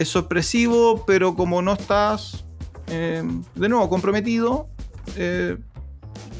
es 0.00 0.08
sorpresivo, 0.08 1.04
pero 1.06 1.34
como 1.36 1.62
no 1.62 1.74
estás 1.74 2.44
eh, 2.88 3.22
de 3.54 3.68
nuevo 3.68 3.88
comprometido, 3.88 4.68
eh, 5.16 5.56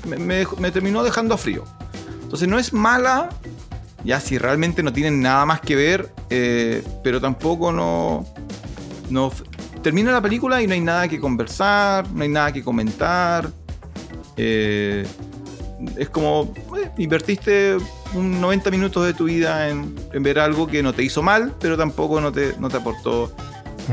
me, 0.06 0.16
me- 0.16 0.70
terminó 0.70 1.02
dejando 1.02 1.36
frío. 1.36 1.64
Entonces 2.28 2.46
no 2.46 2.58
es 2.58 2.74
mala, 2.74 3.30
ya 4.04 4.20
si 4.20 4.36
realmente 4.36 4.82
no 4.82 4.92
tienen 4.92 5.22
nada 5.22 5.46
más 5.46 5.62
que 5.62 5.74
ver, 5.76 6.12
eh, 6.28 6.84
pero 7.02 7.20
tampoco 7.22 7.72
no, 7.72 8.26
no... 9.08 9.32
Termina 9.82 10.12
la 10.12 10.20
película 10.20 10.60
y 10.60 10.66
no 10.66 10.74
hay 10.74 10.80
nada 10.82 11.08
que 11.08 11.18
conversar, 11.18 12.06
no 12.12 12.22
hay 12.22 12.28
nada 12.28 12.52
que 12.52 12.62
comentar. 12.62 13.50
eh, 14.36 15.06
es 15.96 16.10
como, 16.10 16.52
eh, 16.76 16.90
invertiste 16.98 17.76
un 18.12 18.40
90 18.40 18.70
minutos 18.72 19.06
de 19.06 19.14
tu 19.14 19.24
vida 19.24 19.68
en, 19.70 19.94
en 20.12 20.22
ver 20.22 20.38
algo 20.40 20.66
que 20.66 20.82
no 20.82 20.92
te 20.92 21.02
hizo 21.04 21.22
mal, 21.22 21.54
pero 21.60 21.76
tampoco 21.78 22.20
no 22.20 22.30
te, 22.30 22.54
no 22.58 22.68
te 22.68 22.76
aportó 22.76 23.32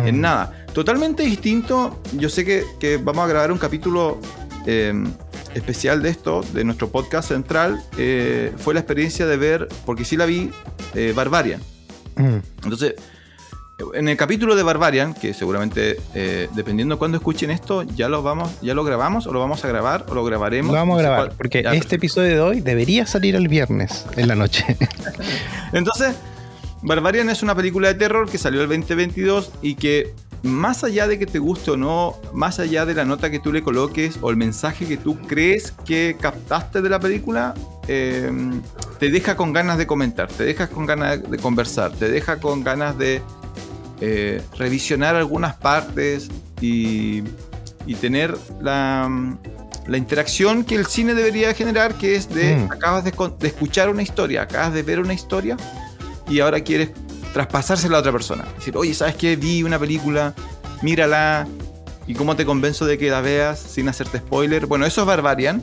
en 0.03 0.17
Mm. 0.17 0.21
nada. 0.21 0.65
Totalmente 0.73 1.23
distinto. 1.23 2.01
Yo 2.13 2.27
sé 2.27 2.43
que, 2.43 2.65
que 2.81 2.97
vamos 2.97 3.23
a 3.23 3.27
grabar 3.27 3.51
un 3.51 3.57
capítulo 3.59 4.19
especial 5.55 6.01
de 6.03 6.09
esto, 6.09 6.41
de 6.53 6.63
nuestro 6.63 6.89
podcast 6.89 7.29
central. 7.29 7.81
eh, 7.97 8.51
fue 8.57 8.73
la 8.75 8.81
experiencia 8.81 9.25
de 9.25 9.37
ver, 9.37 9.67
porque 9.85 10.05
sí 10.05 10.15
la 10.17 10.25
vi, 10.25 10.51
eh, 10.93 11.13
Barbarian. 11.15 11.61
Mm. 12.17 12.37
Entonces, 12.63 12.93
en 13.93 14.07
el 14.07 14.15
capítulo 14.15 14.55
de 14.55 14.63
Barbarian, 14.63 15.13
que 15.13 15.33
seguramente, 15.33 15.97
eh, 16.13 16.47
dependiendo 16.55 16.95
de 16.95 16.99
cuándo 16.99 17.17
escuchen 17.17 17.51
esto, 17.51 17.83
ya 17.83 18.07
lo 18.07 18.23
vamos, 18.23 18.49
ya 18.61 18.73
lo 18.73 18.83
grabamos, 18.85 19.27
o 19.27 19.33
lo 19.33 19.39
vamos 19.41 19.65
a 19.65 19.67
grabar, 19.67 20.05
o 20.09 20.13
lo 20.15 20.23
grabaremos. 20.23 20.71
Lo 20.71 20.77
vamos 20.79 20.99
a 20.99 21.01
no 21.01 21.07
grabar, 21.09 21.25
cuál- 21.27 21.37
porque 21.37 21.61
Ya, 21.63 21.69
este 21.71 21.79
perfecto. 21.79 21.95
episodio 21.95 22.29
de 22.35 22.39
hoy 22.41 22.61
debería 22.61 23.05
salir 23.05 23.35
el 23.35 23.47
viernes 23.49 24.05
en 24.15 24.27
la 24.29 24.35
noche. 24.35 24.63
Entonces, 25.73 26.15
Barbarian 26.81 27.29
es 27.29 27.43
una 27.43 27.55
película 27.55 27.87
de 27.89 27.95
terror 27.95 28.29
que 28.29 28.37
salió 28.37 28.61
el 28.61 28.69
2022 28.69 29.51
y 29.61 29.75
que 29.75 30.13
más 30.45 30.83
allá 30.83 31.07
de 31.07 31.19
que 31.19 31.25
te 31.25 31.39
guste 31.39 31.71
o 31.71 31.77
no, 31.77 32.15
más 32.33 32.59
allá 32.59 32.85
de 32.85 32.93
la 32.93 33.05
nota 33.05 33.29
que 33.29 33.39
tú 33.39 33.51
le 33.51 33.61
coloques 33.61 34.17
o 34.21 34.29
el 34.29 34.37
mensaje 34.37 34.85
que 34.85 34.97
tú 34.97 35.17
crees 35.27 35.73
que 35.85 36.15
captaste 36.19 36.81
de 36.81 36.89
la 36.89 36.99
película, 36.99 37.53
eh, 37.87 38.31
te 38.99 39.09
deja 39.09 39.35
con 39.35 39.53
ganas 39.53 39.77
de 39.77 39.87
comentar, 39.87 40.27
te 40.27 40.43
deja 40.43 40.67
con 40.67 40.85
ganas 40.85 41.29
de 41.29 41.37
conversar, 41.37 41.91
te 41.91 42.09
deja 42.09 42.37
con 42.37 42.63
ganas 42.63 42.97
de 42.97 43.21
eh, 44.01 44.41
revisionar 44.57 45.15
algunas 45.15 45.55
partes 45.55 46.29
y, 46.61 47.23
y 47.85 47.95
tener 47.95 48.35
la, 48.61 49.37
la 49.87 49.97
interacción 49.97 50.63
que 50.63 50.75
el 50.75 50.85
cine 50.85 51.13
debería 51.13 51.53
generar, 51.53 51.95
que 51.95 52.15
es 52.15 52.29
de 52.29 52.55
Mm. 52.55 52.71
acabas 52.71 53.03
de, 53.03 53.13
de 53.39 53.47
escuchar 53.47 53.89
una 53.89 54.01
historia, 54.03 54.43
acabas 54.43 54.73
de 54.73 54.83
ver 54.83 54.99
una 54.99 55.13
historia 55.13 55.57
y 56.27 56.39
ahora 56.39 56.59
quieres 56.61 56.89
traspasársela 57.35 57.97
a 57.97 57.99
otra 57.99 58.13
persona. 58.13 58.45
Decir, 58.55 58.77
oye, 58.77 58.93
¿sabes 58.93 59.15
qué? 59.15 59.35
Vi 59.35 59.61
una 59.61 59.77
película, 59.77 60.33
mírala. 60.81 61.45
¿Y 62.07 62.13
cómo 62.13 62.37
te 62.37 62.45
convenzo 62.45 62.85
de 62.85 62.97
que 62.97 63.09
la 63.09 63.19
veas 63.19 63.59
sin 63.59 63.89
hacerte 63.89 64.19
spoiler? 64.19 64.67
Bueno, 64.67 64.85
eso 64.85 65.01
es 65.01 65.07
Barbarian. 65.07 65.61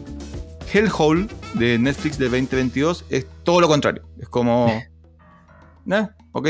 Hellhole 0.70 1.28
de 1.54 1.78
Netflix 1.78 2.18
del 2.18 2.30
2022 2.30 3.06
es 3.08 3.24
todo 3.42 3.62
lo 3.62 3.68
contrario. 3.68 4.02
Es 4.20 4.28
como... 4.28 4.70
"Nah, 5.86 6.08
ok. 6.32 6.48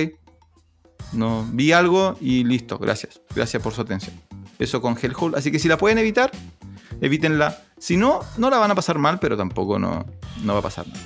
No, 1.12 1.46
vi 1.52 1.70
algo 1.70 2.16
y 2.20 2.42
listo. 2.42 2.76
Gracias. 2.78 3.20
Gracias 3.32 3.62
por 3.62 3.72
su 3.74 3.82
atención. 3.82 4.16
Eso 4.58 4.82
con 4.82 4.98
Hellhole. 5.00 5.38
Así 5.38 5.52
que 5.52 5.60
si 5.60 5.68
la 5.68 5.78
pueden 5.78 5.98
evitar, 5.98 6.32
evítenla. 7.00 7.62
Si 7.78 7.96
no, 7.96 8.22
no 8.38 8.50
la 8.50 8.58
van 8.58 8.72
a 8.72 8.74
pasar 8.74 8.98
mal, 8.98 9.20
pero 9.20 9.36
tampoco 9.36 9.78
no, 9.78 10.04
no 10.42 10.52
va 10.52 10.58
a 10.58 10.62
pasar 10.62 10.88
nada. 10.88 11.00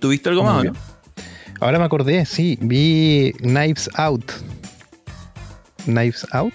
¿Tuviste 0.00 0.30
algo 0.30 0.42
más 0.42 0.64
no? 0.64 0.72
Ahora 1.64 1.78
me 1.78 1.86
acordé, 1.86 2.26
sí, 2.26 2.58
vi 2.60 3.32
Knives 3.38 3.88
Out. 3.94 4.32
Knives 5.86 6.26
Out. 6.32 6.52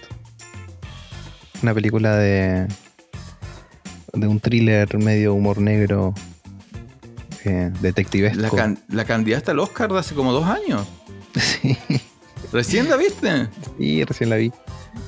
Una 1.64 1.74
película 1.74 2.16
de. 2.16 2.68
de 4.14 4.28
un 4.28 4.40
thriller 4.40 4.96
medio 5.00 5.34
humor 5.34 5.58
negro. 5.58 6.14
Eh, 7.44 7.72
detectivesco. 7.82 8.40
La, 8.40 8.50
can- 8.52 8.84
la 8.90 9.04
candidata 9.06 9.52
al 9.52 9.60
Oscar 9.60 9.92
de 9.92 9.98
hace 9.98 10.14
como 10.14 10.32
dos 10.32 10.46
años. 10.46 10.88
Sí, 11.40 11.78
¿Recién 12.52 12.90
la 12.90 12.96
viste? 12.98 13.48
sí, 13.78 14.04
recién 14.04 14.30
la 14.30 14.36
vi. 14.36 14.52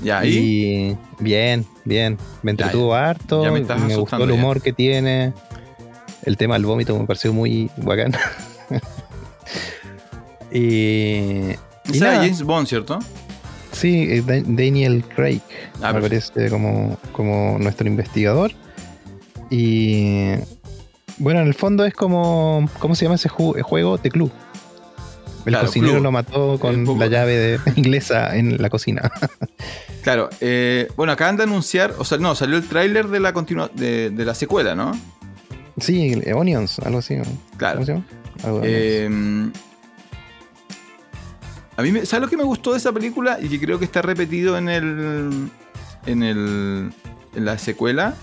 Ya, 0.03 0.19
ahí. 0.19 0.97
Y 1.19 1.23
bien, 1.23 1.65
bien. 1.85 2.17
Me 2.41 2.49
Ya, 2.51 2.65
entretuvo 2.65 2.93
harto. 2.95 3.43
ya 3.43 3.51
me 3.51 3.59
gustó 3.95 4.17
el 4.23 4.29
ya. 4.29 4.33
humor 4.33 4.61
que 4.61 4.73
tiene. 4.73 5.33
El 6.23 6.37
tema 6.37 6.55
del 6.55 6.65
vómito 6.65 6.97
me 6.97 7.05
pareció 7.05 7.33
muy 7.33 7.69
bacán. 7.77 8.13
y. 10.51 11.55
Nada. 11.99 12.15
James 12.17 12.43
Bond, 12.43 12.67
¿cierto? 12.67 12.99
Sí, 13.71 14.07
eh, 14.09 14.21
Da- 14.25 14.41
Daniel 14.45 15.03
Craig, 15.15 15.41
Ah, 15.81 15.93
me 15.93 16.01
parece 16.01 16.49
como, 16.49 16.97
como 17.11 17.57
nuestro 17.59 17.87
investigador. 17.87 18.51
Y 19.49 20.31
bueno, 21.17 21.41
en 21.41 21.47
el 21.47 21.53
fondo 21.53 21.85
es 21.85 21.93
como, 21.93 22.69
¿cómo 22.79 22.95
se 22.95 23.05
llama 23.05 23.15
ese 23.15 23.29
ju- 23.29 23.59
juego? 23.61 23.97
The 23.97 24.09
Club. 24.09 24.31
El 25.45 25.53
Claro, 25.53 25.65
cocinero 25.65 25.99
lo 25.99 26.11
mató 26.11 26.59
con 26.59 26.99
la 26.99 27.07
llave 27.07 27.35
de, 27.37 27.59
inglesa 27.75 28.35
en 28.37 28.61
la 28.61 28.69
cocina. 28.69 29.11
Claro. 30.03 30.29
eh, 30.39 30.87
bueno, 30.97 31.13
acaban 31.13 31.37
de 31.37 31.43
anunciar, 31.43 31.93
o 31.99 32.03
sea, 32.03 32.17
no, 32.17 32.33
salió 32.33 32.57
el 32.57 32.67
tráiler 32.67 33.07
de 33.09 33.19
la 33.19 33.33
continua, 33.33 33.69
de, 33.75 34.09
de 34.09 34.25
la 34.25 34.33
secuela, 34.33 34.73
¿no? 34.73 34.93
sí, 35.77 36.19
eh, 36.25 36.33
Onions, 36.33 36.79
algo 36.79 36.97
así. 36.99 37.17
Claro. 37.57 37.75
¿Cómo 37.75 37.85
se 37.85 37.91
llama? 37.93 38.05
Algo. 38.43 38.61
Eh, 38.63 39.51
a 41.81 41.83
mí, 41.83 41.91
me, 41.91 42.05
¿sabes 42.05 42.23
lo 42.23 42.29
que 42.29 42.37
me 42.37 42.43
gustó 42.43 42.71
de 42.71 42.77
esa 42.77 42.91
película? 42.91 43.37
Y 43.41 43.49
que 43.49 43.59
creo 43.59 43.77
que 43.79 43.85
está 43.85 44.01
repetido 44.01 44.57
en 44.57 44.69
el. 44.69 45.49
en 46.05 46.23
el. 46.23 46.93
en 47.35 47.45
la 47.45 47.57
secuela. 47.57 48.15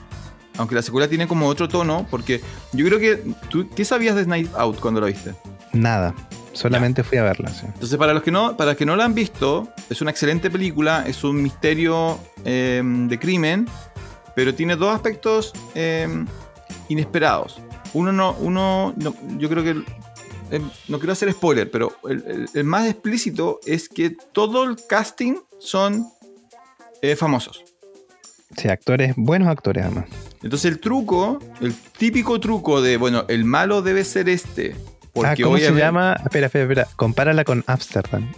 Aunque 0.57 0.75
la 0.75 0.83
secuela 0.83 1.07
tiene 1.07 1.29
como 1.29 1.47
otro 1.47 1.69
tono, 1.69 2.07
porque 2.11 2.41
yo 2.73 2.85
creo 2.87 2.99
que. 2.99 3.23
¿tú, 3.49 3.69
¿Qué 3.75 3.85
sabías 3.85 4.17
de 4.17 4.27
Night 4.27 4.51
Out 4.57 4.81
cuando 4.81 5.01
lo 5.01 5.07
viste? 5.07 5.35
Nada. 5.73 6.15
Solamente 6.53 7.05
fui 7.05 7.19
a 7.19 7.23
verla. 7.23 7.51
sí. 7.51 7.67
Entonces, 7.67 7.97
para 7.99 8.13
los 8.15 8.23
que 8.25 8.33
no, 8.33 8.57
para 8.57 8.71
los 8.73 8.79
que 8.79 8.85
no 8.87 8.97
la 8.97 9.05
han 9.05 9.15
visto, 9.15 9.69
es 9.91 10.01
una 10.01 10.11
excelente 10.11 10.51
película, 10.51 11.05
es 11.07 11.23
un 11.23 11.41
misterio 11.41 12.19
eh, 12.45 12.83
de 12.85 13.19
crimen, 13.21 13.69
pero 14.35 14.53
tiene 14.55 14.75
dos 14.75 14.93
aspectos 14.93 15.53
eh, 15.77 16.09
inesperados. 16.89 17.61
Uno 17.95 18.13
no, 18.13 18.33
uno, 18.41 18.93
no- 18.97 19.15
yo 19.39 19.49
creo 19.49 19.63
que 19.63 19.83
no 20.89 20.99
quiero 20.99 21.13
hacer 21.13 21.31
spoiler, 21.33 21.71
pero 21.71 21.93
el, 22.09 22.25
el- 22.27 22.49
el 22.55 22.65
más 22.65 22.87
explícito 22.87 23.61
es 23.67 23.89
que 23.89 24.11
todo 24.33 24.65
el 24.65 24.77
casting 24.89 25.35
son 25.59 26.07
eh, 27.03 27.17
famosos. 27.17 27.65
Sí, 28.57 28.69
actores, 28.69 29.15
buenos 29.17 29.49
actores 29.49 29.85
además. 29.85 30.07
Entonces 30.43 30.71
el 30.73 30.81
truco, 30.81 31.39
el 31.61 31.75
típico 31.75 32.41
truco 32.41 32.81
de, 32.81 32.97
bueno, 32.97 33.25
el 33.29 33.45
malo 33.45 33.83
debe 33.83 34.05
ser 34.05 34.29
este. 34.29 34.75
Porque 35.13 35.31
ah, 35.43 35.45
¿cómo 35.45 35.59
se 35.59 35.73
llama? 35.73 36.17
Espera, 36.25 36.47
espera, 36.47 36.65
espera. 36.65 36.89
Compárala 36.97 37.45
con 37.45 37.63
Amsterdam. 37.67 38.31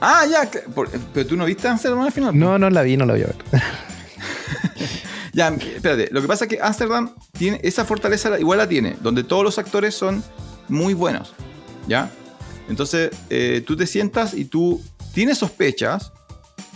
Ah, 0.00 0.24
ya, 0.30 0.48
por- 0.74 0.88
pero 1.12 1.26
tú 1.26 1.36
no 1.36 1.44
viste 1.44 1.66
Amsterdam 1.68 2.00
al 2.02 2.12
final. 2.12 2.38
No, 2.38 2.58
no 2.58 2.70
la 2.70 2.82
vi, 2.82 2.96
no 2.96 3.04
la 3.04 3.14
voy 3.14 3.22
a 3.22 3.26
ver. 3.26 3.36
Ya, 5.32 5.48
espérate. 5.48 6.08
Lo 6.12 6.20
que 6.22 6.28
pasa 6.28 6.44
es 6.44 6.50
que 6.50 6.58
Amsterdam 6.60 7.14
tiene 7.32 7.60
esa 7.62 7.84
fortaleza, 7.84 8.38
igual 8.38 8.58
la 8.58 8.68
tiene, 8.68 8.96
donde 9.00 9.24
todos 9.24 9.44
los 9.44 9.58
actores 9.58 9.94
son 9.94 10.22
muy 10.68 10.94
buenos. 10.94 11.34
¿Ya? 11.86 12.10
Entonces, 12.68 13.10
eh, 13.30 13.62
tú 13.66 13.76
te 13.76 13.86
sientas 13.86 14.34
y 14.34 14.44
tú 14.44 14.82
tienes 15.14 15.38
sospechas, 15.38 16.12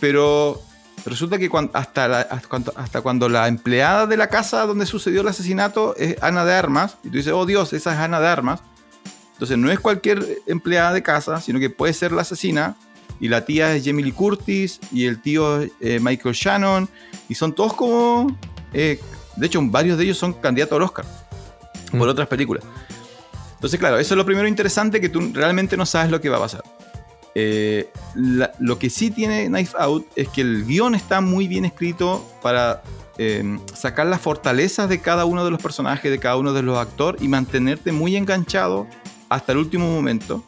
pero 0.00 0.60
resulta 1.04 1.38
que 1.38 1.50
cuan- 1.50 1.70
hasta, 1.74 2.08
la- 2.08 2.20
hasta, 2.22 2.48
cuando, 2.48 2.72
hasta 2.76 3.00
cuando 3.02 3.28
la 3.28 3.46
empleada 3.48 4.06
de 4.06 4.16
la 4.16 4.28
casa 4.28 4.64
donde 4.66 4.86
sucedió 4.86 5.20
el 5.20 5.28
asesinato 5.28 5.94
es 5.96 6.16
Ana 6.22 6.44
de 6.44 6.54
Armas, 6.54 6.96
y 7.04 7.08
tú 7.10 7.16
dices, 7.18 7.32
oh 7.34 7.44
Dios, 7.46 7.72
esa 7.72 7.92
es 7.92 7.98
Ana 7.98 8.20
de 8.20 8.28
Armas. 8.28 8.60
Entonces, 9.34 9.58
no 9.58 9.70
es 9.70 9.80
cualquier 9.80 10.24
empleada 10.46 10.92
de 10.92 11.02
casa, 11.02 11.40
sino 11.40 11.58
que 11.58 11.68
puede 11.68 11.92
ser 11.92 12.12
la 12.12 12.22
asesina. 12.22 12.76
Y 13.22 13.28
la 13.28 13.44
tía 13.46 13.74
es 13.74 13.84
Jamie 13.86 14.04
Lee 14.04 14.12
Curtis, 14.12 14.78
y 14.92 15.06
el 15.06 15.22
tío 15.22 15.62
es 15.62 15.70
eh, 15.80 15.98
Michael 16.00 16.34
Shannon, 16.34 16.88
y 17.28 17.34
son 17.34 17.54
todos 17.54 17.72
como. 17.72 18.36
eh, 18.74 19.00
de 19.36 19.46
hecho, 19.46 19.62
varios 19.64 19.96
de 19.96 20.04
ellos 20.04 20.18
son 20.18 20.34
candidatos 20.34 20.76
al 20.76 20.82
Oscar 20.82 21.06
por 21.90 22.00
Mm. 22.06 22.10
otras 22.10 22.28
películas. 22.28 22.64
Entonces, 23.54 23.78
claro, 23.78 23.98
eso 23.98 24.14
es 24.14 24.18
lo 24.18 24.26
primero 24.26 24.46
interesante 24.48 25.00
que 25.00 25.08
tú 25.08 25.30
realmente 25.32 25.76
no 25.76 25.86
sabes 25.86 26.10
lo 26.10 26.20
que 26.20 26.28
va 26.28 26.36
a 26.38 26.40
pasar. 26.40 26.62
Eh, 27.34 27.88
la- 28.14 28.52
lo 28.58 28.78
que 28.78 28.90
sí 28.90 29.10
tiene 29.10 29.46
Knife 29.46 29.74
Out 29.78 30.06
es 30.16 30.28
que 30.28 30.40
el 30.42 30.66
guion 30.66 30.94
está 30.94 31.20
muy 31.22 31.46
bien 31.48 31.64
escrito 31.64 32.28
para 32.42 32.82
eh, 33.18 33.58
sacar 33.74 34.06
las 34.06 34.20
fortalezas 34.20 34.88
de 34.88 35.00
cada 35.00 35.24
uno 35.26 35.44
de 35.44 35.50
los 35.50 35.62
personajes, 35.62 36.10
de 36.10 36.18
cada 36.18 36.36
uno 36.36 36.52
de 36.54 36.62
los 36.62 36.76
actores 36.78 37.22
y 37.22 37.28
mantenerte 37.28 37.92
muy 37.92 38.16
enganchado 38.16 38.86
hasta 39.28 39.52
el 39.52 39.58
último 39.58 39.86
momento. 39.90 40.42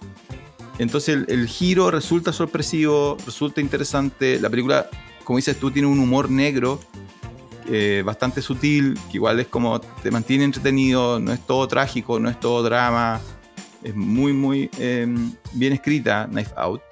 Entonces 0.78 1.16
el, 1.16 1.26
el 1.28 1.46
giro 1.46 1.90
resulta 1.90 2.32
sorpresivo, 2.32 3.16
resulta 3.24 3.60
interesante. 3.60 4.40
La 4.40 4.50
película, 4.50 4.88
como 5.24 5.36
dices 5.36 5.58
tú, 5.58 5.70
tiene 5.70 5.88
un 5.88 5.98
humor 5.98 6.30
negro 6.30 6.80
eh, 7.66 8.02
bastante 8.04 8.42
sutil, 8.42 8.98
que 9.10 9.16
igual 9.16 9.40
es 9.40 9.46
como 9.46 9.80
te 9.80 10.10
mantiene 10.10 10.44
entretenido, 10.44 11.18
no 11.18 11.32
es 11.32 11.40
todo 11.40 11.66
trágico, 11.66 12.20
no 12.20 12.28
es 12.28 12.38
todo 12.38 12.62
drama. 12.62 13.20
Es 13.82 13.94
muy, 13.94 14.32
muy 14.32 14.70
eh, 14.78 15.06
bien 15.52 15.72
escrita 15.72 16.26
Knife 16.30 16.52
Out. 16.56 16.82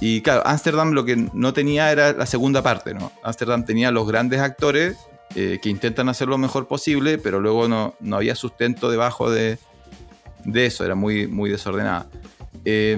Y 0.00 0.20
claro, 0.20 0.42
Amsterdam 0.46 0.92
lo 0.92 1.04
que 1.04 1.16
no 1.16 1.52
tenía 1.52 1.90
era 1.90 2.12
la 2.12 2.26
segunda 2.26 2.62
parte, 2.62 2.94
¿no? 2.94 3.12
Amsterdam 3.22 3.64
tenía 3.64 3.90
los 3.90 4.06
grandes 4.06 4.40
actores 4.40 4.98
eh, 5.34 5.58
que 5.62 5.68
intentan 5.68 6.08
hacer 6.08 6.28
lo 6.28 6.38
mejor 6.38 6.68
posible, 6.68 7.18
pero 7.18 7.40
luego 7.40 7.68
no, 7.68 7.94
no 8.00 8.16
había 8.16 8.34
sustento 8.34 8.90
debajo 8.90 9.30
de, 9.30 9.58
de 10.44 10.66
eso, 10.66 10.84
era 10.84 10.94
muy, 10.94 11.26
muy 11.26 11.50
desordenada. 11.50 12.08
Eh, 12.64 12.96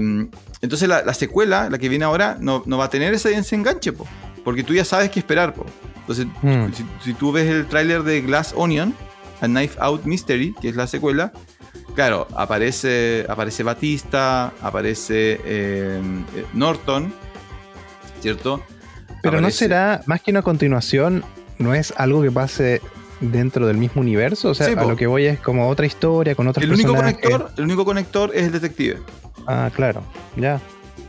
entonces 0.62 0.88
la, 0.88 1.02
la 1.02 1.14
secuela, 1.14 1.68
la 1.70 1.78
que 1.78 1.88
viene 1.88 2.04
ahora, 2.04 2.36
no, 2.40 2.62
no 2.66 2.78
va 2.78 2.84
a 2.86 2.90
tener 2.90 3.12
ese, 3.14 3.34
ese 3.34 3.54
enganche, 3.56 3.92
po, 3.92 4.06
porque 4.44 4.62
tú 4.62 4.74
ya 4.74 4.84
sabes 4.84 5.10
qué 5.10 5.18
esperar. 5.20 5.54
Po. 5.54 5.66
Entonces, 6.00 6.26
Mm. 6.42 6.72
si, 6.72 6.84
si 7.02 7.14
tú 7.14 7.32
ves 7.32 7.46
el 7.50 7.66
tráiler 7.66 8.02
de 8.04 8.20
Glass 8.20 8.54
Onion, 8.56 8.94
A 9.40 9.46
Knife 9.46 9.76
Out 9.80 10.04
Mystery, 10.04 10.54
que 10.60 10.68
es 10.68 10.76
la 10.76 10.86
secuela, 10.86 11.32
claro, 11.94 12.26
aparece, 12.36 13.26
aparece 13.28 13.62
Batista, 13.64 14.52
aparece 14.62 15.32
eh, 15.44 16.00
eh, 16.36 16.44
Norton, 16.54 17.12
¿cierto? 18.20 18.62
Pero 19.22 19.40
no 19.40 19.50
será, 19.50 20.02
más 20.06 20.22
que 20.22 20.30
una 20.30 20.42
continuación, 20.42 21.24
no 21.58 21.74
es 21.74 21.92
algo 21.96 22.22
que 22.22 22.30
pase 22.30 22.80
dentro 23.20 23.66
del 23.66 23.76
mismo 23.78 24.00
universo. 24.02 24.50
O 24.50 24.54
sea, 24.54 24.66
Sí, 24.66 24.74
a 24.76 24.84
lo 24.84 24.96
que 24.96 25.06
voy 25.06 25.26
es 25.26 25.40
como 25.40 25.68
otra 25.68 25.86
historia 25.86 26.34
con 26.34 26.46
otros 26.48 26.62
El 26.64 26.72
único, 26.72 26.92
personajes. 26.92 27.20
conector, 27.22 27.52
el 27.56 27.64
único 27.64 27.84
conector 27.84 28.30
es 28.34 28.44
el 28.44 28.52
detective. 28.52 28.98
Ah, 29.46 29.70
claro. 29.74 30.02
Ya. 30.36 30.60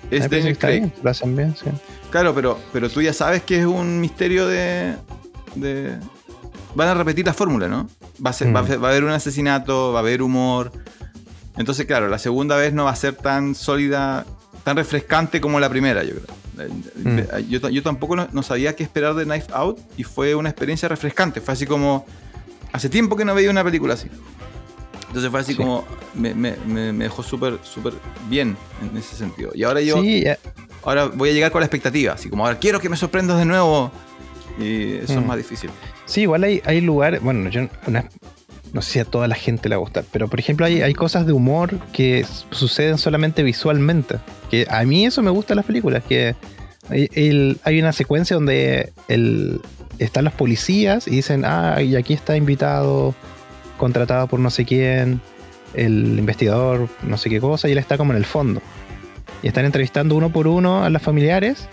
Es 0.09 0.23
Ah, 0.25 0.29
Craig. 0.29 0.55
bien, 0.81 0.93
Lo 1.03 1.09
hacen 1.09 1.35
bien, 1.35 1.55
sí. 1.55 1.65
Claro, 2.11 2.33
pero, 2.33 2.57
pero 2.71 2.89
tú 2.89 3.01
ya 3.01 3.11
sabes 3.13 3.41
que 3.43 3.59
es 3.59 3.65
un 3.65 3.99
misterio 3.99 4.47
de. 4.47 4.95
de- 5.55 5.97
Van 6.75 6.87
a 6.89 6.93
repetir 6.93 7.25
la 7.25 7.33
fórmula, 7.33 7.67
¿no? 7.67 7.89
Va 8.23 8.29
a, 8.29 8.33
ser- 8.33 8.49
Mm. 8.49 8.55
va, 8.55 8.59
a, 8.59 8.77
va 8.77 8.87
a 8.87 8.91
haber 8.91 9.03
un 9.03 9.09
asesinato, 9.09 9.91
va 9.93 9.99
a 9.99 10.01
haber 10.01 10.21
humor. 10.21 10.71
Entonces, 11.57 11.87
claro, 11.87 12.07
la 12.07 12.19
segunda 12.19 12.55
vez 12.55 12.71
no 12.73 12.85
va 12.85 12.91
a 12.91 12.95
ser 12.95 13.15
tan 13.15 13.55
sólida, 13.55 14.25
tan 14.67 14.75
refrescante 14.75 15.39
como 15.39 15.61
la 15.61 15.69
primera, 15.69 16.03
yo 16.03 16.15
creo. 16.15 16.67
Mm. 17.05 17.19
Eh, 17.19 17.45
Yo, 17.47 17.61
ta- 17.61 17.69
yo 17.69 17.81
tampoco 17.81 18.17
no, 18.17 18.27
no 18.33 18.43
sabía 18.43 18.75
qué 18.75 18.83
esperar 18.83 19.13
de 19.15 19.23
Knife 19.23 19.47
Out 19.53 19.79
y 19.95 20.03
fue 20.03 20.35
una 20.35 20.49
experiencia 20.49 20.89
refrescante. 20.89 21.39
Fue 21.39 21.53
así 21.53 21.65
como. 21.65 22.05
Hace 22.73 22.89
tiempo 22.89 23.15
que 23.15 23.23
no 23.23 23.33
veía 23.33 23.49
una 23.49 23.63
película 23.63 23.93
así. 23.93 24.09
Entonces 25.07 25.31
fue 25.31 25.39
así 25.39 25.53
Sí. 25.53 25.57
como. 25.57 25.85
Me, 26.15 26.33
me- 26.33 26.57
me- 26.65 26.91
me 26.91 27.05
dejó 27.05 27.23
súper, 27.23 27.59
súper 27.63 27.93
bien 28.29 28.57
en 28.81 28.97
ese 28.97 29.15
sentido. 29.15 29.51
Y 29.55 29.63
ahora 29.63 29.79
yo 29.79 30.01
Sí, 30.01 30.23
eh, 30.25 30.37
ahora 30.83 31.05
voy 31.05 31.29
a 31.29 31.31
llegar 31.31 31.51
con 31.53 31.61
la 31.61 31.65
expectativa, 31.67 32.11
así 32.11 32.29
como 32.29 32.45
ahora 32.45 32.59
quiero 32.59 32.81
que 32.81 32.89
me 32.89 32.97
sorprendas 32.97 33.37
de 33.37 33.45
nuevo. 33.45 33.89
Y 34.59 34.95
eso 34.97 35.13
es 35.13 35.21
Mm. 35.23 35.27
más 35.27 35.37
difícil. 35.37 35.69
sí, 36.05 36.21
igual 36.23 36.43
hay, 36.43 36.61
hay 36.65 36.81
lugares. 36.81 37.21
Bueno, 37.21 37.49
yo 37.49 37.61
una- 37.85 38.03
no 38.73 38.81
sé 38.81 38.91
si 38.91 38.99
a 38.99 39.05
toda 39.05 39.27
la 39.27 39.35
gente 39.35 39.69
le 39.69 39.75
va 39.75 39.79
a 39.79 39.83
gustar, 39.83 40.03
pero 40.11 40.27
por 40.27 40.39
ejemplo, 40.39 40.65
hay, 40.65 40.81
hay 40.81 40.93
cosas 40.93 41.25
de 41.25 41.33
humor 41.33 41.79
que 41.93 42.25
suceden 42.51 42.97
solamente 42.97 43.43
visualmente. 43.43 44.17
Que 44.49 44.67
a 44.69 44.83
mí 44.83 45.05
eso 45.05 45.21
me 45.21 45.31
gusta 45.31 45.53
en 45.53 45.57
las 45.57 45.65
películas. 45.65 46.03
Que 46.03 46.35
hay 46.89 47.79
una 47.79 47.91
secuencia 47.91 48.35
donde 48.35 48.93
el, 49.07 49.61
están 49.99 50.25
los 50.25 50.33
policías 50.33 51.07
y 51.07 51.11
dicen, 51.11 51.43
ah, 51.45 51.81
y 51.81 51.95
aquí 51.95 52.13
está 52.13 52.37
invitado, 52.37 53.15
contratado 53.77 54.27
por 54.27 54.39
no 54.39 54.49
sé 54.49 54.65
quién, 54.65 55.21
el 55.73 56.17
investigador, 56.17 56.87
no 57.03 57.17
sé 57.17 57.29
qué 57.29 57.39
cosa, 57.39 57.67
y 57.67 57.71
él 57.71 57.77
está 57.77 57.97
como 57.97 58.11
en 58.11 58.17
el 58.17 58.25
fondo. 58.25 58.61
Y 59.43 59.47
están 59.47 59.65
entrevistando 59.65 60.15
uno 60.15 60.31
por 60.31 60.47
uno 60.47 60.83
a 60.83 60.89
los 60.89 61.01
familiares. 61.01 61.67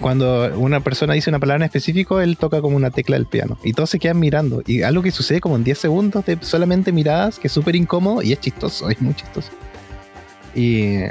Cuando 0.00 0.52
una 0.58 0.80
persona 0.80 1.14
dice 1.14 1.30
una 1.30 1.38
palabra 1.38 1.64
en 1.64 1.66
específico, 1.66 2.20
él 2.20 2.36
toca 2.36 2.60
como 2.60 2.76
una 2.76 2.90
tecla 2.90 3.16
del 3.16 3.26
piano. 3.26 3.56
Y 3.64 3.72
todos 3.72 3.88
se 3.88 3.98
quedan 3.98 4.18
mirando. 4.18 4.62
Y 4.66 4.82
algo 4.82 5.02
que 5.02 5.10
sucede 5.10 5.40
como 5.40 5.56
en 5.56 5.64
10 5.64 5.78
segundos 5.78 6.26
de 6.26 6.36
solamente 6.42 6.92
miradas, 6.92 7.38
que 7.38 7.46
es 7.46 7.52
súper 7.52 7.74
incómodo 7.74 8.22
y 8.22 8.32
es 8.32 8.40
chistoso, 8.40 8.90
es 8.90 9.00
muy 9.00 9.14
chistoso. 9.14 9.50
Y, 10.54 11.04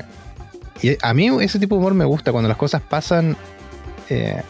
y 0.81 0.97
a 1.01 1.13
mí 1.13 1.29
ese 1.41 1.57
tipo 1.57 1.75
de 1.75 1.79
humor 1.79 1.95
me 1.95 2.05
gusta, 2.05 2.31
cuando 2.31 2.47
las 2.47 2.57
cosas 2.57 2.81
pasan, 2.83 3.35
eh, 4.09 4.41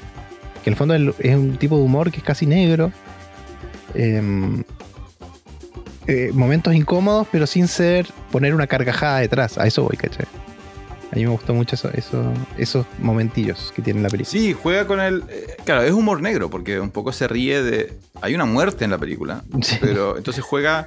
que 0.64 0.70
en 0.70 0.74
el 0.74 0.76
fondo 0.76 0.96
es 0.96 1.36
un 1.36 1.58
tipo 1.58 1.78
de 1.78 1.84
humor 1.84 2.12
que 2.12 2.18
es 2.18 2.24
casi 2.24 2.46
negro. 2.46 2.92
Em, 3.94 4.64
eh, 6.08 6.32
momentos 6.34 6.74
incómodos, 6.74 7.28
pero 7.32 7.48
sin 7.48 7.68
ser 7.68 8.08
poner 8.32 8.54
una 8.54 8.68
carcajada 8.68 9.20
detrás. 9.20 9.58
A 9.58 9.68
eso 9.68 9.84
voy, 9.84 9.96
¿cachai? 9.96 10.26
A 11.12 11.16
mí 11.16 11.24
me 11.24 11.30
gustó 11.32 11.54
mucho 11.54 11.76
eso, 11.76 11.90
eso- 11.94 12.34
esos 12.58 12.86
momentillos 13.00 13.72
que 13.76 13.82
tiene 13.82 14.02
la 14.02 14.10
película. 14.10 14.30
Sí, 14.32 14.54
juega 14.54 14.86
con 14.88 15.00
el. 15.00 15.24
eh, 15.30 15.56
claro, 15.64 15.82
es 15.84 15.92
humor 15.94 16.22
negro, 16.22 16.50
porque 16.50 16.80
un 16.80 16.92
poco 16.92 17.12
se 17.14 17.28
ríe 17.28 17.64
de. 17.64 17.94
Hay 18.22 18.36
una 18.36 18.46
muerte 18.46 18.84
en 18.86 18.92
la 18.92 18.98
película. 18.98 19.44
Sí. 19.62 19.78
Pero 19.80 20.18
entonces 20.18 20.44
juega 20.44 20.86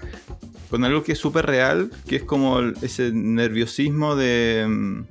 con 0.69 0.85
algo 0.85 1.03
que 1.03 1.13
es 1.13 1.19
súper 1.19 1.47
real, 1.47 1.91
que 2.07 2.17
es 2.17 2.23
como 2.23 2.61
ese 2.83 3.11
nerviosismo 3.13 4.15
de. 4.17 4.67
mm, 4.69 5.03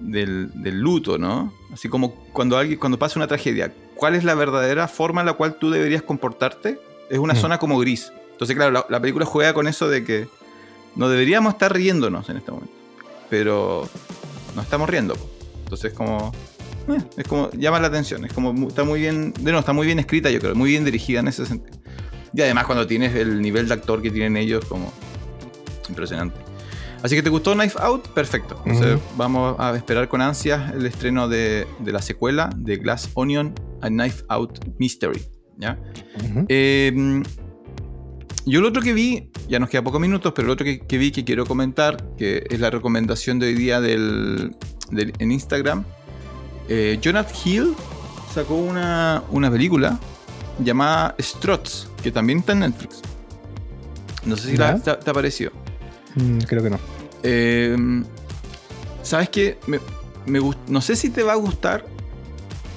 Del, 0.00 0.50
del 0.54 0.80
luto, 0.80 1.18
¿no? 1.18 1.52
Así 1.72 1.88
como 1.88 2.14
cuando 2.32 2.58
alguien, 2.58 2.78
cuando 2.78 2.98
pasa 2.98 3.18
una 3.18 3.28
tragedia, 3.28 3.72
¿cuál 3.94 4.14
es 4.16 4.24
la 4.24 4.34
verdadera 4.34 4.88
forma 4.88 5.20
en 5.20 5.26
la 5.26 5.34
cual 5.34 5.54
tú 5.54 5.70
deberías 5.70 6.02
comportarte? 6.02 6.78
Es 7.10 7.18
una 7.18 7.34
Mm. 7.34 7.36
zona 7.36 7.58
como 7.58 7.78
gris. 7.78 8.12
Entonces, 8.32 8.56
claro, 8.56 8.72
la, 8.72 8.86
la 8.88 9.00
película 9.00 9.24
juega 9.24 9.54
con 9.54 9.68
eso 9.68 9.88
de 9.88 10.04
que 10.04 10.26
no 10.96 11.08
deberíamos 11.08 11.54
estar 11.54 11.72
riéndonos 11.72 12.28
en 12.28 12.38
este 12.38 12.50
momento. 12.50 12.74
Pero 13.30 13.88
no 14.54 14.62
estamos 14.62 14.88
riendo. 14.88 15.14
Entonces, 15.64 15.92
como. 15.92 16.32
eh, 16.88 17.02
es 17.16 17.26
como. 17.26 17.50
llama 17.52 17.80
la 17.80 17.88
atención. 17.88 18.24
Es 18.24 18.32
como. 18.32 18.68
Está 18.68 18.84
muy 18.84 19.00
bien. 19.00 19.32
De 19.34 19.42
nuevo, 19.44 19.60
está 19.60 19.72
muy 19.72 19.86
bien 19.86 19.98
escrita, 19.98 20.30
yo 20.30 20.40
creo. 20.40 20.54
Muy 20.54 20.70
bien 20.70 20.84
dirigida 20.84 21.20
en 21.20 21.28
ese 21.28 21.46
sentido. 21.46 21.78
Y 22.32 22.42
además, 22.42 22.64
cuando 22.66 22.86
tienes 22.86 23.14
el 23.14 23.40
nivel 23.40 23.68
de 23.68 23.74
actor 23.74 24.02
que 24.02 24.10
tienen 24.10 24.36
ellos, 24.36 24.64
como. 24.64 24.92
Impresionante. 25.88 26.38
Así 27.02 27.14
que 27.16 27.22
te 27.22 27.28
gustó 27.28 27.52
Knife 27.52 27.76
Out, 27.82 28.08
perfecto. 28.08 28.62
Entonces, 28.64 28.98
vamos 29.16 29.56
a 29.58 29.76
esperar 29.76 30.08
con 30.08 30.22
ansias 30.22 30.72
el 30.72 30.86
estreno 30.86 31.28
de, 31.28 31.66
de 31.80 31.92
la 31.92 32.00
secuela 32.00 32.48
de 32.56 32.78
Glass 32.78 33.10
Onion, 33.12 33.52
A 33.82 33.88
Knife 33.88 34.24
Out 34.28 34.64
Mystery. 34.78 35.20
¿Ya? 35.58 35.78
Eh, 36.48 37.22
yo 38.46 38.60
lo 38.60 38.68
otro 38.68 38.82
que 38.82 38.92
vi, 38.92 39.30
ya 39.48 39.58
nos 39.58 39.68
queda 39.70 39.82
pocos 39.82 40.00
minutos, 40.00 40.32
pero 40.34 40.46
lo 40.48 40.52
otro 40.54 40.64
que, 40.64 40.80
que 40.80 40.98
vi 40.98 41.10
que 41.10 41.24
quiero 41.24 41.46
comentar, 41.46 41.96
que 42.18 42.46
es 42.50 42.60
la 42.60 42.70
recomendación 42.70 43.38
de 43.38 43.46
hoy 43.48 43.54
día 43.54 43.80
del, 43.80 44.54
del- 44.90 45.12
en 45.18 45.32
Instagram, 45.32 45.84
eh, 46.68 46.98
Jonathan 47.00 47.34
Hill 47.44 47.74
sacó 48.34 48.54
una, 48.56 49.22
una 49.30 49.50
película 49.50 49.98
llamada 50.62 51.14
Struts, 51.20 51.88
que 52.02 52.10
también 52.10 52.40
está 52.40 52.52
en 52.52 52.60
Netflix. 52.60 53.00
No 54.24 54.36
sé 54.36 54.50
si 54.50 54.56
te, 54.56 54.92
te 54.96 55.10
ha 55.10 55.12
parecido. 55.12 55.50
Mm, 56.14 56.38
creo 56.40 56.62
que 56.62 56.70
no. 56.70 56.78
Eh, 57.22 57.76
¿Sabes 59.02 59.28
qué? 59.28 59.58
Me, 59.66 59.78
me 60.26 60.40
no 60.68 60.80
sé 60.80 60.96
si 60.96 61.10
te 61.10 61.22
va 61.22 61.32
a 61.32 61.36
gustar. 61.36 61.84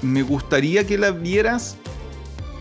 Me 0.02 0.22
gustaría 0.22 0.86
que 0.86 0.98
la 0.98 1.10
vieras 1.10 1.76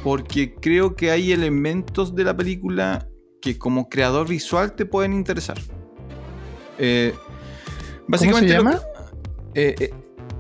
porque 0.04 0.56
creo 0.56 0.95
que 0.95 1.12
hay 1.12 1.32
elementos 1.32 2.16
de 2.16 2.24
la 2.24 2.36
película 2.36 3.08
que 3.41 3.58
como 3.58 3.89
creador 3.89 4.28
visual 4.28 4.74
te 4.76 4.86
pueden 4.86 5.14
interesar. 5.14 5.58
Eh, 6.80 7.14
¿Cómo 8.20 8.39
se 8.39 8.48
llama? 8.58 8.80
que- 9.54 9.70
eh, 9.82 9.91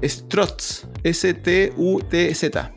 eh, 0.01 0.07
Struts. 0.09 0.87
S-T-U-T-Z. 1.03 2.73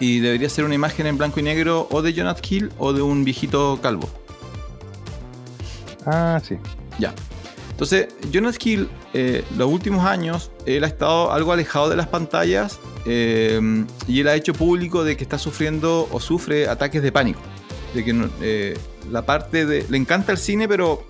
Y 0.00 0.18
debería 0.20 0.48
ser 0.48 0.64
una 0.64 0.74
imagen 0.74 1.06
en 1.06 1.16
blanco 1.16 1.38
y 1.40 1.42
negro 1.44 1.86
o 1.90 2.02
de 2.02 2.12
Jonathan 2.12 2.42
Hill 2.48 2.72
o 2.78 2.92
de 2.92 3.00
un 3.02 3.24
viejito 3.24 3.78
calvo. 3.80 4.08
Ah, 6.04 6.40
sí. 6.42 6.56
Ya. 6.98 7.14
Entonces, 7.74 8.06
Jonas 8.30 8.56
Hill, 8.64 8.88
eh, 9.14 9.44
los 9.56 9.68
últimos 9.68 10.06
años, 10.06 10.52
él 10.64 10.84
ha 10.84 10.86
estado 10.86 11.32
algo 11.32 11.52
alejado 11.52 11.88
de 11.88 11.96
las 11.96 12.06
pantallas 12.06 12.78
eh, 13.04 13.84
y 14.06 14.20
él 14.20 14.28
ha 14.28 14.36
hecho 14.36 14.52
público 14.52 15.02
de 15.02 15.16
que 15.16 15.24
está 15.24 15.38
sufriendo 15.38 16.08
o 16.12 16.20
sufre 16.20 16.68
ataques 16.68 17.02
de 17.02 17.10
pánico. 17.10 17.40
De 17.92 18.04
que 18.04 18.30
eh, 18.42 18.78
la 19.10 19.26
parte 19.26 19.66
de. 19.66 19.84
Le 19.88 19.96
encanta 19.96 20.30
el 20.30 20.38
cine, 20.38 20.68
pero 20.68 21.02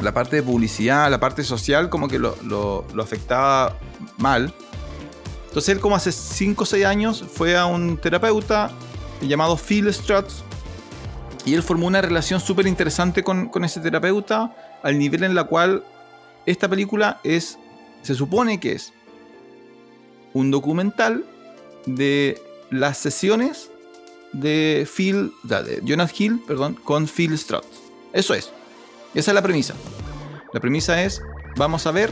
la 0.00 0.14
parte 0.14 0.36
de 0.36 0.44
publicidad, 0.44 1.10
la 1.10 1.18
parte 1.18 1.42
social, 1.42 1.88
como 1.88 2.06
que 2.06 2.20
lo, 2.20 2.86
afectaba 3.00 3.76
mal. 4.18 4.54
Entonces, 5.48 5.74
él, 5.74 5.80
como 5.80 5.96
hace 5.96 6.12
5 6.12 6.62
o 6.62 6.66
6 6.66 6.84
años, 6.84 7.24
fue 7.34 7.56
a 7.56 7.66
un 7.66 7.96
terapeuta 7.96 8.70
llamado 9.20 9.56
Phil 9.56 9.92
Strutz 9.92 10.42
y 11.44 11.54
él 11.54 11.62
formó 11.64 11.88
una 11.88 12.00
relación 12.00 12.38
súper 12.38 12.68
interesante 12.68 13.24
con 13.24 13.64
ese 13.64 13.80
terapeuta 13.80 14.54
al 14.82 14.98
nivel 14.98 15.22
en 15.24 15.34
la 15.34 15.44
cual 15.44 15.84
esta 16.46 16.68
película 16.68 17.20
es, 17.24 17.58
se 18.02 18.14
supone 18.14 18.58
que 18.60 18.72
es 18.72 18.92
un 20.34 20.50
documental 20.50 21.24
de 21.86 22.40
las 22.70 22.98
sesiones 22.98 23.70
de 24.32 24.88
Phil, 24.92 25.32
de 25.42 25.82
Hill, 26.18 26.40
perdón, 26.46 26.74
con 26.82 27.06
Phil 27.06 27.36
Strutz. 27.38 27.66
Eso 28.12 28.34
es. 28.34 28.50
Esa 29.14 29.30
es 29.30 29.34
la 29.34 29.42
premisa. 29.42 29.74
La 30.54 30.60
premisa 30.60 31.02
es, 31.02 31.20
vamos 31.56 31.86
a 31.86 31.90
ver 31.92 32.10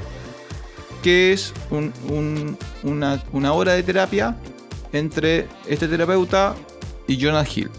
qué 1.02 1.32
es 1.32 1.52
un- 1.70 1.92
un- 2.10 2.58
una, 2.82 3.22
una 3.32 3.52
hora 3.54 3.72
de 3.72 3.82
terapia 3.82 4.36
entre 4.92 5.48
este 5.66 5.88
terapeuta 5.88 6.54
y 7.06 7.16
Jonas 7.16 7.56
Hill. 7.56 7.70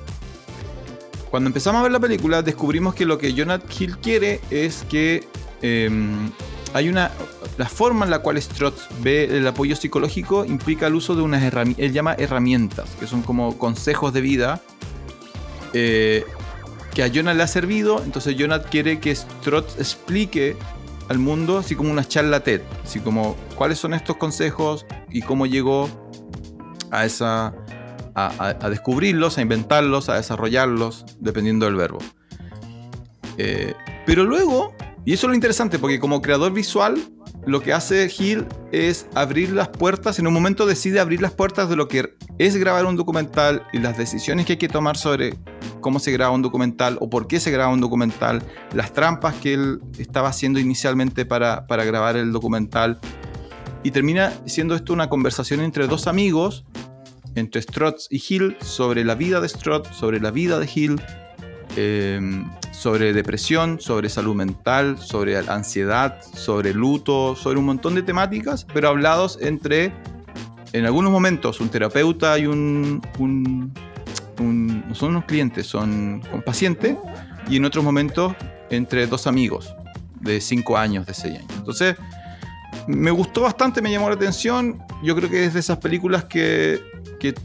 Cuando 1.32 1.48
empezamos 1.48 1.80
a 1.80 1.84
ver 1.84 1.94
la 1.94 2.00
película, 2.00 2.42
descubrimos 2.44 2.94
que 2.94 3.06
lo 3.06 3.18
que 3.18 3.34
Jonathan 3.34 3.68
Hill 3.80 3.98
quiere 4.00 4.42
es 4.52 4.86
que 4.90 5.28
em, 5.62 6.30
hay 6.74 6.90
una. 6.90 7.10
La 7.58 7.68
forma 7.70 8.06
en 8.06 8.12
la 8.12 8.20
cual 8.20 8.42
Strutz 8.42 8.88
ve 9.02 9.26
el 9.38 9.48
apoyo 9.48 9.76
psicológico 9.76 10.44
implica 10.46 10.88
el 10.88 10.96
uso 10.96 11.16
de 11.16 11.22
unas 11.22 11.42
herramientas. 11.42 11.86
Él 11.86 11.94
llama 11.94 12.16
herramientas, 12.18 12.90
que 13.00 13.08
son 13.08 13.22
como 13.24 13.58
consejos 13.58 14.14
de 14.14 14.22
vida. 14.22 14.62
eh, 15.74 16.26
que 16.94 17.04
a 17.04 17.10
Jonah 17.14 17.34
le 17.34 17.44
ha 17.44 17.48
servido. 17.48 18.04
Entonces, 18.04 18.36
Jonah 18.38 18.62
quiere 18.64 19.00
que 19.00 19.16
Strutz 19.16 19.80
explique 19.80 20.58
al 21.08 21.18
mundo, 21.20 21.58
así 21.60 21.76
como 21.76 21.90
una 21.90 22.06
charla 22.06 22.42
TED. 22.42 22.62
Así 22.84 23.00
como 23.00 23.38
cuáles 23.56 23.80
son 23.80 23.94
estos 23.94 24.18
consejos 24.18 24.86
y 25.10 25.22
cómo 25.22 25.46
llegó 25.46 25.90
a 26.92 27.06
esa 27.06 27.54
a, 28.16 28.70
descubrirlos, 28.70 29.38
a 29.38 29.42
inventarlos, 29.42 30.10
a 30.10 30.16
desarrollarlos, 30.16 31.06
dependiendo 31.20 31.66
del 31.66 31.76
verbo. 31.76 32.00
Eh, 33.38 33.74
pero 34.06 34.24
luego, 34.24 34.74
y 35.06 35.14
eso 35.14 35.28
es 35.28 35.30
lo 35.30 35.36
interesante, 35.36 35.80
porque 35.80 36.00
como 36.00 36.22
creador 36.22 36.54
visual, 36.54 37.00
lo 37.46 37.62
que 37.62 37.74
hace 37.74 38.12
Hill 38.16 38.46
es 38.72 39.08
abrir 39.16 39.52
las 39.52 39.70
puertas, 39.70 40.20
en 40.20 40.28
un 40.28 40.34
momento 40.34 40.66
decide 40.66 41.00
abrir 41.00 41.22
las 41.22 41.32
puertas 41.32 41.70
de 41.70 41.76
lo 41.76 41.88
que 41.88 42.16
es 42.38 42.56
grabar 42.56 42.86
un 42.86 42.96
documental 42.96 43.64
y 43.74 43.80
las 43.80 43.98
decisiones 43.98 44.46
que 44.46 44.54
hay 44.54 44.60
que 44.60 44.68
tomar 44.68 44.98
sobre 44.98 45.38
cómo 45.80 46.00
se 46.00 46.12
graba 46.12 46.34
un 46.34 46.42
documental 46.42 46.98
o 47.02 47.10
por 47.10 47.28
qué 47.28 47.40
se 47.40 47.52
graba 47.52 47.74
un 47.74 47.82
documental, 47.82 48.44
las 48.74 48.94
trampas 48.94 49.36
que 49.36 49.54
él 49.54 49.82
estaba 49.98 50.30
haciendo 50.30 50.60
inicialmente 50.60 51.26
para, 51.26 51.66
para 51.66 51.84
grabar 51.84 52.16
el 52.16 52.32
documental. 52.32 53.00
Y 53.84 53.90
termina 53.90 54.32
siendo 54.46 54.76
esto 54.76 54.94
una 54.94 55.10
conversación 55.10 55.62
entre 55.62 55.88
dos 55.88 56.06
amigos 56.06 56.66
entre 57.36 57.62
Strutz 57.62 58.08
y 58.10 58.22
Hill 58.28 58.58
sobre 58.62 59.04
la 59.06 59.16
vida 59.16 59.40
de 59.40 59.48
Strutz, 59.50 59.90
sobre 59.96 60.20
la 60.20 60.32
vida 60.32 60.60
de 60.60 60.70
Hill, 60.74 61.02
eh, 61.78 62.20
sobre 62.72 63.14
depresión, 63.14 63.80
sobre 63.80 64.10
salud 64.10 64.36
mental, 64.36 64.98
sobre 64.98 65.38
ansiedad, 65.38 66.22
sobre 66.22 66.74
luto, 66.74 67.36
sobre 67.36 67.60
un 67.60 67.66
montón 67.66 67.96
de 67.96 68.04
temáticas, 68.04 68.66
pero 68.74 68.90
hablados 68.90 69.38
entre, 69.42 69.94
en 70.74 70.86
algunos 70.86 71.12
momentos, 71.12 71.60
un 71.62 71.70
terapeuta 71.70 72.38
y 72.40 72.46
un- 72.48 73.02
no 74.40 74.96
son 74.96 75.10
unos 75.10 75.26
clientes, 75.26 75.68
son 75.68 76.22
un 76.34 76.42
paciente, 76.42 76.98
y 77.50 77.58
en 77.58 77.66
otros 77.66 77.84
momentos 77.84 78.34
entre 78.70 79.06
dos 79.08 79.28
amigos 79.28 79.74
de 80.20 80.42
5 80.42 80.78
años, 80.78 81.06
de 81.06 81.14
6 81.14 81.40
años. 81.40 81.52
Entonces, 81.58 81.96
me 82.88 83.12
gustó 83.12 83.42
bastante, 83.42 83.82
me 83.82 83.92
llamó 83.92 84.10
la 84.10 84.16
atención. 84.16 84.82
Yo 85.04 85.16
creo 85.16 85.30
que 85.30 85.46
es 85.46 85.54
de 85.54 85.60
esas 85.60 85.78
películas 85.78 86.26
que, 86.26 86.80
que 87.22 87.36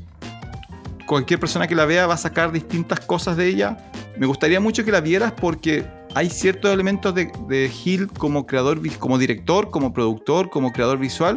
cualquier 1.06 1.38
persona 1.38 1.66
que 1.68 1.74
la 1.74 1.84
vea 1.84 2.06
va 2.06 2.14
a 2.14 2.18
sacar 2.18 2.50
distintas 2.50 3.00
cosas 3.00 3.36
de 3.36 3.46
ella. 3.48 3.76
Me 4.18 4.26
gustaría 4.26 4.58
mucho 4.58 4.84
que 4.84 4.90
la 4.90 5.00
vieras 5.00 5.32
porque 5.32 5.84
hay 6.14 6.30
ciertos 6.30 6.72
elementos 6.72 7.14
de, 7.14 7.30
de 7.48 7.70
Hill 7.84 8.08
como 8.08 8.46
creador, 8.46 8.80
como 8.98 9.18
director, 9.18 9.70
como 9.70 9.92
productor, 9.92 10.48
como 10.50 10.72
creador 10.72 10.98
visual, 10.98 11.36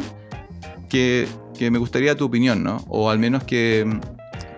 que, 0.88 1.28
que 1.56 1.70
me 1.70 1.78
gustaría 1.78 2.16
tu 2.16 2.24
opinión, 2.24 2.64
¿no? 2.64 2.82
O 2.88 3.10
al 3.10 3.18
menos 3.18 3.44
que, 3.44 3.86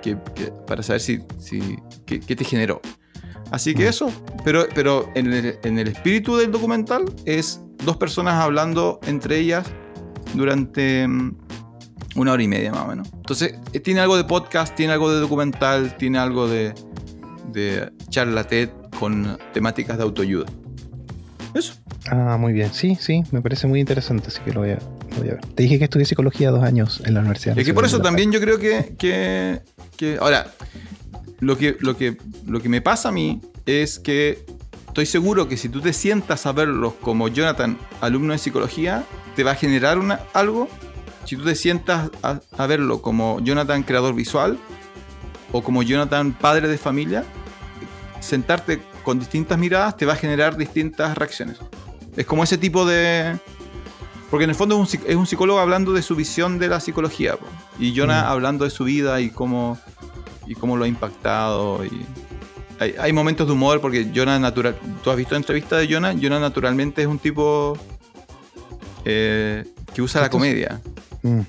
que- 0.01 0.17
que- 0.35 0.53
para 0.67 0.83
saber 0.83 1.01
si, 1.01 1.21
si 1.39 1.77
qué, 2.07 2.21
te 2.21 2.45
generó. 2.45 2.81
Así 3.51 3.75
que 3.75 3.85
Mm. 3.85 3.89
eso, 3.89 4.13
pero, 4.45 4.67
pero 4.75 5.11
en, 5.15 5.33
el, 5.33 5.59
en 5.65 5.79
el 5.79 5.89
espíritu 5.89 6.37
del 6.37 6.51
documental 6.53 7.05
es 7.27 7.61
dos 7.85 7.97
personas 7.99 8.35
hablando 8.35 8.99
entre 9.07 9.39
ellas 9.39 9.67
durante 10.35 11.07
una 12.15 12.33
hora 12.33 12.43
y 12.43 12.49
media 12.49 12.71
más 12.73 12.83
o 12.85 12.89
menos. 12.89 13.09
Entonces, 13.15 13.55
eh, 13.73 13.81
tiene 13.81 14.01
algo 14.01 14.17
de 14.17 14.25
podcast, 14.25 14.75
tiene 14.75 14.93
algo 14.93 15.13
de 15.13 15.21
documental, 15.21 15.97
tiene 15.97 16.19
algo 16.19 16.49
de, 16.49 16.75
de 17.53 17.91
charla 18.11 18.45
TED 18.45 18.71
con 18.99 19.39
temáticas 19.53 19.97
de 19.97 20.03
autoayuda. 20.03 20.47
Eso. 21.55 21.75
Ah, 22.11 22.37
muy 22.39 22.53
bien. 22.53 22.71
Sí, 22.73 22.97
sí, 23.01 23.23
me 23.31 23.41
parece 23.43 23.67
muy 23.67 23.79
interesante, 23.81 24.29
así 24.29 24.41
que 24.43 24.53
lo 24.53 24.61
voy 24.61 24.71
a, 24.71 24.79
lo 25.11 25.17
voy 25.19 25.29
a 25.29 25.33
ver. 25.35 25.41
Te 25.55 25.63
dije 25.63 25.79
que 25.79 25.85
estudié 25.85 26.05
psicología 26.07 26.51
dos 26.51 26.65
años 26.65 27.03
en 27.05 27.15
la 27.15 27.21
Universidad. 27.21 27.59
Es 27.59 27.65
que 27.67 27.75
por 27.75 27.85
eso 27.85 28.01
también 28.01 28.33
yo 28.33 28.41
creo 28.41 28.59
que, 28.59 28.95
que, 28.99 29.61
que- 29.97 30.19
ahora, 30.21 30.47
lo 31.41 31.57
que, 31.59 31.77
lo, 31.81 31.97
que, 31.97 32.17
lo 32.47 32.61
que 32.61 32.69
me 32.69 32.81
pasa 32.81 33.11
a 33.11 33.13
mí 33.13 33.41
es 33.67 33.99
que 33.99 34.45
estoy 34.89 35.07
seguro 35.07 35.49
que 35.49 35.57
si 35.57 35.69
tú 35.69 35.81
te 35.81 35.93
sientas 35.93 36.47
a 36.47 36.53
verlos 36.53 36.95
como 37.01 37.29
Jonathan, 37.29 37.79
alumno 38.01 38.33
de 38.33 38.39
psicología, 38.39 39.05
te 39.37 39.45
va 39.45 39.53
a 39.53 39.55
generar 39.55 39.99
una, 39.99 40.21
algo. 40.35 40.69
Si 41.25 41.37
tú 41.37 41.45
te 41.45 41.55
sientas 41.55 42.11
a, 42.23 42.41
a 42.57 42.67
verlo 42.67 43.01
como 43.03 43.41
Jonathan, 43.41 43.83
creador 43.83 44.15
visual, 44.15 44.59
o 45.53 45.63
como 45.63 45.83
Jonathan, 45.83 46.33
padre 46.33 46.69
de 46.69 46.79
familia, 46.79 47.25
sentarte 48.21 48.81
con 49.05 49.19
distintas 49.19 49.59
miradas 49.59 49.97
te 49.97 50.07
va 50.07 50.15
a 50.15 50.17
generar 50.17 50.57
distintas 50.57 51.17
reacciones. 51.17 51.59
Es 52.17 52.27
como 52.27 52.45
ese 52.45 52.59
tipo 52.59 52.87
de... 52.87 53.39
Porque 54.31 54.45
en 54.45 54.51
el 54.51 54.57
fondo 54.57 54.83
es 54.83 54.95
un, 54.95 55.01
es 55.07 55.17
un 55.17 55.27
psicólogo 55.27 55.59
hablando 55.61 55.93
de 55.93 56.01
su 56.01 56.17
visión 56.17 56.59
de 56.59 56.69
la 56.69 56.81
psicología. 56.81 57.37
po. 57.37 57.47
Y 57.79 57.95
Jonah 57.95 58.23
Mm. 58.23 58.27
hablando 58.29 58.65
de 58.65 58.71
su 58.71 58.85
vida 58.85 59.21
y 59.21 59.29
cómo, 59.31 59.79
y 60.47 60.55
cómo 60.55 60.77
lo 60.77 60.85
ha 60.85 60.89
impactado. 60.89 61.85
Y 61.85 62.07
hay, 62.81 62.95
hay 62.99 63.13
momentos 63.13 63.47
de 63.47 63.53
humor 63.53 63.81
porque 63.83 64.11
Jonah 64.15 64.39
natural... 64.39 64.77
¿Tú 65.05 65.11
has 65.11 65.17
visto 65.17 65.37
entrevistas 65.37 65.81
de 65.81 65.93
Jonah? 65.93 66.15
Jonah 66.19 66.41
naturalmente 66.41 67.03
es 67.03 67.09
un 67.09 67.19
tipo 67.19 67.77
eh, 69.05 69.65
que 69.93 70.01
usa 70.01 70.23
la 70.23 70.31
comedia. 70.31 70.81
Mm. 71.23 71.41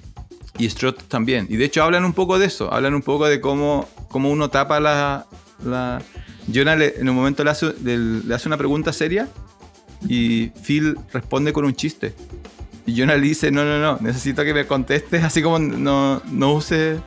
Y 0.59 0.69
Strut 0.69 1.03
también. 1.07 1.47
Y 1.49 1.57
de 1.57 1.65
hecho 1.65 1.83
hablan 1.83 2.05
un 2.05 2.13
poco 2.13 2.37
de 2.39 2.45
eso. 2.45 2.71
Hablan 2.71 2.93
un 2.93 3.01
poco 3.01 3.25
de 3.27 3.41
cómo, 3.41 3.87
cómo 4.09 4.29
uno 4.29 4.49
tapa 4.49 4.79
la... 4.79 5.25
la... 5.65 6.01
Jonah 6.53 6.75
le- 6.75 6.99
en 6.99 7.07
un 7.09 7.15
momento 7.15 7.43
le 7.43 7.51
hace, 7.51 7.73
le, 7.83 7.97
le 7.97 8.35
hace 8.35 8.47
una 8.49 8.57
pregunta 8.57 8.91
seria 8.91 9.29
y 10.07 10.49
Phil 10.49 10.97
responde 11.13 11.53
con 11.53 11.65
un 11.65 11.73
chiste. 11.73 12.13
Y 12.85 12.99
Jonah 12.99 13.15
le 13.15 13.21
dice, 13.21 13.49
no, 13.49 13.63
no, 13.63 13.79
no, 13.79 13.97
necesito 14.01 14.43
que 14.43 14.53
me 14.53 14.67
contestes 14.67 15.23
así 15.23 15.41
como 15.41 15.57
no, 15.57 16.21
no 16.29 16.53
use 16.53 16.99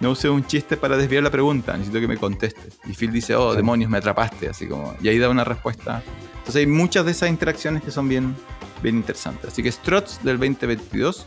no 0.00 0.10
use 0.10 0.28
un 0.28 0.44
chiste 0.46 0.76
para 0.76 0.96
desviar 0.96 1.22
la 1.24 1.30
pregunta, 1.30 1.72
necesito 1.72 2.00
que 2.00 2.08
me 2.08 2.16
contestes. 2.16 2.78
Y 2.86 2.92
Phil 2.94 3.12
dice, 3.12 3.34
oh, 3.34 3.54
demonios, 3.54 3.90
me 3.90 3.98
atrapaste, 3.98 4.48
así 4.48 4.66
como, 4.66 4.94
y 5.00 5.08
ahí 5.08 5.18
da 5.18 5.28
una 5.28 5.44
respuesta. 5.44 6.02
Entonces 6.38 6.56
hay 6.56 6.66
muchas 6.66 7.04
de 7.04 7.12
esas 7.12 7.28
interacciones 7.30 7.82
que 7.82 7.90
son 7.90 8.08
bien, 8.08 8.34
bien 8.82 8.96
interesantes. 8.96 9.52
Así 9.52 9.62
que 9.62 9.70
Struts 9.72 10.20
del 10.22 10.38
2022, 10.38 11.26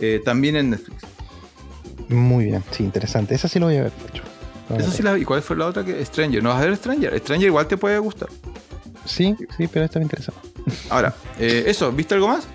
eh, 0.00 0.20
también 0.24 0.56
en 0.56 0.70
Netflix. 0.70 1.02
Muy 2.08 2.46
bien, 2.46 2.62
sí, 2.70 2.82
interesante. 2.82 3.34
Esa 3.34 3.48
sí 3.48 3.58
lo 3.58 3.66
voy 3.66 3.76
a 3.76 3.82
ver, 3.84 3.92
a 4.70 4.76
Esa 4.76 4.90
sí 4.90 5.02
la, 5.02 5.16
¿Y 5.18 5.24
cuál 5.24 5.42
fue 5.42 5.56
la 5.56 5.66
otra? 5.66 5.84
que 5.84 6.04
Stranger. 6.04 6.42
¿No 6.42 6.48
vas 6.50 6.62
a 6.62 6.66
ver 6.66 6.76
Stranger? 6.76 7.18
Stranger 7.18 7.46
igual 7.46 7.66
te 7.68 7.76
puede 7.76 7.98
gustar. 7.98 8.28
sí, 9.04 9.34
sí, 9.56 9.66
pero 9.68 9.84
esta 9.84 9.98
me 9.98 10.04
interesa. 10.04 10.32
Ahora, 10.88 11.14
eh, 11.38 11.64
eso, 11.66 11.90
¿viste 11.92 12.14
algo 12.14 12.28
más? 12.28 12.46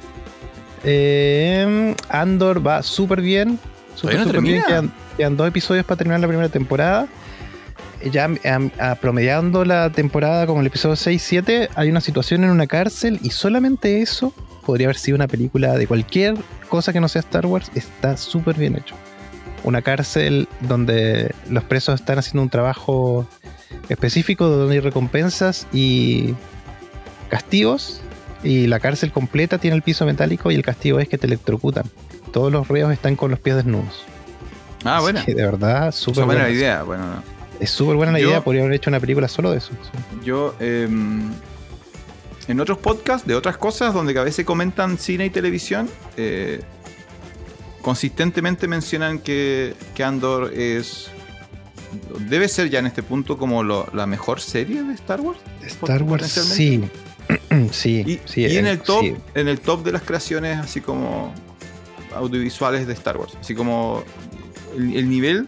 Eh, 0.83 1.95
Andor 2.09 2.65
va 2.65 2.83
súper 2.83 3.21
bien. 3.21 3.59
Súper, 3.95 4.19
no 4.35 4.41
bien. 4.41 4.61
Quedan, 4.67 4.93
quedan 5.17 5.37
dos 5.37 5.47
episodios 5.47 5.85
para 5.85 5.97
terminar 5.97 6.19
la 6.19 6.27
primera 6.27 6.49
temporada. 6.49 7.07
Ya 8.11 8.29
a- 8.79 8.95
promediando 8.95 9.65
la 9.65 9.89
temporada 9.89 10.45
como 10.45 10.61
el 10.61 10.67
episodio 10.67 10.95
6-7, 10.95 11.69
hay 11.75 11.89
una 11.89 12.01
situación 12.01 12.43
en 12.43 12.51
una 12.51 12.67
cárcel 12.67 13.19
y 13.23 13.31
solamente 13.31 14.01
eso 14.01 14.33
podría 14.65 14.87
haber 14.87 14.97
sido 14.97 15.15
una 15.15 15.27
película 15.27 15.77
de 15.77 15.87
cualquier 15.87 16.35
cosa 16.69 16.91
que 16.91 16.99
no 16.99 17.07
sea 17.07 17.21
Star 17.21 17.45
Wars. 17.45 17.71
Está 17.75 18.17
súper 18.17 18.55
bien 18.57 18.75
hecho. 18.75 18.95
Una 19.63 19.81
cárcel 19.81 20.47
donde 20.61 21.33
los 21.49 21.63
presos 21.63 21.99
están 21.99 22.19
haciendo 22.19 22.41
un 22.43 22.49
trabajo 22.49 23.27
específico, 23.89 24.47
donde 24.47 24.75
hay 24.75 24.79
recompensas 24.81 25.67
y 25.73 26.35
castigos. 27.29 28.01
Y 28.43 28.67
la 28.67 28.79
cárcel 28.79 29.11
completa 29.11 29.57
tiene 29.57 29.75
el 29.75 29.81
piso 29.81 30.05
metálico 30.05 30.51
y 30.51 30.55
el 30.55 30.61
castigo 30.63 30.99
es 30.99 31.07
que 31.09 31.17
te 31.17 31.25
electrocutan. 31.25 31.85
Todos 32.31 32.51
los 32.51 32.67
reos 32.67 32.91
están 32.91 33.15
con 33.15 33.31
los 33.31 33.39
pies 33.39 33.55
desnudos. 33.55 34.03
Ah, 34.83 35.01
que 35.25 35.33
de 35.33 35.43
verdad, 35.43 35.91
súper 35.91 36.25
buena 36.25 36.41
buena. 36.43 36.55
idea. 36.55 36.83
Bueno, 36.83 37.07
no. 37.07 37.23
Es 37.59 37.71
súper 37.71 37.95
buena 37.95 38.11
la 38.11 38.19
Yo- 38.19 38.27
idea, 38.29 38.41
podría 38.41 38.61
haber 38.63 38.75
hecho 38.75 38.89
una 38.91 38.99
película 38.99 39.27
solo 39.27 39.49
de 39.51 39.57
eso. 39.57 39.71
Yo, 40.23 40.53
eh, 40.59 40.87
en 42.47 42.59
otros 42.59 42.77
podcasts 42.77 43.27
de 43.27 43.35
otras 43.35 43.57
cosas 43.57 43.93
donde 43.93 44.17
a 44.19 44.23
veces 44.23 44.45
comentan 44.45 44.97
cine 44.97 45.25
y 45.25 45.29
televisión, 45.29 45.89
eh, 46.17 46.61
consistentemente 47.81 48.67
mencionan 48.67 49.19
que, 49.19 49.75
que 49.93 50.03
Andor 50.03 50.53
es. 50.53 51.09
Debe 52.27 52.47
ser 52.49 52.69
ya 52.69 52.79
en 52.79 52.87
este 52.87 53.03
punto 53.03 53.37
como 53.37 53.63
lo- 53.63 53.87
la 53.93 54.05
mejor 54.05 54.41
serie 54.41 54.83
de 54.83 54.93
Star 54.95 55.21
Wars. 55.21 55.39
Star 55.65 56.03
Wars, 56.03 56.27
sí. 56.31 56.83
Sí, 57.71 58.03
Y, 58.05 58.19
sí. 58.25 58.41
y 58.41 58.57
en 58.57 58.67
eh, 58.67 58.71
el 58.71 58.81
top, 58.81 59.01
sí. 59.01 59.15
en 59.33 59.47
el 59.47 59.59
top 59.61 59.83
de 59.83 59.93
las 59.93 60.01
creaciones 60.03 60.57
así 60.59 60.81
como 60.81 61.33
audiovisuales 62.13 62.85
de 62.85 62.93
Star 62.93 63.17
Wars. 63.17 63.35
Así 63.39 63.55
como 63.55 64.03
el, 64.77 64.95
el 64.95 65.09
nivel 65.09 65.47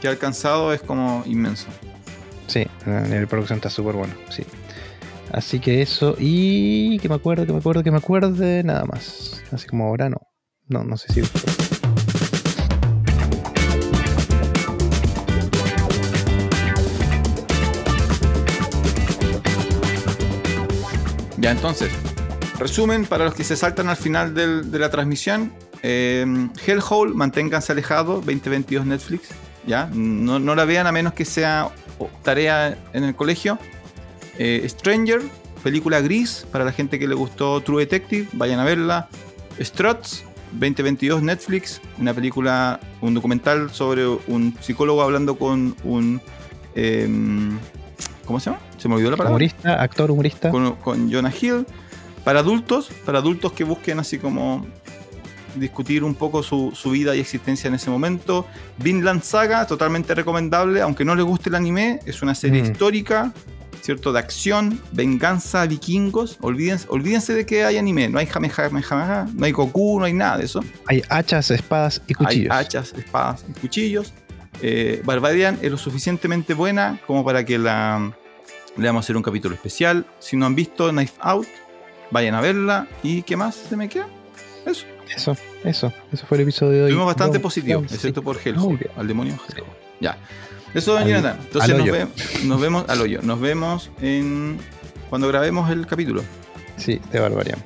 que 0.00 0.08
ha 0.08 0.10
alcanzado 0.10 0.72
es 0.72 0.80
como 0.80 1.22
inmenso. 1.26 1.66
Sí, 2.46 2.66
de 2.86 3.26
producción 3.26 3.58
está 3.58 3.68
súper 3.70 3.94
bueno, 3.94 4.14
sí. 4.30 4.44
Así 5.32 5.60
que 5.60 5.80
eso, 5.80 6.14
y 6.18 6.98
que 6.98 7.08
me 7.08 7.14
acuerdo, 7.14 7.46
que 7.46 7.52
me 7.52 7.58
acuerdo, 7.58 7.82
que 7.82 7.90
me 7.90 7.96
acuerde, 7.98 8.62
nada 8.62 8.84
más. 8.84 9.42
Así 9.50 9.66
como 9.66 9.86
ahora 9.86 10.10
no. 10.10 10.18
No, 10.68 10.84
no 10.84 10.96
sé 10.96 11.12
si. 11.12 11.22
Ya, 21.38 21.50
entonces, 21.50 21.90
resumen 22.58 23.04
para 23.04 23.24
los 23.24 23.34
que 23.34 23.44
se 23.44 23.56
saltan 23.56 23.88
al 23.88 23.96
final 23.96 24.34
del- 24.34 24.70
de 24.70 24.78
la 24.78 24.90
transmisión. 24.90 25.52
Eh, 25.82 26.24
Hellhole, 26.64 27.14
manténganse 27.14 27.72
alejados, 27.72 28.24
2022 28.24 28.86
Netflix. 28.86 29.28
Ya, 29.66 29.88
no, 29.92 30.38
no 30.38 30.54
la 30.54 30.64
vean 30.64 30.86
a 30.86 30.92
menos 30.92 31.12
que 31.14 31.24
sea 31.24 31.70
tarea 32.22 32.76
en 32.92 33.04
el 33.04 33.14
colegio. 33.14 33.58
Eh, 34.38 34.66
Stranger, 34.68 35.20
película 35.62 36.00
gris 36.00 36.46
para 36.50 36.64
la 36.64 36.72
gente 36.72 36.98
que 36.98 37.06
le 37.06 37.14
gustó 37.14 37.60
True 37.60 37.80
Detective, 37.80 38.28
vayan 38.32 38.58
a 38.60 38.64
verla. 38.64 39.08
Struts, 39.60 40.24
2022 40.52 41.22
Netflix, 41.22 41.80
una 41.98 42.14
película, 42.14 42.80
un 43.00 43.14
documental 43.14 43.70
sobre 43.70 44.06
un 44.06 44.56
psicólogo 44.60 45.02
hablando 45.02 45.36
con 45.38 45.76
un. 45.84 46.20
em, 46.74 47.58
¿Cómo 48.24 48.38
se 48.40 48.50
llama? 48.50 48.60
Se 48.78 48.88
me 48.88 48.94
olvidó 48.94 49.10
la 49.10 49.16
palabra 49.16 49.32
Humorista, 49.36 49.82
actor 49.82 50.10
humorista. 50.10 50.50
con, 50.50 50.76
con 50.76 51.12
Jonah 51.12 51.32
Hill. 51.38 51.66
Para 52.24 52.38
adultos, 52.38 52.88
para 53.04 53.18
adultos 53.18 53.52
que 53.52 53.64
busquen 53.64 53.98
así 53.98 54.16
como 54.18 54.64
discutir 55.56 56.02
un 56.04 56.14
poco 56.14 56.42
su, 56.42 56.70
su 56.74 56.90
vida 56.92 57.14
y 57.16 57.20
existencia 57.20 57.66
en 57.68 57.74
ese 57.74 57.90
momento. 57.90 58.46
Vinland 58.78 59.22
Saga, 59.22 59.66
totalmente 59.66 60.14
recomendable, 60.14 60.80
aunque 60.80 61.04
no 61.04 61.14
les 61.14 61.24
guste 61.24 61.48
el 61.50 61.56
anime, 61.56 61.98
es 62.06 62.22
una 62.22 62.34
serie 62.34 62.62
Mm. 62.62 62.66
histórica, 62.66 63.32
¿cierto? 63.82 64.12
De 64.12 64.18
acción, 64.20 64.80
venganza, 64.92 65.66
vikingos. 65.66 66.38
Olvídense, 66.40 66.86
olvídense 66.88 67.34
de 67.34 67.44
que 67.44 67.64
hay 67.64 67.76
anime, 67.76 68.08
no 68.08 68.18
hay 68.18 68.26
Kamehameha, 68.26 69.26
no 69.34 69.44
hay 69.44 69.52
Goku, 69.52 69.98
no 69.98 70.06
hay 70.06 70.14
nada 70.14 70.38
de 70.38 70.44
eso. 70.46 70.64
Hay 70.86 71.02
hachas, 71.10 71.50
espadas 71.50 72.00
y 72.06 72.14
cuchillos. 72.14 72.50
Hay 72.50 72.64
hachas, 72.64 72.94
espadas 72.96 73.44
y 73.48 73.60
cuchillos. 73.60 74.14
Eh, 74.62 75.02
Barbarian 75.04 75.58
es 75.60 75.70
lo 75.70 75.76
suficientemente 75.78 76.54
buena 76.54 77.00
como 77.06 77.24
para 77.24 77.44
que 77.44 77.58
la 77.58 78.12
le 78.76 78.86
vamos 78.86 79.02
a 79.02 79.04
hacer 79.04 79.16
un 79.18 79.22
capítulo 79.22 79.54
especial. 79.54 80.06
Si 80.18 80.36
no 80.36 80.46
han 80.46 80.54
visto 80.54 80.88
Knife 80.90 81.14
Out, 81.20 81.46
vayan 82.10 82.34
a 82.34 82.40
verla. 82.40 82.86
¿Y 83.02 83.22
qué 83.22 83.36
más 83.36 83.54
se 83.54 83.76
me 83.76 83.88
queda? 83.88 84.06
Eso. 84.64 84.86
Eso, 85.14 85.36
eso. 85.64 85.92
Eso 86.10 86.26
fue 86.26 86.38
el 86.38 86.42
episodio 86.44 86.70
de 86.72 86.78
hoy. 86.84 86.88
Estuvimos 86.88 87.06
bastante 87.06 87.36
No, 87.38 87.42
positivos, 87.42 87.82
no, 87.82 87.88
sí. 87.90 87.94
excepto 87.96 88.22
por 88.22 88.38
Hellhole, 88.42 88.76
bien. 88.78 88.90
al 88.96 89.06
demonio 89.08 89.34
Hellhole. 89.34 89.70
Ya. 90.00 90.16
Eso, 90.74 90.94
don 90.94 91.06
Jonathan. 91.06 91.36
Entonces 91.42 91.76
nos, 91.76 91.86
ve- 91.86 92.06
nos 92.44 92.60
vemos 92.60 92.84
al 92.88 93.00
hoyo. 93.00 93.20
Nos 93.22 93.40
vemos 93.40 93.90
en 94.00 94.58
cuando 95.10 95.28
grabemos 95.28 95.70
el 95.70 95.86
capítulo. 95.86 96.22
Sí, 96.76 97.00
de 97.12 97.20
Barbarian. 97.20 97.58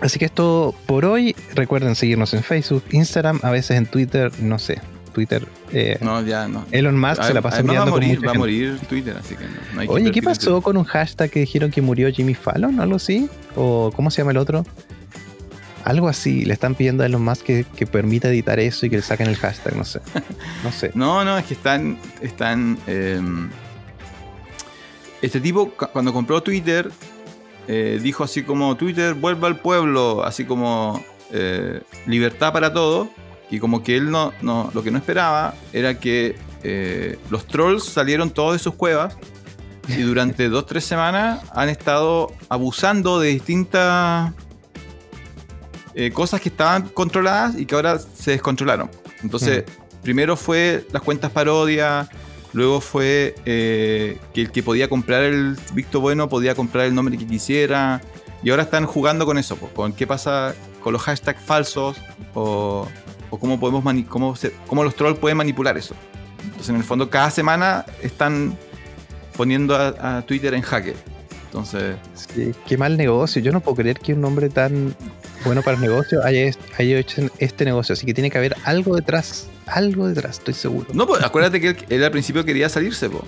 Así 0.00 0.18
que 0.18 0.26
esto 0.26 0.74
por 0.86 1.04
hoy. 1.04 1.34
Recuerden 1.54 1.94
seguirnos 1.96 2.32
en 2.34 2.42
Facebook, 2.44 2.84
Instagram, 2.92 3.40
a 3.42 3.50
veces 3.50 3.76
en 3.76 3.86
Twitter, 3.86 4.30
no 4.40 4.58
sé. 4.58 4.80
Twitter. 5.12 5.48
eh, 5.72 5.98
No, 6.00 6.22
ya 6.22 6.46
no. 6.46 6.64
Elon 6.70 6.96
Musk 6.96 7.22
se 7.24 7.34
la 7.34 7.42
pasa 7.42 7.56
Además, 7.56 7.78
va 7.78 7.82
a 7.82 7.86
morir, 7.86 8.24
va 8.24 8.30
a 8.30 8.34
morir 8.34 8.78
Twitter, 8.88 9.16
así 9.18 9.34
que 9.34 9.44
no, 9.44 9.50
no 9.74 9.80
hay 9.80 9.88
que 9.88 9.92
Oye, 9.94 10.10
¿qué 10.12 10.22
pasó 10.22 10.60
con 10.62 10.76
un 10.76 10.84
hashtag 10.84 11.30
que 11.30 11.40
dijeron 11.40 11.72
que 11.72 11.82
murió 11.82 12.08
Jimmy 12.12 12.34
Fallon? 12.34 12.78
¿Algo 12.78 12.94
así? 12.96 13.28
¿O 13.56 13.90
cómo 13.96 14.12
se 14.12 14.18
llama 14.18 14.30
el 14.30 14.36
otro? 14.36 14.64
Algo 15.84 16.08
así. 16.08 16.44
Le 16.44 16.52
están 16.54 16.74
pidiendo 16.74 17.02
a 17.02 17.06
Elon 17.06 17.22
Musk 17.24 17.42
que, 17.44 17.64
que 17.76 17.86
permita 17.86 18.28
editar 18.28 18.58
eso 18.60 18.86
y 18.86 18.90
que 18.90 18.96
le 18.96 19.02
saquen 19.02 19.28
el 19.28 19.36
hashtag, 19.36 19.76
no 19.76 19.84
sé. 19.84 20.00
No 20.64 20.72
sé. 20.72 20.90
No, 20.94 21.24
no, 21.24 21.38
es 21.38 21.44
que 21.46 21.54
están. 21.54 21.98
están 22.20 22.78
eh, 22.86 23.20
este 25.22 25.40
tipo, 25.40 25.70
cu- 25.70 25.86
cuando 25.92 26.12
compró 26.12 26.42
Twitter, 26.42 26.90
eh, 27.66 27.98
dijo 28.02 28.24
así 28.24 28.42
como: 28.42 28.76
Twitter 28.76 29.14
vuelve 29.14 29.46
al 29.46 29.58
pueblo, 29.60 30.24
así 30.24 30.44
como 30.44 31.02
eh, 31.32 31.80
libertad 32.06 32.52
para 32.52 32.72
todos. 32.72 33.08
Y 33.50 33.60
como 33.60 33.82
que 33.82 33.96
él 33.96 34.10
no, 34.10 34.32
no. 34.42 34.70
Lo 34.74 34.82
que 34.82 34.90
no 34.90 34.98
esperaba 34.98 35.54
era 35.72 35.98
que 35.98 36.36
eh, 36.62 37.18
los 37.30 37.46
trolls 37.46 37.84
salieron 37.84 38.30
todos 38.30 38.52
de 38.52 38.58
sus 38.58 38.74
cuevas. 38.74 39.16
Y 39.88 40.02
durante 40.02 40.48
dos, 40.50 40.66
tres 40.66 40.84
semanas 40.84 41.40
han 41.54 41.70
estado 41.70 42.30
abusando 42.50 43.20
de 43.20 43.28
distintas 43.30 44.32
eh, 45.94 46.10
cosas 46.10 46.40
que 46.40 46.48
estaban 46.48 46.88
controladas 46.88 47.58
y 47.58 47.66
que 47.66 47.74
ahora 47.74 47.98
se 47.98 48.32
descontrolaron. 48.32 48.90
Entonces, 49.22 49.64
primero 50.02 50.36
fue 50.36 50.86
las 50.92 51.02
cuentas 51.02 51.30
parodia, 51.30 52.08
luego 52.52 52.80
fue 52.80 53.34
eh, 53.44 54.18
que 54.32 54.42
el 54.42 54.50
que 54.52 54.62
podía 54.62 54.88
comprar 54.88 55.22
el 55.22 55.56
Victo 55.74 56.00
Bueno 56.00 56.28
podía 56.28 56.54
comprar 56.54 56.86
el 56.86 56.94
nombre 56.94 57.16
que 57.18 57.26
quisiera. 57.26 58.00
Y 58.42 58.50
ahora 58.50 58.62
están 58.62 58.86
jugando 58.86 59.26
con 59.26 59.36
eso, 59.38 59.56
pues, 59.56 59.72
con 59.72 59.92
qué 59.92 60.06
pasa 60.06 60.54
con 60.82 60.92
los 60.92 61.02
hashtags 61.02 61.42
falsos 61.42 61.96
o, 62.34 62.86
o 63.30 63.38
cómo, 63.38 63.58
podemos 63.58 63.82
mani- 63.82 64.04
cómo, 64.06 64.36
se- 64.36 64.52
cómo 64.68 64.84
los 64.84 64.94
trolls 64.94 65.18
pueden 65.18 65.36
manipular 65.38 65.76
eso. 65.76 65.94
Entonces, 66.44 66.68
en 66.68 66.76
el 66.76 66.84
fondo, 66.84 67.10
cada 67.10 67.30
semana 67.32 67.84
están 68.00 68.56
poniendo 69.36 69.74
a, 69.74 70.18
a 70.18 70.22
Twitter 70.22 70.54
en 70.54 70.62
jaque. 70.62 70.94
Entonces, 71.46 71.96
Sí, 72.14 72.52
qué 72.66 72.76
mal 72.78 72.96
negocio. 72.96 73.42
Yo 73.42 73.50
no 73.50 73.58
puedo 73.60 73.76
creer 73.76 73.98
que 73.98 74.12
un 74.14 74.24
hombre 74.24 74.48
tan 74.50 74.94
bueno 75.48 75.62
para 75.62 75.76
el 75.76 75.82
negocio 75.82 76.24
haya, 76.24 76.50
haya 76.78 76.98
hecho 76.98 77.28
este 77.38 77.64
negocio. 77.64 77.92
Así 77.94 78.06
que 78.06 78.14
tiene 78.14 78.30
que 78.30 78.38
haber 78.38 78.54
algo 78.64 78.94
detrás. 78.96 79.48
Algo 79.66 80.06
detrás, 80.08 80.38
estoy 80.38 80.54
seguro. 80.54 80.86
no, 80.94 81.06
pues, 81.06 81.22
acuérdate 81.22 81.60
que 81.60 81.68
él, 81.68 81.76
él 81.90 82.04
al 82.04 82.10
principio 82.10 82.44
quería 82.44 82.68
salirse, 82.68 83.10
po. 83.10 83.24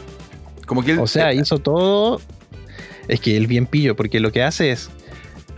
Como 0.66 0.84
que 0.84 0.92
él, 0.92 0.98
O 1.00 1.06
sea, 1.06 1.32
eh, 1.32 1.36
hizo 1.36 1.58
todo. 1.58 2.20
Es 3.08 3.20
que 3.20 3.36
él 3.36 3.46
bien 3.46 3.66
pillo, 3.66 3.96
porque 3.96 4.20
lo 4.20 4.30
que 4.32 4.42
hace 4.42 4.70
es. 4.70 4.88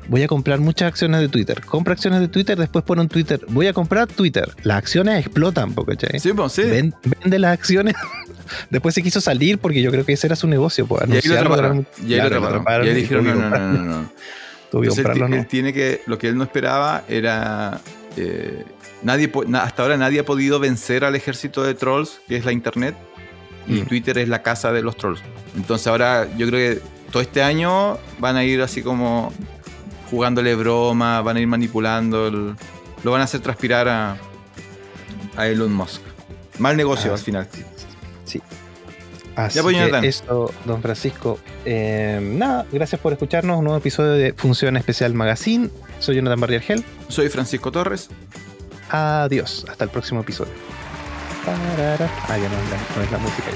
Voy 0.08 0.22
a 0.22 0.26
comprar 0.26 0.58
muchas 0.58 0.88
acciones 0.88 1.20
de 1.20 1.28
Twitter. 1.28 1.60
Compra 1.64 1.92
acciones 1.94 2.18
de 2.20 2.26
Twitter, 2.28 2.58
después 2.58 2.84
pone 2.84 3.02
un 3.02 3.08
Twitter. 3.08 3.40
Voy 3.48 3.68
a 3.68 3.72
comprar 3.72 4.08
Twitter. 4.08 4.50
Las 4.64 4.78
acciones 4.78 5.20
explotan, 5.24 5.72
¿cachai? 5.74 6.18
Sí, 6.18 6.32
pues, 6.32 6.52
sí. 6.52 6.62
Ven- 6.62 6.94
vende 7.04 7.38
las 7.38 7.52
acciones. 7.52 7.94
después 8.70 8.94
se 8.94 9.02
quiso 9.02 9.20
salir 9.20 9.58
porque 9.58 9.80
yo 9.80 9.90
creo 9.92 10.04
que 10.04 10.12
ese 10.14 10.26
era 10.26 10.34
su 10.34 10.48
negocio. 10.48 10.86
Pues, 10.86 11.04
Y 11.08 11.12
ahí 11.16 11.22
lo 11.24 11.34
atraparon. 11.36 11.86
Y 12.04 12.14
ahí 12.14 12.28
lo 12.30 12.44
atraparon. 12.44 12.86
Y 12.86 12.90
ahí 12.90 12.96
y 12.96 13.00
dijeron, 13.02 13.24
tuvo 13.24 13.34
no, 13.36 13.48
no, 13.50 13.58
no, 13.58 13.82
no. 14.02 14.12
Tuvo 14.72 14.80
que 14.80 14.88
Entonces, 14.88 14.98
él, 14.98 15.04
comprarlo, 15.04 15.26
ti- 15.26 15.30
¿no? 15.30 15.36
él 15.42 15.46
tiene 15.46 15.72
que, 15.72 16.00
lo 16.06 16.18
que 16.18 16.26
él 16.28 16.36
no 16.36 16.42
esperaba 16.42 17.04
era 17.08 17.80
eh, 18.16 18.64
nadie, 19.02 19.30
hasta 19.54 19.82
ahora 19.82 19.96
nadie 19.96 20.18
ha 20.20 20.24
podido 20.24 20.58
vencer 20.58 21.04
al 21.04 21.14
ejército 21.14 21.62
de 21.62 21.74
trolls, 21.74 22.20
que 22.26 22.36
es 22.36 22.44
la 22.44 22.50
internet, 22.52 22.96
y 23.68 23.82
Mm. 23.82 23.86
Twitter 23.86 24.18
es 24.18 24.28
la 24.28 24.42
casa 24.42 24.72
de 24.72 24.82
los 24.82 24.96
trolls. 24.96 25.20
Entonces 25.56 25.86
ahora 25.86 26.26
yo 26.36 26.48
creo 26.48 26.74
que 26.74 26.80
todo 27.12 27.22
este 27.22 27.42
año 27.42 27.98
van 28.18 28.36
a 28.36 28.42
ir 28.44 28.60
así 28.62 28.82
como 28.82 29.32
jugándole 30.10 30.54
broma, 30.56 31.20
van 31.22 31.36
a 31.36 31.40
ir 31.40 31.46
manipulando, 31.46 32.26
el- 32.26 32.54
lo 33.04 33.10
van 33.12 33.20
a 33.20 33.24
hacer 33.24 33.40
transpirar 33.40 33.88
a, 33.88 34.16
a 35.36 35.46
Elon 35.46 35.72
Musk. 35.72 36.00
Mal 36.58 36.76
negocio 36.76 37.10
Ah, 37.12 37.14
al 37.14 37.20
final. 37.20 37.48
Sí. 37.52 37.62
Así 39.36 39.58
Ya, 39.58 39.62
que 39.66 39.72
Jonathan. 39.74 40.04
eso, 40.04 40.52
don 40.64 40.82
Francisco. 40.82 41.38
Eh, 41.64 42.18
nada, 42.22 42.66
gracias 42.70 43.00
por 43.00 43.12
escucharnos. 43.12 43.58
Un 43.58 43.64
nuevo 43.64 43.78
episodio 43.78 44.12
de 44.12 44.32
Función 44.34 44.76
Especial 44.76 45.14
Magazine. 45.14 45.70
Soy 46.00 46.16
Jonathan 46.16 46.40
Barriargel. 46.40 46.84
Soy 47.08 47.28
Francisco 47.28 47.72
Torres. 47.72 48.08
Adiós. 48.90 49.64
Hasta 49.70 49.84
el 49.84 49.90
próximo 49.90 50.20
episodio. 50.20 50.52
Ah, 51.46 51.56
ya 52.28 52.48
no 52.48 52.62
es 52.62 52.70
la, 52.70 52.76
no 52.96 53.02
es 53.02 53.10
la 53.10 53.18
música. 53.18 53.48